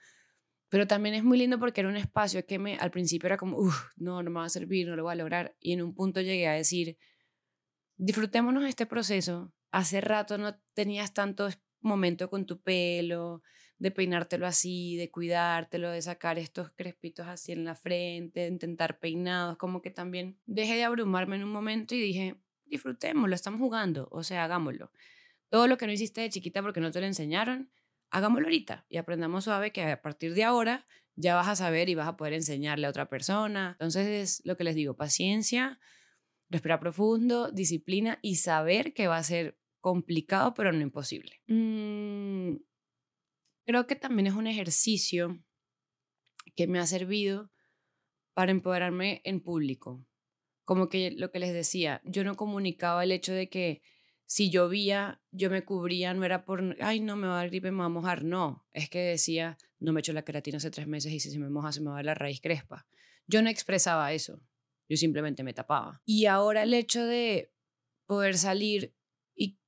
pero 0.67 0.85
también 0.85 1.15
es 1.15 1.23
muy 1.23 1.37
lindo 1.37 1.59
porque 1.59 1.79
era 1.79 1.89
un 1.89 1.97
espacio 1.97 2.45
que 2.45 2.77
al 2.77 2.91
principio 2.91 3.27
era 3.27 3.37
como, 3.37 3.57
uff, 3.57 3.85
no, 3.95 4.21
no 4.21 4.29
me 4.31 4.41
va 4.41 4.45
a 4.45 4.49
servir, 4.49 4.85
no 4.85 4.97
lo 4.97 5.03
voy 5.03 5.13
a 5.13 5.15
lograr. 5.15 5.55
Y 5.61 5.71
en 5.71 5.81
un 5.81 5.95
punto 5.95 6.19
llegué 6.19 6.49
a 6.49 6.53
decir, 6.53 6.97
disfrutémonos 7.99 8.63
este 8.63 8.85
proceso. 8.85 9.53
Hace 9.71 10.01
rato 10.01 10.37
no 10.37 10.55
tenías 10.73 11.13
tanto 11.13 11.49
momento 11.81 12.29
con 12.29 12.45
tu 12.45 12.59
pelo, 12.61 13.43
de 13.77 13.91
peinártelo 13.91 14.47
así, 14.47 14.97
de 14.97 15.11
cuidártelo, 15.11 15.91
de 15.91 16.01
sacar 16.01 16.39
estos 16.39 16.71
crespitos 16.71 17.27
así 17.27 17.51
en 17.51 17.65
la 17.65 17.75
frente, 17.75 18.41
de 18.41 18.47
intentar 18.47 18.99
peinados, 18.99 19.57
como 19.57 19.81
que 19.81 19.91
también 19.91 20.39
dejé 20.45 20.75
de 20.75 20.83
abrumarme 20.83 21.35
en 21.35 21.43
un 21.43 21.51
momento 21.51 21.93
y 21.93 22.01
dije, 22.01 22.35
disfrutémoslo, 22.65 23.35
estamos 23.35 23.59
jugando, 23.59 24.07
o 24.11 24.23
sea, 24.23 24.43
hagámoslo. 24.43 24.91
Todo 25.49 25.67
lo 25.67 25.77
que 25.77 25.85
no 25.85 25.93
hiciste 25.93 26.21
de 26.21 26.29
chiquita 26.29 26.61
porque 26.61 26.81
no 26.81 26.91
te 26.91 26.99
lo 26.99 27.05
enseñaron, 27.05 27.71
hagámoslo 28.11 28.47
ahorita 28.47 28.85
y 28.89 28.97
aprendamos 28.97 29.43
suave 29.43 29.71
que 29.71 29.83
a 29.83 30.01
partir 30.01 30.33
de 30.33 30.43
ahora 30.43 30.87
ya 31.15 31.35
vas 31.35 31.47
a 31.47 31.55
saber 31.55 31.89
y 31.89 31.95
vas 31.95 32.07
a 32.07 32.17
poder 32.17 32.33
enseñarle 32.33 32.87
a 32.87 32.89
otra 32.89 33.09
persona. 33.09 33.71
Entonces 33.71 34.07
es 34.07 34.45
lo 34.45 34.57
que 34.57 34.63
les 34.63 34.75
digo, 34.75 34.95
paciencia, 34.95 35.79
respirar 36.49 36.79
profundo, 36.79 37.51
disciplina 37.51 38.19
y 38.21 38.35
saber 38.35 38.93
que 38.93 39.07
va 39.07 39.17
a 39.17 39.23
ser 39.23 39.57
complicado 39.79 40.53
pero 40.53 40.71
no 40.71 40.81
imposible. 40.81 41.41
Mm, 41.47 42.57
creo 43.65 43.87
que 43.87 43.95
también 43.95 44.27
es 44.27 44.33
un 44.33 44.47
ejercicio 44.47 45.43
que 46.55 46.67
me 46.67 46.79
ha 46.79 46.87
servido 46.87 47.51
para 48.33 48.51
empoderarme 48.51 49.21
en 49.23 49.41
público. 49.41 50.05
Como 50.63 50.89
que 50.89 51.11
lo 51.11 51.31
que 51.31 51.39
les 51.39 51.53
decía, 51.53 52.01
yo 52.05 52.23
no 52.23 52.35
comunicaba 52.35 53.03
el 53.03 53.11
hecho 53.11 53.33
de 53.33 53.49
que 53.49 53.81
si 54.25 54.51
llovía, 54.51 55.21
yo 55.31 55.49
me 55.49 55.65
cubría, 55.65 56.13
no 56.13 56.23
era 56.23 56.45
por, 56.45 56.77
ay, 56.81 56.99
no 56.99 57.15
me 57.15 57.27
va 57.27 57.33
a 57.33 57.37
dar 57.37 57.49
gripe, 57.49 57.71
me 57.71 57.79
va 57.79 57.85
a 57.85 57.89
mojar. 57.89 58.23
No, 58.23 58.67
es 58.73 58.87
que 58.87 58.99
decía, 58.99 59.57
no 59.79 59.91
me 59.91 60.01
echo 60.01 60.13
la 60.13 60.23
queratina 60.23 60.57
hace 60.57 60.69
tres 60.69 60.87
meses 60.87 61.11
y 61.11 61.19
si 61.19 61.31
se 61.31 61.39
me 61.39 61.49
moja 61.49 61.71
se 61.71 61.81
me 61.81 61.89
va 61.89 61.99
a 61.99 62.03
la 62.03 62.13
raíz 62.13 62.39
crespa. 62.39 62.85
Yo 63.25 63.41
no 63.41 63.49
expresaba 63.49 64.13
eso, 64.13 64.39
yo 64.89 64.97
simplemente 64.97 65.43
me 65.43 65.53
tapaba. 65.53 66.01
Y 66.05 66.25
ahora 66.25 66.63
el 66.63 66.73
hecho 66.73 67.05
de 67.05 67.53
poder 68.05 68.37
salir 68.37 68.95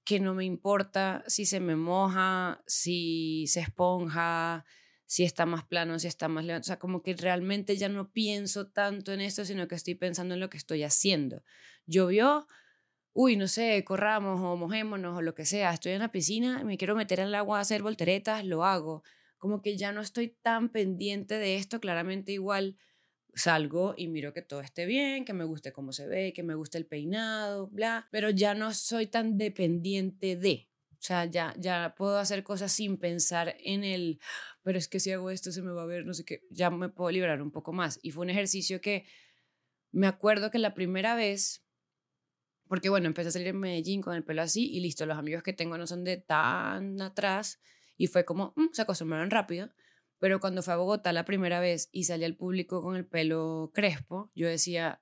que 0.03 0.19
no 0.19 0.33
me 0.33 0.45
importa 0.45 1.23
si 1.27 1.45
se 1.45 1.59
me 1.59 1.75
moja, 1.75 2.63
si 2.65 3.45
se 3.47 3.61
esponja, 3.61 4.65
si 5.05 5.23
está 5.23 5.45
más 5.45 5.65
plano, 5.65 5.99
si 5.99 6.07
está 6.07 6.27
más 6.27 6.45
levantado. 6.45 6.65
O 6.65 6.73
sea, 6.73 6.79
como 6.79 7.03
que 7.03 7.13
realmente 7.13 7.77
ya 7.77 7.89
no 7.89 8.11
pienso 8.11 8.67
tanto 8.67 9.13
en 9.13 9.21
esto, 9.21 9.45
sino 9.45 9.67
que 9.67 9.75
estoy 9.75 9.95
pensando 9.95 10.33
en 10.33 10.39
lo 10.39 10.49
que 10.49 10.57
estoy 10.57 10.83
haciendo. 10.83 11.43
Llovió, 11.85 12.47
uy, 13.13 13.35
no 13.35 13.47
sé, 13.47 13.83
corramos 13.83 14.39
o 14.41 14.55
mojémonos 14.57 15.17
o 15.17 15.21
lo 15.21 15.35
que 15.35 15.45
sea. 15.45 15.73
Estoy 15.73 15.93
en 15.93 15.99
la 15.99 16.11
piscina, 16.11 16.63
me 16.63 16.77
quiero 16.77 16.95
meter 16.95 17.19
en 17.19 17.27
el 17.27 17.35
agua 17.35 17.59
a 17.59 17.61
hacer 17.61 17.83
volteretas, 17.83 18.43
lo 18.45 18.65
hago. 18.65 19.03
Como 19.37 19.61
que 19.61 19.77
ya 19.77 19.91
no 19.91 20.01
estoy 20.01 20.35
tan 20.41 20.69
pendiente 20.69 21.35
de 21.35 21.57
esto, 21.57 21.79
claramente 21.79 22.31
igual 22.31 22.77
salgo 23.33 23.93
y 23.97 24.07
miro 24.07 24.33
que 24.33 24.41
todo 24.41 24.61
esté 24.61 24.85
bien, 24.85 25.25
que 25.25 25.33
me 25.33 25.43
guste 25.43 25.71
cómo 25.71 25.93
se 25.93 26.07
ve, 26.07 26.33
que 26.33 26.43
me 26.43 26.55
guste 26.55 26.77
el 26.77 26.85
peinado, 26.85 27.67
bla, 27.67 28.07
pero 28.11 28.29
ya 28.29 28.53
no 28.53 28.73
soy 28.73 29.07
tan 29.07 29.37
dependiente 29.37 30.35
de. 30.35 30.67
O 30.91 31.03
sea, 31.03 31.25
ya, 31.25 31.55
ya 31.57 31.95
puedo 31.97 32.19
hacer 32.19 32.43
cosas 32.43 32.71
sin 32.71 32.97
pensar 32.97 33.55
en 33.59 33.83
el, 33.83 34.19
pero 34.61 34.77
es 34.77 34.87
que 34.87 34.99
si 34.99 35.11
hago 35.11 35.31
esto 35.31 35.51
se 35.51 35.61
me 35.61 35.71
va 35.71 35.83
a 35.83 35.87
ver, 35.87 36.05
no 36.05 36.13
sé 36.13 36.25
qué, 36.25 36.43
ya 36.51 36.69
me 36.69 36.89
puedo 36.89 37.09
liberar 37.09 37.41
un 37.41 37.51
poco 37.51 37.73
más. 37.73 37.99
Y 38.03 38.11
fue 38.11 38.23
un 38.23 38.29
ejercicio 38.29 38.81
que 38.81 39.05
me 39.91 40.07
acuerdo 40.07 40.51
que 40.51 40.59
la 40.59 40.73
primera 40.73 41.15
vez, 41.15 41.63
porque 42.67 42.89
bueno, 42.89 43.07
empecé 43.07 43.29
a 43.29 43.31
salir 43.31 43.47
en 43.47 43.59
Medellín 43.59 44.01
con 44.01 44.15
el 44.15 44.23
pelo 44.23 44.43
así 44.43 44.69
y 44.71 44.79
listo, 44.79 45.05
los 45.05 45.17
amigos 45.17 45.43
que 45.43 45.53
tengo 45.53 45.77
no 45.77 45.87
son 45.87 46.03
de 46.03 46.17
tan 46.17 47.01
atrás 47.01 47.59
y 47.97 48.07
fue 48.07 48.23
como, 48.23 48.53
mm, 48.55 48.67
se 48.71 48.83
acostumbraron 48.83 49.31
rápido. 49.31 49.71
Pero 50.21 50.39
cuando 50.39 50.61
fue 50.61 50.75
a 50.75 50.77
Bogotá 50.77 51.13
la 51.13 51.25
primera 51.25 51.59
vez 51.59 51.89
y 51.91 52.03
salí 52.03 52.25
al 52.25 52.35
público 52.35 52.79
con 52.83 52.95
el 52.95 53.07
pelo 53.07 53.71
crespo, 53.73 54.31
yo 54.35 54.47
decía, 54.47 55.01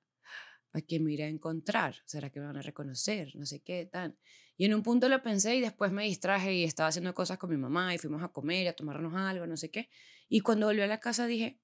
¿a 0.72 0.80
quién 0.80 1.03
me 1.03 1.11
iré 1.11 1.26
a 1.26 1.28
encontrar? 1.28 1.97
¿Será 2.05 2.30
que 2.30 2.39
me 2.39 2.45
van 2.45 2.55
a 2.55 2.61
reconocer? 2.61 3.36
No 3.36 3.45
sé 3.45 3.59
qué, 3.59 3.86
tan. 3.86 4.17
Y 4.55 4.63
en 4.63 4.74
un 4.74 4.82
punto 4.82 5.09
lo 5.09 5.22
pensé 5.22 5.57
y 5.57 5.59
después 5.59 5.91
me 5.91 6.05
distraje 6.05 6.53
y 6.53 6.63
estaba 6.63 6.88
haciendo 6.88 7.13
cosas 7.13 7.38
con 7.38 7.49
mi 7.49 7.57
mamá 7.57 7.93
y 7.93 7.97
fuimos 7.97 8.24
a 8.24 8.30
comer 8.30 8.70
a 8.70 8.74
tomarnos 8.74 9.13
algo, 9.13 9.45
no 9.45 9.57
sé 9.57 9.70
qué. 9.70 9.89
Y 10.30 10.39
cuando 10.39 10.67
volví 10.67 10.80
a 10.80 10.88
la 10.88 11.01
casa 11.01 11.28
dije, 11.28 11.59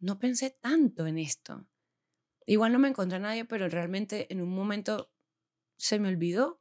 no 0.00 0.18
pensé 0.18 0.50
tanto 0.50 1.06
en 1.06 1.18
esto. 1.18 1.68
Igual 2.46 2.72
no 2.72 2.80
me 2.80 2.88
encontré 2.88 3.18
a 3.18 3.20
nadie, 3.20 3.44
pero 3.44 3.68
realmente 3.68 4.26
en 4.32 4.42
un 4.42 4.50
momento 4.50 5.12
se 5.76 6.00
me 6.00 6.08
olvidó 6.08 6.60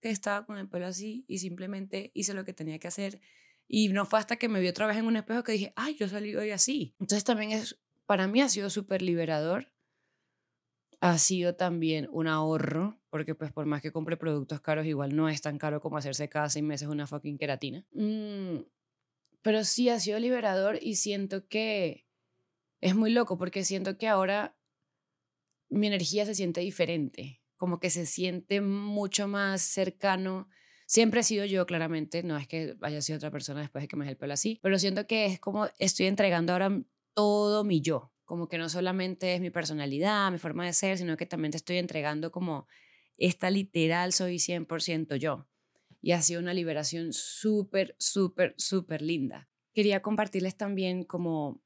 que 0.00 0.10
estaba 0.10 0.44
con 0.46 0.58
el 0.58 0.68
pelo 0.68 0.86
así 0.86 1.24
y 1.28 1.38
simplemente 1.38 2.10
hice 2.12 2.34
lo 2.34 2.44
que 2.44 2.54
tenía 2.54 2.80
que 2.80 2.88
hacer 2.88 3.20
y 3.74 3.88
no 3.88 4.04
fue 4.04 4.18
hasta 4.18 4.36
que 4.36 4.50
me 4.50 4.60
vi 4.60 4.68
otra 4.68 4.86
vez 4.86 4.98
en 4.98 5.06
un 5.06 5.16
espejo 5.16 5.42
que 5.42 5.52
dije, 5.52 5.72
ay, 5.76 5.94
yo 5.94 6.06
salí 6.06 6.36
hoy 6.36 6.50
así. 6.50 6.94
Entonces 7.00 7.24
también 7.24 7.52
es, 7.52 7.80
para 8.04 8.26
mí 8.26 8.42
ha 8.42 8.50
sido 8.50 8.68
súper 8.68 9.00
liberador. 9.00 9.72
Ha 11.00 11.16
sido 11.16 11.54
también 11.54 12.06
un 12.12 12.26
ahorro, 12.26 13.00
porque 13.08 13.34
pues 13.34 13.50
por 13.50 13.64
más 13.64 13.80
que 13.80 13.90
compre 13.90 14.18
productos 14.18 14.60
caros, 14.60 14.84
igual 14.84 15.16
no 15.16 15.30
es 15.30 15.40
tan 15.40 15.56
caro 15.56 15.80
como 15.80 15.96
hacerse 15.96 16.28
cada 16.28 16.50
seis 16.50 16.62
meses 16.62 16.86
una 16.86 17.06
fucking 17.06 17.38
queratina. 17.38 17.86
Mm, 17.92 18.58
pero 19.40 19.64
sí 19.64 19.88
ha 19.88 19.98
sido 19.98 20.18
liberador 20.18 20.78
y 20.78 20.96
siento 20.96 21.48
que 21.48 22.06
es 22.82 22.94
muy 22.94 23.10
loco 23.10 23.38
porque 23.38 23.64
siento 23.64 23.96
que 23.96 24.06
ahora 24.06 24.54
mi 25.70 25.86
energía 25.86 26.26
se 26.26 26.34
siente 26.34 26.60
diferente, 26.60 27.40
como 27.56 27.80
que 27.80 27.88
se 27.88 28.04
siente 28.04 28.60
mucho 28.60 29.28
más 29.28 29.62
cercano 29.62 30.50
Siempre 30.92 31.20
he 31.20 31.22
sido 31.22 31.46
yo, 31.46 31.64
claramente, 31.64 32.22
no 32.22 32.36
es 32.36 32.46
que 32.46 32.76
haya 32.82 33.00
sido 33.00 33.16
otra 33.16 33.30
persona 33.30 33.62
después 33.62 33.80
de 33.80 33.88
que 33.88 33.96
me 33.96 34.04
dejé 34.04 34.10
el 34.10 34.18
pelo 34.18 34.34
así, 34.34 34.60
pero 34.62 34.78
siento 34.78 35.06
que 35.06 35.24
es 35.24 35.40
como 35.40 35.66
estoy 35.78 36.04
entregando 36.04 36.52
ahora 36.52 36.82
todo 37.14 37.64
mi 37.64 37.80
yo, 37.80 38.12
como 38.26 38.46
que 38.46 38.58
no 38.58 38.68
solamente 38.68 39.34
es 39.34 39.40
mi 39.40 39.48
personalidad, 39.48 40.30
mi 40.30 40.36
forma 40.36 40.66
de 40.66 40.74
ser, 40.74 40.98
sino 40.98 41.16
que 41.16 41.24
también 41.24 41.50
te 41.50 41.56
estoy 41.56 41.78
entregando 41.78 42.30
como 42.30 42.66
esta 43.16 43.48
literal 43.48 44.12
soy 44.12 44.38
100% 44.38 45.16
yo. 45.16 45.48
Y 46.02 46.12
ha 46.12 46.20
sido 46.20 46.42
una 46.42 46.52
liberación 46.52 47.14
súper, 47.14 47.96
súper, 47.98 48.54
súper 48.58 49.00
linda. 49.00 49.48
Quería 49.72 50.02
compartirles 50.02 50.58
también 50.58 51.04
como 51.04 51.62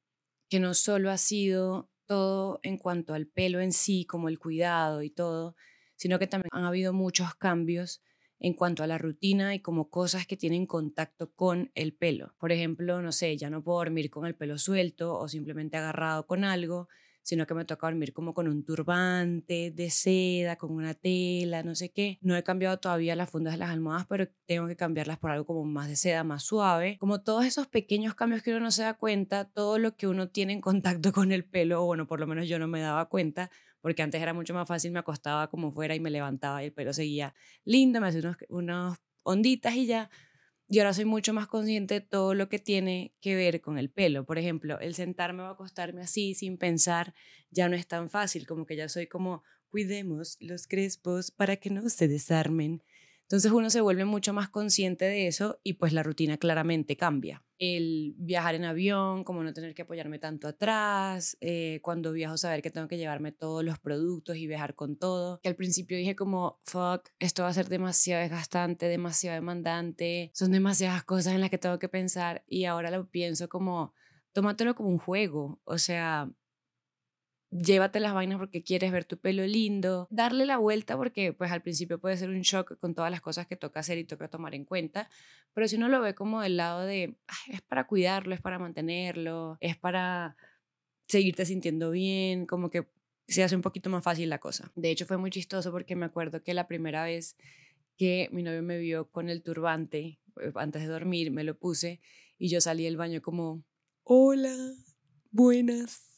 que 0.48 0.60
no 0.60 0.72
solo 0.72 1.10
ha 1.10 1.18
sido 1.18 1.90
todo 2.06 2.60
en 2.62 2.78
cuanto 2.78 3.12
al 3.12 3.26
pelo 3.26 3.58
en 3.58 3.72
sí, 3.72 4.04
como 4.04 4.28
el 4.28 4.38
cuidado 4.38 5.02
y 5.02 5.10
todo, 5.10 5.56
sino 5.96 6.20
que 6.20 6.28
también 6.28 6.50
han 6.52 6.62
habido 6.62 6.92
muchos 6.92 7.34
cambios 7.34 8.02
en 8.38 8.54
cuanto 8.54 8.82
a 8.82 8.86
la 8.86 8.98
rutina 8.98 9.54
y 9.54 9.60
como 9.60 9.90
cosas 9.90 10.26
que 10.26 10.36
tienen 10.36 10.66
contacto 10.66 11.32
con 11.32 11.70
el 11.74 11.94
pelo. 11.94 12.34
Por 12.38 12.52
ejemplo, 12.52 13.00
no 13.02 13.12
sé, 13.12 13.36
ya 13.36 13.50
no 13.50 13.62
puedo 13.62 13.78
dormir 13.78 14.10
con 14.10 14.26
el 14.26 14.34
pelo 14.34 14.58
suelto 14.58 15.18
o 15.18 15.28
simplemente 15.28 15.76
agarrado 15.76 16.26
con 16.26 16.44
algo, 16.44 16.88
sino 17.26 17.44
que 17.44 17.54
me 17.54 17.64
toca 17.64 17.88
dormir 17.88 18.12
como 18.12 18.34
con 18.34 18.46
un 18.46 18.64
turbante 18.64 19.72
de 19.72 19.90
seda, 19.90 20.54
con 20.54 20.70
una 20.70 20.94
tela, 20.94 21.64
no 21.64 21.74
sé 21.74 21.90
qué. 21.90 22.18
No 22.22 22.36
he 22.36 22.44
cambiado 22.44 22.78
todavía 22.78 23.16
las 23.16 23.28
fundas 23.30 23.54
de 23.54 23.58
las 23.58 23.70
almohadas, 23.70 24.06
pero 24.08 24.28
tengo 24.46 24.68
que 24.68 24.76
cambiarlas 24.76 25.18
por 25.18 25.32
algo 25.32 25.44
como 25.44 25.64
más 25.64 25.88
de 25.88 25.96
seda, 25.96 26.22
más 26.22 26.44
suave. 26.44 26.96
Como 27.00 27.22
todos 27.22 27.44
esos 27.44 27.66
pequeños 27.66 28.14
cambios 28.14 28.42
que 28.44 28.52
uno 28.52 28.60
no 28.60 28.70
se 28.70 28.84
da 28.84 28.94
cuenta, 28.94 29.44
todo 29.44 29.80
lo 29.80 29.96
que 29.96 30.06
uno 30.06 30.28
tiene 30.28 30.52
en 30.52 30.60
contacto 30.60 31.10
con 31.10 31.32
el 31.32 31.44
pelo, 31.44 31.82
o 31.82 31.86
bueno, 31.86 32.06
por 32.06 32.20
lo 32.20 32.28
menos 32.28 32.48
yo 32.48 32.60
no 32.60 32.68
me 32.68 32.80
daba 32.80 33.08
cuenta, 33.08 33.50
porque 33.80 34.02
antes 34.02 34.22
era 34.22 34.32
mucho 34.32 34.54
más 34.54 34.68
fácil, 34.68 34.92
me 34.92 35.00
acostaba 35.00 35.50
como 35.50 35.72
fuera 35.72 35.96
y 35.96 36.00
me 36.00 36.10
levantaba 36.10 36.62
y 36.62 36.66
el 36.66 36.72
pelo 36.72 36.92
seguía 36.92 37.34
lindo, 37.64 38.00
me 38.00 38.06
hacía 38.06 38.20
unos, 38.20 38.36
unas 38.50 38.98
onditas 39.24 39.74
y 39.74 39.86
ya. 39.86 40.10
Y 40.68 40.80
ahora 40.80 40.94
soy 40.94 41.04
mucho 41.04 41.32
más 41.32 41.46
consciente 41.46 41.94
de 41.94 42.00
todo 42.00 42.34
lo 42.34 42.48
que 42.48 42.58
tiene 42.58 43.14
que 43.20 43.36
ver 43.36 43.60
con 43.60 43.78
el 43.78 43.88
pelo. 43.88 44.24
Por 44.26 44.38
ejemplo, 44.38 44.80
el 44.80 44.94
sentarme 44.94 45.42
o 45.44 45.46
acostarme 45.46 46.02
así 46.02 46.34
sin 46.34 46.58
pensar 46.58 47.14
ya 47.50 47.68
no 47.68 47.76
es 47.76 47.86
tan 47.86 48.10
fácil, 48.10 48.46
como 48.46 48.66
que 48.66 48.74
ya 48.74 48.88
soy 48.88 49.06
como, 49.06 49.44
cuidemos 49.68 50.36
los 50.40 50.66
crespos 50.66 51.30
para 51.30 51.56
que 51.56 51.70
no 51.70 51.88
se 51.88 52.08
desarmen. 52.08 52.82
Entonces 53.22 53.52
uno 53.52 53.70
se 53.70 53.80
vuelve 53.80 54.04
mucho 54.04 54.32
más 54.32 54.48
consciente 54.48 55.04
de 55.04 55.28
eso 55.28 55.60
y 55.62 55.74
pues 55.74 55.92
la 55.92 56.02
rutina 56.02 56.36
claramente 56.36 56.96
cambia. 56.96 57.45
El 57.58 58.14
viajar 58.18 58.54
en 58.54 58.64
avión, 58.64 59.24
como 59.24 59.42
no 59.42 59.52
tener 59.52 59.74
que 59.74 59.82
apoyarme 59.82 60.18
tanto 60.18 60.48
atrás, 60.48 61.36
eh, 61.40 61.80
cuando 61.82 62.12
viajo 62.12 62.36
saber 62.36 62.62
que 62.62 62.70
tengo 62.70 62.88
que 62.88 62.98
llevarme 62.98 63.32
todos 63.32 63.64
los 63.64 63.78
productos 63.78 64.36
y 64.36 64.46
viajar 64.46 64.74
con 64.74 64.96
todo. 64.96 65.40
Que 65.42 65.48
al 65.48 65.56
principio 65.56 65.96
dije 65.96 66.16
como, 66.16 66.60
fuck, 66.64 67.08
esto 67.18 67.42
va 67.42 67.48
a 67.48 67.54
ser 67.54 67.68
demasiado 67.68 68.22
desgastante, 68.22 68.86
demasiado 68.86 69.34
demandante, 69.34 70.30
son 70.34 70.52
demasiadas 70.52 71.04
cosas 71.04 71.34
en 71.34 71.40
las 71.40 71.50
que 71.50 71.58
tengo 71.58 71.78
que 71.78 71.88
pensar 71.88 72.44
y 72.46 72.64
ahora 72.64 72.90
lo 72.90 73.08
pienso 73.08 73.48
como, 73.48 73.94
tómatelo 74.32 74.74
como 74.74 74.90
un 74.90 74.98
juego, 74.98 75.60
o 75.64 75.78
sea, 75.78 76.30
llévate 77.50 78.00
las 78.00 78.14
vainas 78.14 78.38
porque 78.38 78.62
quieres 78.62 78.92
ver 78.92 79.04
tu 79.04 79.18
pelo 79.18 79.46
lindo, 79.46 80.08
darle 80.10 80.46
la 80.46 80.58
vuelta 80.58 80.96
porque 80.96 81.32
pues 81.32 81.50
al 81.52 81.62
principio 81.62 81.98
puede 82.00 82.16
ser 82.16 82.30
un 82.30 82.40
shock 82.40 82.78
con 82.78 82.94
todas 82.94 83.10
las 83.10 83.20
cosas 83.20 83.46
que 83.46 83.56
toca 83.56 83.80
hacer 83.80 83.98
y 83.98 84.04
toca 84.04 84.28
tomar 84.28 84.54
en 84.54 84.64
cuenta, 84.64 85.08
pero 85.54 85.68
si 85.68 85.76
uno 85.76 85.88
lo 85.88 86.00
ve 86.00 86.14
como 86.14 86.40
del 86.42 86.56
lado 86.56 86.82
de 86.82 87.16
es 87.48 87.62
para 87.62 87.86
cuidarlo, 87.86 88.34
es 88.34 88.40
para 88.40 88.58
mantenerlo, 88.58 89.58
es 89.60 89.76
para 89.76 90.36
seguirte 91.06 91.46
sintiendo 91.46 91.90
bien, 91.90 92.46
como 92.46 92.70
que 92.70 92.88
se 93.28 93.42
hace 93.42 93.56
un 93.56 93.62
poquito 93.62 93.90
más 93.90 94.04
fácil 94.04 94.28
la 94.28 94.38
cosa. 94.38 94.70
De 94.74 94.90
hecho 94.90 95.06
fue 95.06 95.16
muy 95.16 95.30
chistoso 95.30 95.70
porque 95.72 95.96
me 95.96 96.06
acuerdo 96.06 96.42
que 96.42 96.54
la 96.54 96.68
primera 96.68 97.04
vez 97.04 97.36
que 97.96 98.28
mi 98.32 98.42
novio 98.42 98.62
me 98.62 98.78
vio 98.78 99.10
con 99.10 99.28
el 99.30 99.42
turbante, 99.42 100.20
eh, 100.40 100.52
antes 100.56 100.82
de 100.82 100.88
dormir 100.88 101.30
me 101.30 101.44
lo 101.44 101.58
puse 101.58 102.00
y 102.38 102.48
yo 102.48 102.60
salí 102.60 102.84
del 102.84 102.96
baño 102.96 103.22
como, 103.22 103.64
hola, 104.04 104.54
buenas 105.30 106.15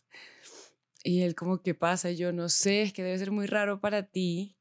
y 1.09 1.23
él 1.23 1.35
como, 1.35 1.63
¿qué 1.63 1.75
pasa? 1.75 2.11
yo 2.11 2.33
no 2.33 2.51
sé, 2.51 2.83
es 2.83 2.93
que 2.93 3.03
debe 3.03 3.19
ser 3.19 3.31
muy 3.31 3.47
raro 3.47 3.81
para 3.81 4.03
ti. 4.03 4.59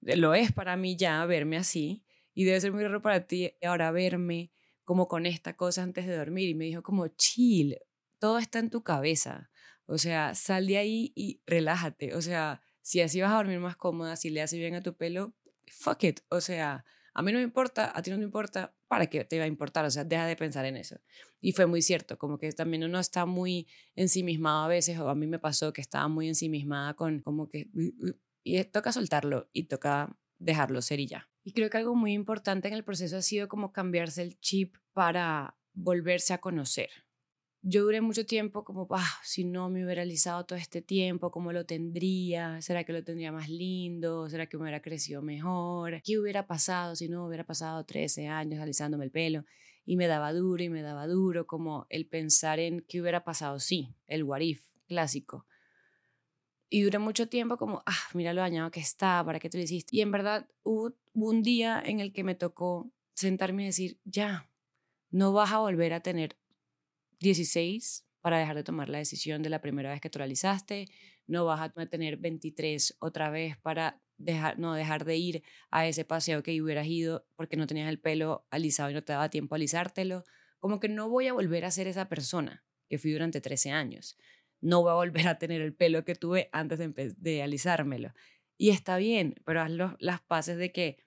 Lo 0.00 0.32
es 0.32 0.52
para 0.52 0.76
mí 0.76 0.96
ya 0.96 1.26
verme 1.26 1.56
así. 1.56 2.04
Y 2.34 2.44
debe 2.44 2.60
ser 2.60 2.72
muy 2.72 2.84
raro 2.84 3.02
para 3.02 3.26
ti 3.26 3.52
ahora 3.62 3.90
verme 3.90 4.52
como 4.84 5.08
con 5.08 5.26
esta 5.26 5.56
cosa 5.56 5.82
antes 5.82 6.06
de 6.06 6.16
dormir 6.16 6.48
y 6.48 6.54
me 6.54 6.66
dijo 6.66 6.84
como, 6.84 7.08
chill, 7.08 7.78
todo 8.20 8.38
está 8.38 8.60
en 8.60 8.70
tu 8.70 8.84
cabeza. 8.84 9.50
O 9.86 9.98
sea, 9.98 10.36
sal 10.36 10.68
de 10.68 10.78
ahí 10.78 11.12
y 11.16 11.42
relájate. 11.46 12.14
O 12.14 12.22
sea, 12.22 12.62
si 12.80 13.00
así 13.00 13.20
vas 13.20 13.32
a 13.32 13.36
dormir 13.36 13.58
más 13.58 13.76
cómoda, 13.76 14.14
si 14.14 14.30
le 14.30 14.40
hace 14.40 14.58
bien 14.58 14.76
a 14.76 14.82
tu 14.82 14.96
pelo, 14.96 15.34
fuck 15.66 16.04
it. 16.04 16.20
O 16.28 16.40
sea, 16.40 16.84
a 17.14 17.22
mí 17.22 17.32
no 17.32 17.38
me 17.38 17.44
importa, 17.44 17.92
a 17.96 18.02
ti 18.02 18.10
no 18.10 18.18
me 18.18 18.24
importa, 18.24 18.74
¿para 18.88 19.06
qué 19.06 19.24
te 19.24 19.38
va 19.38 19.44
a 19.44 19.48
importar? 19.48 19.84
O 19.84 19.90
sea, 19.90 20.04
deja 20.04 20.26
de 20.26 20.36
pensar 20.36 20.64
en 20.64 20.76
eso. 20.76 21.00
Y 21.40 21.52
fue 21.52 21.66
muy 21.66 21.82
cierto, 21.82 22.18
como 22.18 22.38
que 22.38 22.52
también 22.52 22.84
uno 22.84 22.98
está 22.98 23.26
muy 23.26 23.66
ensimismado 23.94 24.64
a 24.64 24.68
veces, 24.68 24.98
o 24.98 25.08
a 25.08 25.14
mí 25.14 25.26
me 25.26 25.38
pasó 25.38 25.72
que 25.72 25.80
estaba 25.80 26.08
muy 26.08 26.28
ensimismada 26.28 26.94
con 26.94 27.20
como 27.20 27.48
que, 27.48 27.68
y 28.44 28.64
toca 28.64 28.92
soltarlo 28.92 29.48
y 29.52 29.64
toca 29.64 30.16
dejarlo 30.38 30.82
ser 30.82 31.00
y 31.00 31.06
ya. 31.06 31.28
Y 31.44 31.52
creo 31.52 31.70
que 31.70 31.78
algo 31.78 31.94
muy 31.94 32.12
importante 32.12 32.68
en 32.68 32.74
el 32.74 32.84
proceso 32.84 33.16
ha 33.16 33.22
sido 33.22 33.48
como 33.48 33.72
cambiarse 33.72 34.22
el 34.22 34.38
chip 34.38 34.76
para 34.92 35.56
volverse 35.74 36.34
a 36.34 36.38
conocer 36.38 36.90
yo 37.64 37.84
duré 37.84 38.00
mucho 38.00 38.26
tiempo 38.26 38.64
como, 38.64 38.88
ah, 38.90 39.20
si 39.22 39.44
no 39.44 39.70
me 39.70 39.84
hubiera 39.84 40.02
realizado 40.02 40.44
todo 40.44 40.58
este 40.58 40.82
tiempo, 40.82 41.30
¿cómo 41.30 41.52
lo 41.52 41.64
tendría? 41.64 42.60
¿Será 42.60 42.82
que 42.82 42.92
lo 42.92 43.04
tendría 43.04 43.30
más 43.30 43.48
lindo? 43.48 44.28
¿Será 44.28 44.46
que 44.46 44.56
me 44.56 44.64
hubiera 44.64 44.82
crecido 44.82 45.22
mejor? 45.22 46.02
¿Qué 46.02 46.18
hubiera 46.18 46.48
pasado 46.48 46.96
si 46.96 47.08
no 47.08 47.24
hubiera 47.26 47.44
pasado 47.44 47.84
13 47.84 48.26
años 48.26 48.60
alisándome 48.60 49.04
el 49.04 49.12
pelo? 49.12 49.44
Y 49.84 49.96
me 49.96 50.08
daba 50.08 50.32
duro 50.32 50.62
y 50.62 50.68
me 50.68 50.82
daba 50.82 51.06
duro, 51.06 51.46
como 51.46 51.86
el 51.88 52.06
pensar 52.06 52.58
en 52.58 52.84
qué 52.88 53.00
hubiera 53.00 53.22
pasado, 53.24 53.60
sí, 53.60 53.94
el 54.08 54.24
what 54.24 54.42
clásico. 54.88 55.46
Y 56.68 56.82
duré 56.82 56.98
mucho 56.98 57.28
tiempo 57.28 57.56
como, 57.58 57.82
ah, 57.86 58.08
mira 58.14 58.32
lo 58.32 58.40
dañado 58.40 58.70
que 58.72 58.80
está, 58.80 59.22
¿para 59.24 59.38
qué 59.38 59.48
te 59.48 59.58
lo 59.58 59.64
hiciste? 59.64 59.96
Y 59.96 60.00
en 60.00 60.10
verdad 60.10 60.48
hubo 60.64 60.96
un 61.14 61.42
día 61.42 61.80
en 61.84 62.00
el 62.00 62.12
que 62.12 62.24
me 62.24 62.34
tocó 62.34 62.90
sentarme 63.14 63.62
y 63.62 63.66
decir, 63.66 64.00
ya, 64.04 64.48
no 65.10 65.32
vas 65.32 65.52
a 65.52 65.58
volver 65.58 65.92
a 65.92 66.00
tener 66.00 66.41
16 67.22 68.06
para 68.20 68.38
dejar 68.38 68.56
de 68.56 68.64
tomar 68.64 68.88
la 68.88 68.98
decisión 68.98 69.42
de 69.42 69.50
la 69.50 69.60
primera 69.60 69.90
vez 69.90 70.00
que 70.00 70.10
tú 70.10 70.18
realizaste, 70.18 70.88
no 71.26 71.44
vas 71.44 71.60
a 71.60 71.86
tener 71.86 72.16
23 72.18 72.96
otra 73.00 73.30
vez 73.30 73.56
para 73.56 74.02
dejar, 74.16 74.58
no 74.58 74.74
dejar 74.74 75.04
de 75.04 75.16
ir 75.16 75.42
a 75.70 75.86
ese 75.86 76.04
paseo 76.04 76.42
que 76.42 76.60
hubieras 76.60 76.86
ido 76.86 77.26
porque 77.36 77.56
no 77.56 77.66
tenías 77.66 77.88
el 77.88 77.98
pelo 77.98 78.46
alisado 78.50 78.90
y 78.90 78.94
no 78.94 79.02
te 79.02 79.12
daba 79.12 79.30
tiempo 79.30 79.54
a 79.54 79.56
alisártelo. 79.56 80.24
Como 80.58 80.78
que 80.78 80.88
no 80.88 81.08
voy 81.08 81.26
a 81.26 81.32
volver 81.32 81.64
a 81.64 81.70
ser 81.70 81.88
esa 81.88 82.08
persona 82.08 82.64
que 82.88 82.98
fui 82.98 83.12
durante 83.12 83.40
13 83.40 83.70
años. 83.70 84.16
No 84.60 84.82
voy 84.82 84.90
a 84.92 84.94
volver 84.94 85.26
a 85.26 85.38
tener 85.38 85.60
el 85.60 85.74
pelo 85.74 86.04
que 86.04 86.14
tuve 86.14 86.48
antes 86.52 86.78
de, 86.78 87.14
de 87.16 87.42
alisármelo. 87.42 88.12
Y 88.56 88.70
está 88.70 88.96
bien, 88.96 89.34
pero 89.44 89.62
haz 89.62 89.70
las 89.98 90.20
paces 90.20 90.56
de 90.56 90.70
que 90.70 90.98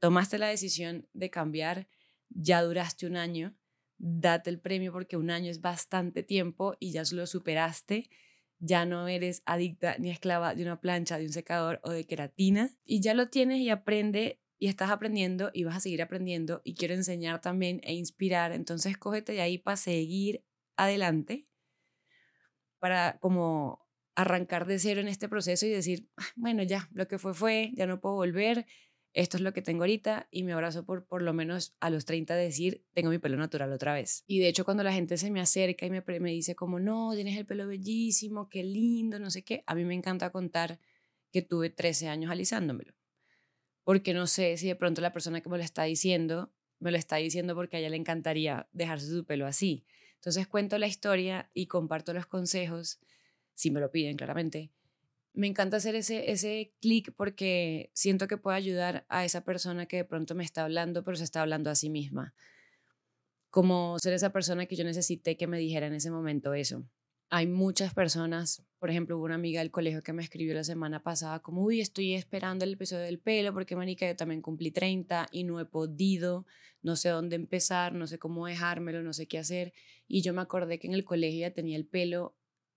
tomaste 0.00 0.38
la 0.38 0.48
decisión 0.48 1.08
de 1.12 1.30
cambiar, 1.30 1.88
ya 2.30 2.62
duraste 2.62 3.06
un 3.06 3.16
año 3.16 3.56
date 3.98 4.50
el 4.50 4.60
premio 4.60 4.92
porque 4.92 5.16
un 5.16 5.30
año 5.30 5.50
es 5.50 5.60
bastante 5.60 6.22
tiempo 6.22 6.76
y 6.78 6.92
ya 6.92 7.02
lo 7.12 7.26
superaste, 7.26 8.10
ya 8.58 8.86
no 8.86 9.08
eres 9.08 9.42
adicta 9.46 9.96
ni 9.98 10.10
esclava 10.10 10.54
de 10.54 10.62
una 10.62 10.80
plancha, 10.80 11.18
de 11.18 11.26
un 11.26 11.32
secador 11.32 11.80
o 11.82 11.90
de 11.90 12.06
queratina 12.06 12.70
y 12.84 13.00
ya 13.00 13.14
lo 13.14 13.28
tienes 13.28 13.58
y 13.60 13.70
aprende 13.70 14.40
y 14.58 14.68
estás 14.68 14.90
aprendiendo 14.90 15.50
y 15.52 15.64
vas 15.64 15.76
a 15.76 15.80
seguir 15.80 16.02
aprendiendo 16.02 16.62
y 16.64 16.74
quiero 16.74 16.94
enseñar 16.94 17.40
también 17.40 17.80
e 17.84 17.94
inspirar, 17.94 18.52
entonces 18.52 18.96
cógete 18.96 19.32
de 19.32 19.42
ahí 19.42 19.58
para 19.58 19.76
seguir 19.76 20.44
adelante, 20.76 21.46
para 22.78 23.18
como 23.18 23.86
arrancar 24.14 24.66
de 24.66 24.78
cero 24.78 25.02
en 25.02 25.08
este 25.08 25.28
proceso 25.28 25.66
y 25.66 25.70
decir, 25.70 26.08
ah, 26.16 26.24
bueno, 26.36 26.62
ya, 26.62 26.88
lo 26.92 27.06
que 27.06 27.18
fue 27.18 27.34
fue, 27.34 27.70
ya 27.74 27.86
no 27.86 28.00
puedo 28.00 28.14
volver, 28.14 28.66
esto 29.16 29.38
es 29.38 29.42
lo 29.42 29.54
que 29.54 29.62
tengo 29.62 29.82
ahorita 29.82 30.28
y 30.30 30.42
me 30.42 30.52
abrazo 30.52 30.84
por 30.84 31.06
por 31.06 31.22
lo 31.22 31.32
menos 31.32 31.74
a 31.80 31.88
los 31.88 32.04
30 32.04 32.36
decir, 32.36 32.84
tengo 32.92 33.08
mi 33.08 33.16
pelo 33.16 33.38
natural 33.38 33.72
otra 33.72 33.94
vez. 33.94 34.24
Y 34.26 34.40
de 34.40 34.48
hecho 34.48 34.66
cuando 34.66 34.82
la 34.82 34.92
gente 34.92 35.16
se 35.16 35.30
me 35.30 35.40
acerca 35.40 35.86
y 35.86 35.90
me, 35.90 36.04
me 36.20 36.30
dice 36.32 36.54
como, 36.54 36.78
no, 36.78 37.14
tienes 37.14 37.38
el 37.38 37.46
pelo 37.46 37.66
bellísimo, 37.66 38.50
qué 38.50 38.62
lindo, 38.62 39.18
no 39.18 39.30
sé 39.30 39.42
qué, 39.42 39.64
a 39.66 39.74
mí 39.74 39.86
me 39.86 39.94
encanta 39.94 40.28
contar 40.30 40.80
que 41.32 41.40
tuve 41.40 41.70
13 41.70 42.08
años 42.08 42.30
alisándomelo. 42.30 42.92
Porque 43.84 44.12
no 44.12 44.26
sé 44.26 44.58
si 44.58 44.68
de 44.68 44.76
pronto 44.76 45.00
la 45.00 45.14
persona 45.14 45.40
que 45.40 45.48
me 45.48 45.56
lo 45.56 45.64
está 45.64 45.84
diciendo, 45.84 46.52
me 46.78 46.90
lo 46.90 46.98
está 46.98 47.16
diciendo 47.16 47.54
porque 47.54 47.78
a 47.78 47.80
ella 47.80 47.88
le 47.88 47.96
encantaría 47.96 48.68
dejarse 48.72 49.06
su 49.06 49.24
pelo 49.24 49.46
así. 49.46 49.86
Entonces 50.16 50.46
cuento 50.46 50.76
la 50.76 50.88
historia 50.88 51.50
y 51.54 51.68
comparto 51.68 52.12
los 52.12 52.26
consejos, 52.26 53.00
si 53.54 53.70
me 53.70 53.80
lo 53.80 53.90
piden 53.90 54.18
claramente, 54.18 54.72
me 55.36 55.46
encanta 55.46 55.76
hacer 55.76 55.94
ese, 55.94 56.32
ese 56.32 56.72
clic 56.80 57.12
porque 57.14 57.90
siento 57.92 58.26
que 58.26 58.38
puede 58.38 58.56
ayudar 58.56 59.04
a 59.10 59.24
esa 59.24 59.44
persona 59.44 59.84
que 59.84 59.98
de 59.98 60.04
pronto 60.04 60.34
me 60.34 60.42
está 60.42 60.64
hablando, 60.64 61.04
pero 61.04 61.16
se 61.18 61.24
está 61.24 61.42
hablando 61.42 61.70
a 61.70 61.74
sí 61.74 61.90
misma. 61.90 62.34
Como 63.50 63.98
ser 63.98 64.14
esa 64.14 64.30
persona 64.32 64.64
que 64.64 64.76
yo 64.76 64.84
necesité 64.84 65.36
que 65.36 65.46
me 65.46 65.58
dijera 65.58 65.88
en 65.88 65.94
ese 65.94 66.10
momento 66.10 66.54
eso. 66.54 66.88
Hay 67.28 67.46
muchas 67.46 67.92
personas, 67.92 68.64
por 68.78 68.88
ejemplo, 68.88 69.18
hubo 69.18 69.26
una 69.26 69.34
amiga 69.34 69.60
del 69.60 69.70
colegio 69.70 70.02
que 70.02 70.14
me 70.14 70.22
escribió 70.22 70.54
la 70.54 70.64
semana 70.64 71.02
pasada 71.02 71.40
como, 71.40 71.64
uy, 71.64 71.82
estoy 71.82 72.14
esperando 72.14 72.64
el 72.64 72.72
episodio 72.72 73.04
del 73.04 73.18
pelo 73.18 73.52
porque, 73.52 73.76
manica, 73.76 74.06
yo 74.06 74.16
también 74.16 74.40
cumplí 74.40 74.70
30 74.70 75.26
y 75.32 75.44
no 75.44 75.60
he 75.60 75.66
podido, 75.66 76.46
no 76.80 76.96
sé 76.96 77.10
dónde 77.10 77.36
empezar, 77.36 77.92
no 77.92 78.06
sé 78.06 78.18
cómo 78.18 78.46
dejármelo, 78.46 79.02
no 79.02 79.12
sé 79.12 79.26
qué 79.26 79.38
hacer. 79.38 79.74
Y 80.08 80.22
yo 80.22 80.32
me 80.32 80.40
acordé 80.40 80.78
que 80.78 80.86
en 80.86 80.94
el 80.94 81.04
colegio 81.04 81.40
ya 81.40 81.50
tenía 81.50 81.76
el 81.76 81.84
pelo 81.84 82.36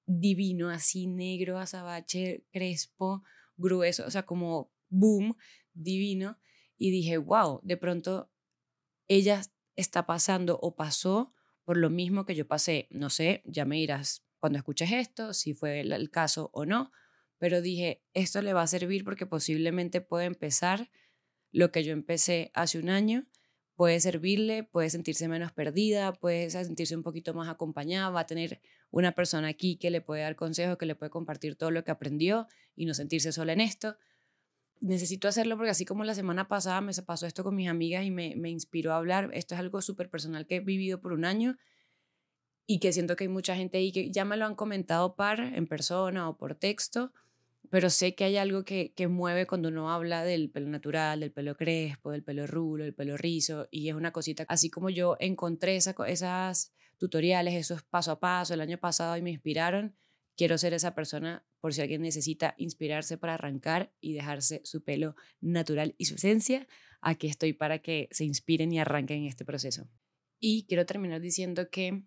divino, 0.10 0.70
así 0.70 1.05
negro, 1.05 1.60
azabache, 1.60 2.43
crespo, 2.51 3.24
grueso, 3.57 4.05
o 4.05 4.12
sea, 4.12 4.24
como 4.24 4.74
boom, 4.89 5.36
divino. 5.74 6.39
Y 6.78 6.91
dije, 6.91 7.18
wow, 7.18 7.60
de 7.64 7.78
pronto 7.78 8.32
ella 9.07 9.41
está 9.76 10.05
pasando 10.05 10.57
o 10.62 10.76
pasó 10.76 11.34
por 11.64 11.78
lo 11.78 11.89
mismo 11.89 12.26
que 12.26 12.36
yo 12.36 12.47
pasé. 12.47 12.88
No 12.89 13.10
sé, 13.10 13.43
ya 13.45 13.66
me 13.66 13.76
dirás 13.76 14.26
cuando 14.39 14.57
escuches 14.57 14.91
esto, 14.91 15.34
si 15.34 15.53
fue 15.53 15.82
el, 15.82 16.10
caso 16.10 16.49
o 16.53 16.66
no, 16.66 16.91
pero 17.38 17.62
dije, 17.62 18.03
esto 18.14 18.41
le 18.41 18.53
va 18.53 18.64
a 18.64 18.68
servir 18.68 19.03
porque 19.03 19.26
posiblemente 19.26 20.01
puede 20.01 20.26
empezar 20.26 20.89
lo 21.51 21.72
que 21.72 21.84
yo 21.84 21.93
empecé 21.93 22.51
hace 22.53 22.80
un 22.80 22.89
año 22.89 23.28
puede 23.80 24.01
servirle, 24.01 24.66
puede 24.66 24.89
sentirse 24.89 25.30
menos 25.30 25.53
perdida, 25.53 26.12
puede 26.12 26.49
sentirse 26.49 26.97
un 26.97 27.01
poquito 27.01 27.34
más 27.34 27.47
acompañada, 27.47 28.10
va 28.10 28.20
a 28.20 28.28
tener 28.28 28.60
una 28.91 29.13
persona 29.13 29.47
aquí 29.47 29.77
que 29.77 29.91
le 29.91 30.01
puede 30.01 30.23
dar 30.23 30.35
consejos, 30.35 30.77
que 30.77 30.85
le 30.85 30.95
puede 30.95 31.09
compartir 31.09 31.55
todo 31.55 31.71
lo 31.71 31.83
que 31.83 31.91
aprendió 31.91 32.47
y 32.75 32.85
no 32.85 32.93
sentirse 32.93 33.31
sola 33.31 33.53
en 33.53 33.61
esto. 33.61 33.97
Necesito 34.81 35.27
hacerlo 35.27 35.57
porque 35.57 35.71
así 35.71 35.85
como 35.85 36.03
la 36.03 36.15
semana 36.15 36.47
pasada 36.47 36.81
me 36.81 36.93
pasó 37.05 37.27
esto 37.27 37.43
con 37.43 37.55
mis 37.55 37.67
amigas 37.67 38.05
y 38.05 38.11
me, 38.11 38.35
me 38.35 38.49
inspiró 38.49 38.93
a 38.93 38.97
hablar, 38.97 39.29
esto 39.33 39.55
es 39.55 39.59
algo 39.59 39.81
súper 39.81 40.09
personal 40.09 40.47
que 40.47 40.57
he 40.57 40.59
vivido 40.61 41.01
por 41.01 41.11
un 41.11 41.25
año 41.25 41.57
y 42.65 42.79
que 42.79 42.93
siento 42.93 43.15
que 43.15 43.23
hay 43.25 43.29
mucha 43.29 43.55
gente 43.55 43.79
ahí 43.79 43.91
que 43.91 44.11
ya 44.11 44.25
me 44.25 44.37
lo 44.37 44.45
han 44.45 44.55
comentado 44.55 45.15
par 45.15 45.39
en 45.39 45.67
persona 45.67 46.29
o 46.29 46.37
por 46.37 46.55
texto, 46.55 47.11
pero 47.70 47.89
sé 47.89 48.16
que 48.16 48.24
hay 48.24 48.38
algo 48.38 48.64
que, 48.64 48.93
que 48.93 49.07
mueve 49.07 49.45
cuando 49.45 49.70
uno 49.70 49.91
habla 49.91 50.24
del 50.24 50.49
pelo 50.49 50.70
natural, 50.70 51.20
del 51.20 51.32
pelo 51.32 51.55
crespo, 51.55 52.12
del 52.12 52.24
pelo 52.24 52.47
rulo, 52.47 52.84
del 52.84 52.95
pelo 52.95 53.18
rizo, 53.18 53.68
y 53.72 53.89
es 53.89 53.95
una 53.95 54.12
cosita, 54.12 54.45
así 54.47 54.70
como 54.70 54.89
yo 54.89 55.18
encontré 55.20 55.76
esa, 55.76 55.95
esas 56.07 56.74
tutoriales, 56.97 57.53
esos 57.53 57.84
paso 57.84 58.12
a 58.12 58.20
paso 58.20 58.53
el 58.53 58.62
año 58.62 58.78
pasado 58.78 59.18
y 59.18 59.22
me 59.22 59.32
inspiraron, 59.32 59.95
quiero 60.36 60.57
ser 60.57 60.74
esa 60.74 60.95
persona 60.95 61.45
por 61.60 61.74
si 61.74 61.82
alguien 61.82 62.01
necesita 62.01 62.55
inspirarse 62.57 63.18
para 63.18 63.34
arrancar 63.36 63.93
y 63.99 64.14
dejarse 64.14 64.62
su 64.64 64.84
pelo 64.84 65.16
natural 65.41 65.95
y 65.97 66.05
su 66.05 66.16
esencia, 66.16 66.68
aquí 67.01 67.28
estoy 67.28 67.53
para 67.53 67.80
que 67.80 68.07
se 68.12 68.26
inspiren 68.26 68.72
y 68.72 68.80
arranquen 68.80 69.20
en 69.20 69.26
este 69.26 69.45
proceso. 69.45 69.89
Y 70.39 70.66
quiero 70.68 70.86
terminar 70.86 71.20
diciendo 71.20 71.70
que 71.70 72.03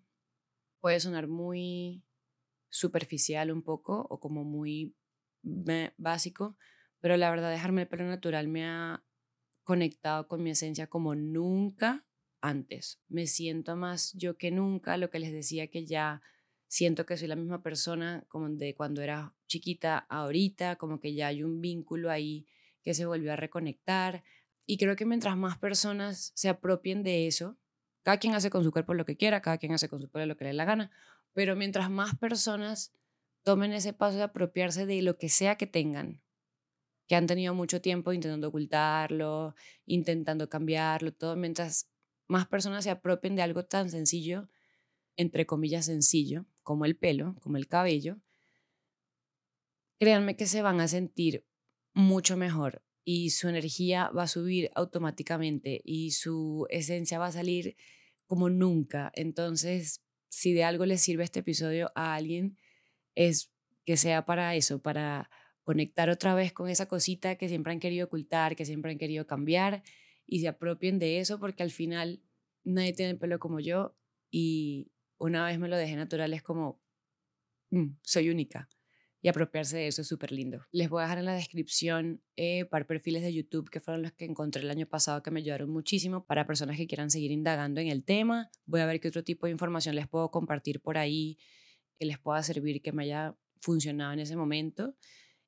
puede 0.79 0.99
sonar 0.99 1.27
muy 1.27 2.03
superficial 2.69 3.51
un 3.51 3.61
poco 3.61 4.07
o 4.09 4.19
como 4.19 4.43
muy 4.43 4.95
básico, 5.97 6.57
pero 6.99 7.17
la 7.17 7.29
verdad 7.29 7.51
dejarme 7.51 7.83
el 7.83 7.87
pelo 7.87 8.05
natural 8.05 8.47
me 8.47 8.65
ha 8.65 9.03
conectado 9.63 10.27
con 10.27 10.43
mi 10.43 10.51
esencia 10.51 10.87
como 10.87 11.15
nunca 11.15 12.05
antes. 12.41 13.01
Me 13.07 13.27
siento 13.27 13.75
más 13.75 14.13
yo 14.13 14.37
que 14.37 14.51
nunca, 14.51 14.97
lo 14.97 15.09
que 15.09 15.19
les 15.19 15.31
decía 15.31 15.67
que 15.67 15.85
ya 15.85 16.21
siento 16.67 17.05
que 17.05 17.17
soy 17.17 17.27
la 17.27 17.35
misma 17.35 17.61
persona 17.61 18.25
como 18.27 18.49
de 18.49 18.75
cuando 18.75 19.01
era 19.01 19.33
chiquita 19.47 19.99
ahorita, 20.09 20.77
como 20.77 20.99
que 20.99 21.13
ya 21.13 21.27
hay 21.27 21.43
un 21.43 21.61
vínculo 21.61 22.09
ahí 22.09 22.47
que 22.81 22.93
se 22.93 23.05
volvió 23.05 23.31
a 23.31 23.35
reconectar. 23.35 24.23
Y 24.65 24.77
creo 24.77 24.95
que 24.95 25.05
mientras 25.05 25.37
más 25.37 25.57
personas 25.57 26.31
se 26.35 26.49
apropien 26.49 27.03
de 27.03 27.27
eso, 27.27 27.57
cada 28.01 28.17
quien 28.17 28.33
hace 28.33 28.49
con 28.49 28.63
su 28.63 28.71
cuerpo 28.71 28.93
lo 28.93 29.05
que 29.05 29.15
quiera, 29.15 29.41
cada 29.41 29.57
quien 29.57 29.73
hace 29.73 29.87
con 29.87 30.01
su 30.01 30.09
pelo 30.09 30.25
lo 30.25 30.37
que 30.37 30.45
le 30.45 30.49
dé 30.49 30.53
la 30.55 30.65
gana, 30.65 30.91
pero 31.33 31.55
mientras 31.55 31.89
más 31.89 32.17
personas 32.17 32.91
tomen 33.43 33.73
ese 33.73 33.93
paso 33.93 34.17
de 34.17 34.23
apropiarse 34.23 34.85
de 34.85 35.01
lo 35.01 35.17
que 35.17 35.29
sea 35.29 35.57
que 35.57 35.67
tengan, 35.67 36.21
que 37.07 37.15
han 37.15 37.27
tenido 37.27 37.53
mucho 37.53 37.81
tiempo 37.81 38.13
intentando 38.13 38.47
ocultarlo, 38.47 39.55
intentando 39.85 40.49
cambiarlo, 40.49 41.13
todo, 41.13 41.35
mientras 41.35 41.89
más 42.27 42.47
personas 42.47 42.83
se 42.83 42.89
apropien 42.89 43.35
de 43.35 43.41
algo 43.41 43.65
tan 43.65 43.89
sencillo, 43.89 44.49
entre 45.17 45.45
comillas 45.45 45.85
sencillo, 45.85 46.45
como 46.63 46.85
el 46.85 46.95
pelo, 46.95 47.35
como 47.41 47.57
el 47.57 47.67
cabello, 47.67 48.17
créanme 49.99 50.35
que 50.35 50.47
se 50.47 50.61
van 50.61 50.79
a 50.79 50.87
sentir 50.87 51.45
mucho 51.93 52.37
mejor 52.37 52.81
y 53.05 53.31
su 53.31 53.49
energía 53.49 54.09
va 54.09 54.23
a 54.23 54.27
subir 54.27 54.71
automáticamente 54.75 55.81
y 55.83 56.11
su 56.11 56.65
esencia 56.69 57.19
va 57.19 57.27
a 57.27 57.31
salir 57.31 57.75
como 58.25 58.49
nunca. 58.49 59.11
Entonces, 59.15 60.01
si 60.29 60.53
de 60.53 60.63
algo 60.63 60.85
les 60.85 61.01
sirve 61.01 61.23
este 61.23 61.41
episodio 61.41 61.91
a 61.95 62.15
alguien, 62.15 62.57
es 63.15 63.51
que 63.85 63.97
sea 63.97 64.25
para 64.25 64.55
eso, 64.55 64.81
para 64.81 65.29
conectar 65.63 66.09
otra 66.09 66.35
vez 66.35 66.53
con 66.53 66.69
esa 66.69 66.87
cosita 66.87 67.35
que 67.35 67.47
siempre 67.47 67.71
han 67.71 67.79
querido 67.79 68.07
ocultar, 68.07 68.55
que 68.55 68.65
siempre 68.65 68.91
han 68.91 68.97
querido 68.97 69.25
cambiar 69.25 69.83
y 70.25 70.41
se 70.41 70.47
apropien 70.47 70.99
de 70.99 71.19
eso 71.19 71.39
porque 71.39 71.63
al 71.63 71.71
final 71.71 72.21
nadie 72.63 72.93
tiene 72.93 73.11
el 73.11 73.17
pelo 73.17 73.39
como 73.39 73.59
yo 73.59 73.95
y 74.29 74.91
una 75.17 75.45
vez 75.45 75.59
me 75.59 75.69
lo 75.69 75.77
dejé 75.77 75.95
natural 75.95 76.33
es 76.33 76.43
como, 76.43 76.81
mm, 77.71 77.97
soy 78.01 78.29
única 78.29 78.69
y 79.21 79.29
apropiarse 79.29 79.77
de 79.77 79.87
eso 79.87 80.01
es 80.01 80.07
súper 80.07 80.33
lindo. 80.33 80.65
Les 80.71 80.89
voy 80.89 80.99
a 80.99 81.03
dejar 81.03 81.19
en 81.19 81.25
la 81.25 81.33
descripción 81.33 82.21
eh, 82.35 82.65
par 82.65 82.85
perfiles 82.85 83.23
de 83.23 83.33
YouTube 83.33 83.69
que 83.69 83.79
fueron 83.79 84.01
los 84.01 84.11
que 84.11 84.25
encontré 84.25 84.61
el 84.61 84.69
año 84.69 84.85
pasado 84.85 85.23
que 85.23 85.31
me 85.31 85.39
ayudaron 85.39 85.69
muchísimo 85.69 86.25
para 86.25 86.45
personas 86.45 86.75
que 86.75 86.87
quieran 86.87 87.09
seguir 87.09 87.31
indagando 87.31 87.79
en 87.79 87.87
el 87.87 88.03
tema. 88.03 88.51
Voy 88.65 88.81
a 88.81 88.85
ver 88.85 88.99
qué 88.99 89.07
otro 89.07 89.23
tipo 89.23 89.45
de 89.45 89.53
información 89.53 89.95
les 89.95 90.09
puedo 90.09 90.29
compartir 90.29 90.81
por 90.81 90.97
ahí 90.97 91.37
que 92.03 92.07
les 92.07 92.19
pueda 92.19 92.43
servir, 92.43 92.81
que 92.81 92.91
me 92.91 93.03
haya 93.03 93.35
funcionado 93.61 94.11
en 94.11 94.19
ese 94.19 94.35
momento. 94.35 94.93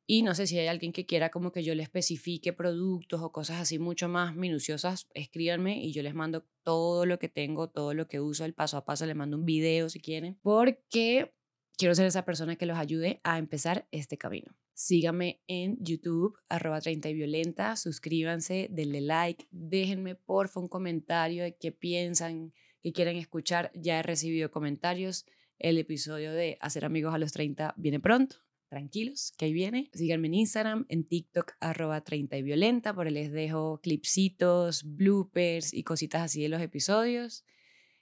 Y 0.07 0.21
no 0.21 0.35
sé 0.35 0.47
si 0.47 0.57
hay 0.57 0.67
alguien 0.67 0.93
que 0.93 1.05
quiera 1.05 1.29
como 1.29 1.51
que 1.51 1.63
yo 1.63 1.75
le 1.75 1.83
especifique 1.83 2.53
productos 2.53 3.21
o 3.21 3.31
cosas 3.31 3.59
así 3.59 3.77
mucho 3.77 4.07
más 4.07 4.35
minuciosas, 4.35 5.07
escríbanme 5.15 5.83
y 5.83 5.91
yo 5.91 6.03
les 6.03 6.13
mando 6.13 6.45
todo 6.63 7.05
lo 7.05 7.17
que 7.19 7.27
tengo, 7.27 7.69
todo 7.69 7.93
lo 7.93 8.07
que 8.07 8.21
uso, 8.21 8.45
el 8.45 8.53
paso 8.53 8.77
a 8.77 8.85
paso, 8.85 9.05
les 9.05 9.15
mando 9.15 9.35
un 9.35 9.45
video 9.45 9.89
si 9.89 9.99
quieren, 9.99 10.37
porque 10.43 11.33
quiero 11.75 11.95
ser 11.95 12.05
esa 12.05 12.23
persona 12.23 12.55
que 12.55 12.67
los 12.67 12.77
ayude 12.77 13.19
a 13.23 13.39
empezar 13.39 13.87
este 13.91 14.17
camino. 14.17 14.55
Síganme 14.75 15.41
en 15.47 15.77
YouTube, 15.83 16.37
arroba 16.49 16.79
30 16.79 17.09
y 17.09 17.13
violenta, 17.15 17.75
suscríbanse, 17.75 18.67
denle 18.69 19.01
like, 19.01 19.47
déjenme 19.49 20.15
porfa 20.15 20.59
un 20.59 20.67
comentario 20.67 21.43
de 21.43 21.57
qué 21.57 21.71
piensan, 21.71 22.53
qué 22.83 22.93
quieren 22.93 23.17
escuchar. 23.17 23.71
Ya 23.73 23.99
he 23.99 24.03
recibido 24.03 24.51
comentarios. 24.51 25.25
El 25.59 25.77
episodio 25.77 26.31
de 26.33 26.57
Hacer 26.61 26.85
amigos 26.85 27.13
a 27.13 27.17
los 27.17 27.31
30 27.31 27.73
viene 27.77 27.99
pronto 27.99 28.37
tranquilos, 28.69 29.33
que 29.37 29.45
ahí 29.45 29.53
viene. 29.53 29.89
Síganme 29.93 30.27
en 30.27 30.33
Instagram, 30.33 30.85
en 30.89 31.05
TikTok, 31.05 31.53
arroba 31.59 32.01
30 32.01 32.37
y 32.37 32.43
violenta, 32.43 32.93
por 32.93 33.07
ahí 33.07 33.13
les 33.13 33.31
dejo 33.31 33.79
clipsitos, 33.81 34.83
bloopers 34.83 35.73
y 35.73 35.83
cositas 35.83 36.23
así 36.23 36.41
de 36.41 36.49
los 36.49 36.61
episodios. 36.61 37.45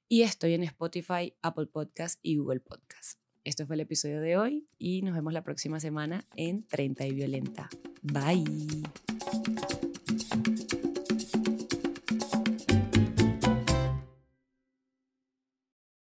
Y 0.08 0.24
estoy 0.24 0.54
en 0.54 0.64
Spotify, 0.64 1.36
Apple 1.41 1.68
Podcast 1.68 2.20
y 2.24 2.38
Google 2.38 2.60
Podcast. 2.60 3.20
Esto 3.43 3.68
fue 3.68 3.76
el 3.76 3.82
episodio 3.82 4.22
de 4.22 4.38
hoy 4.38 4.68
y 4.78 5.01
nos 5.01 5.14
vemos 5.16 5.34
la 5.34 5.43
próxima 5.43 5.80
semana 5.80 6.26
en 6.36 6.66
30 6.68 7.08
y 7.08 7.14
violenta. 7.14 7.70
Bye. 8.01 8.84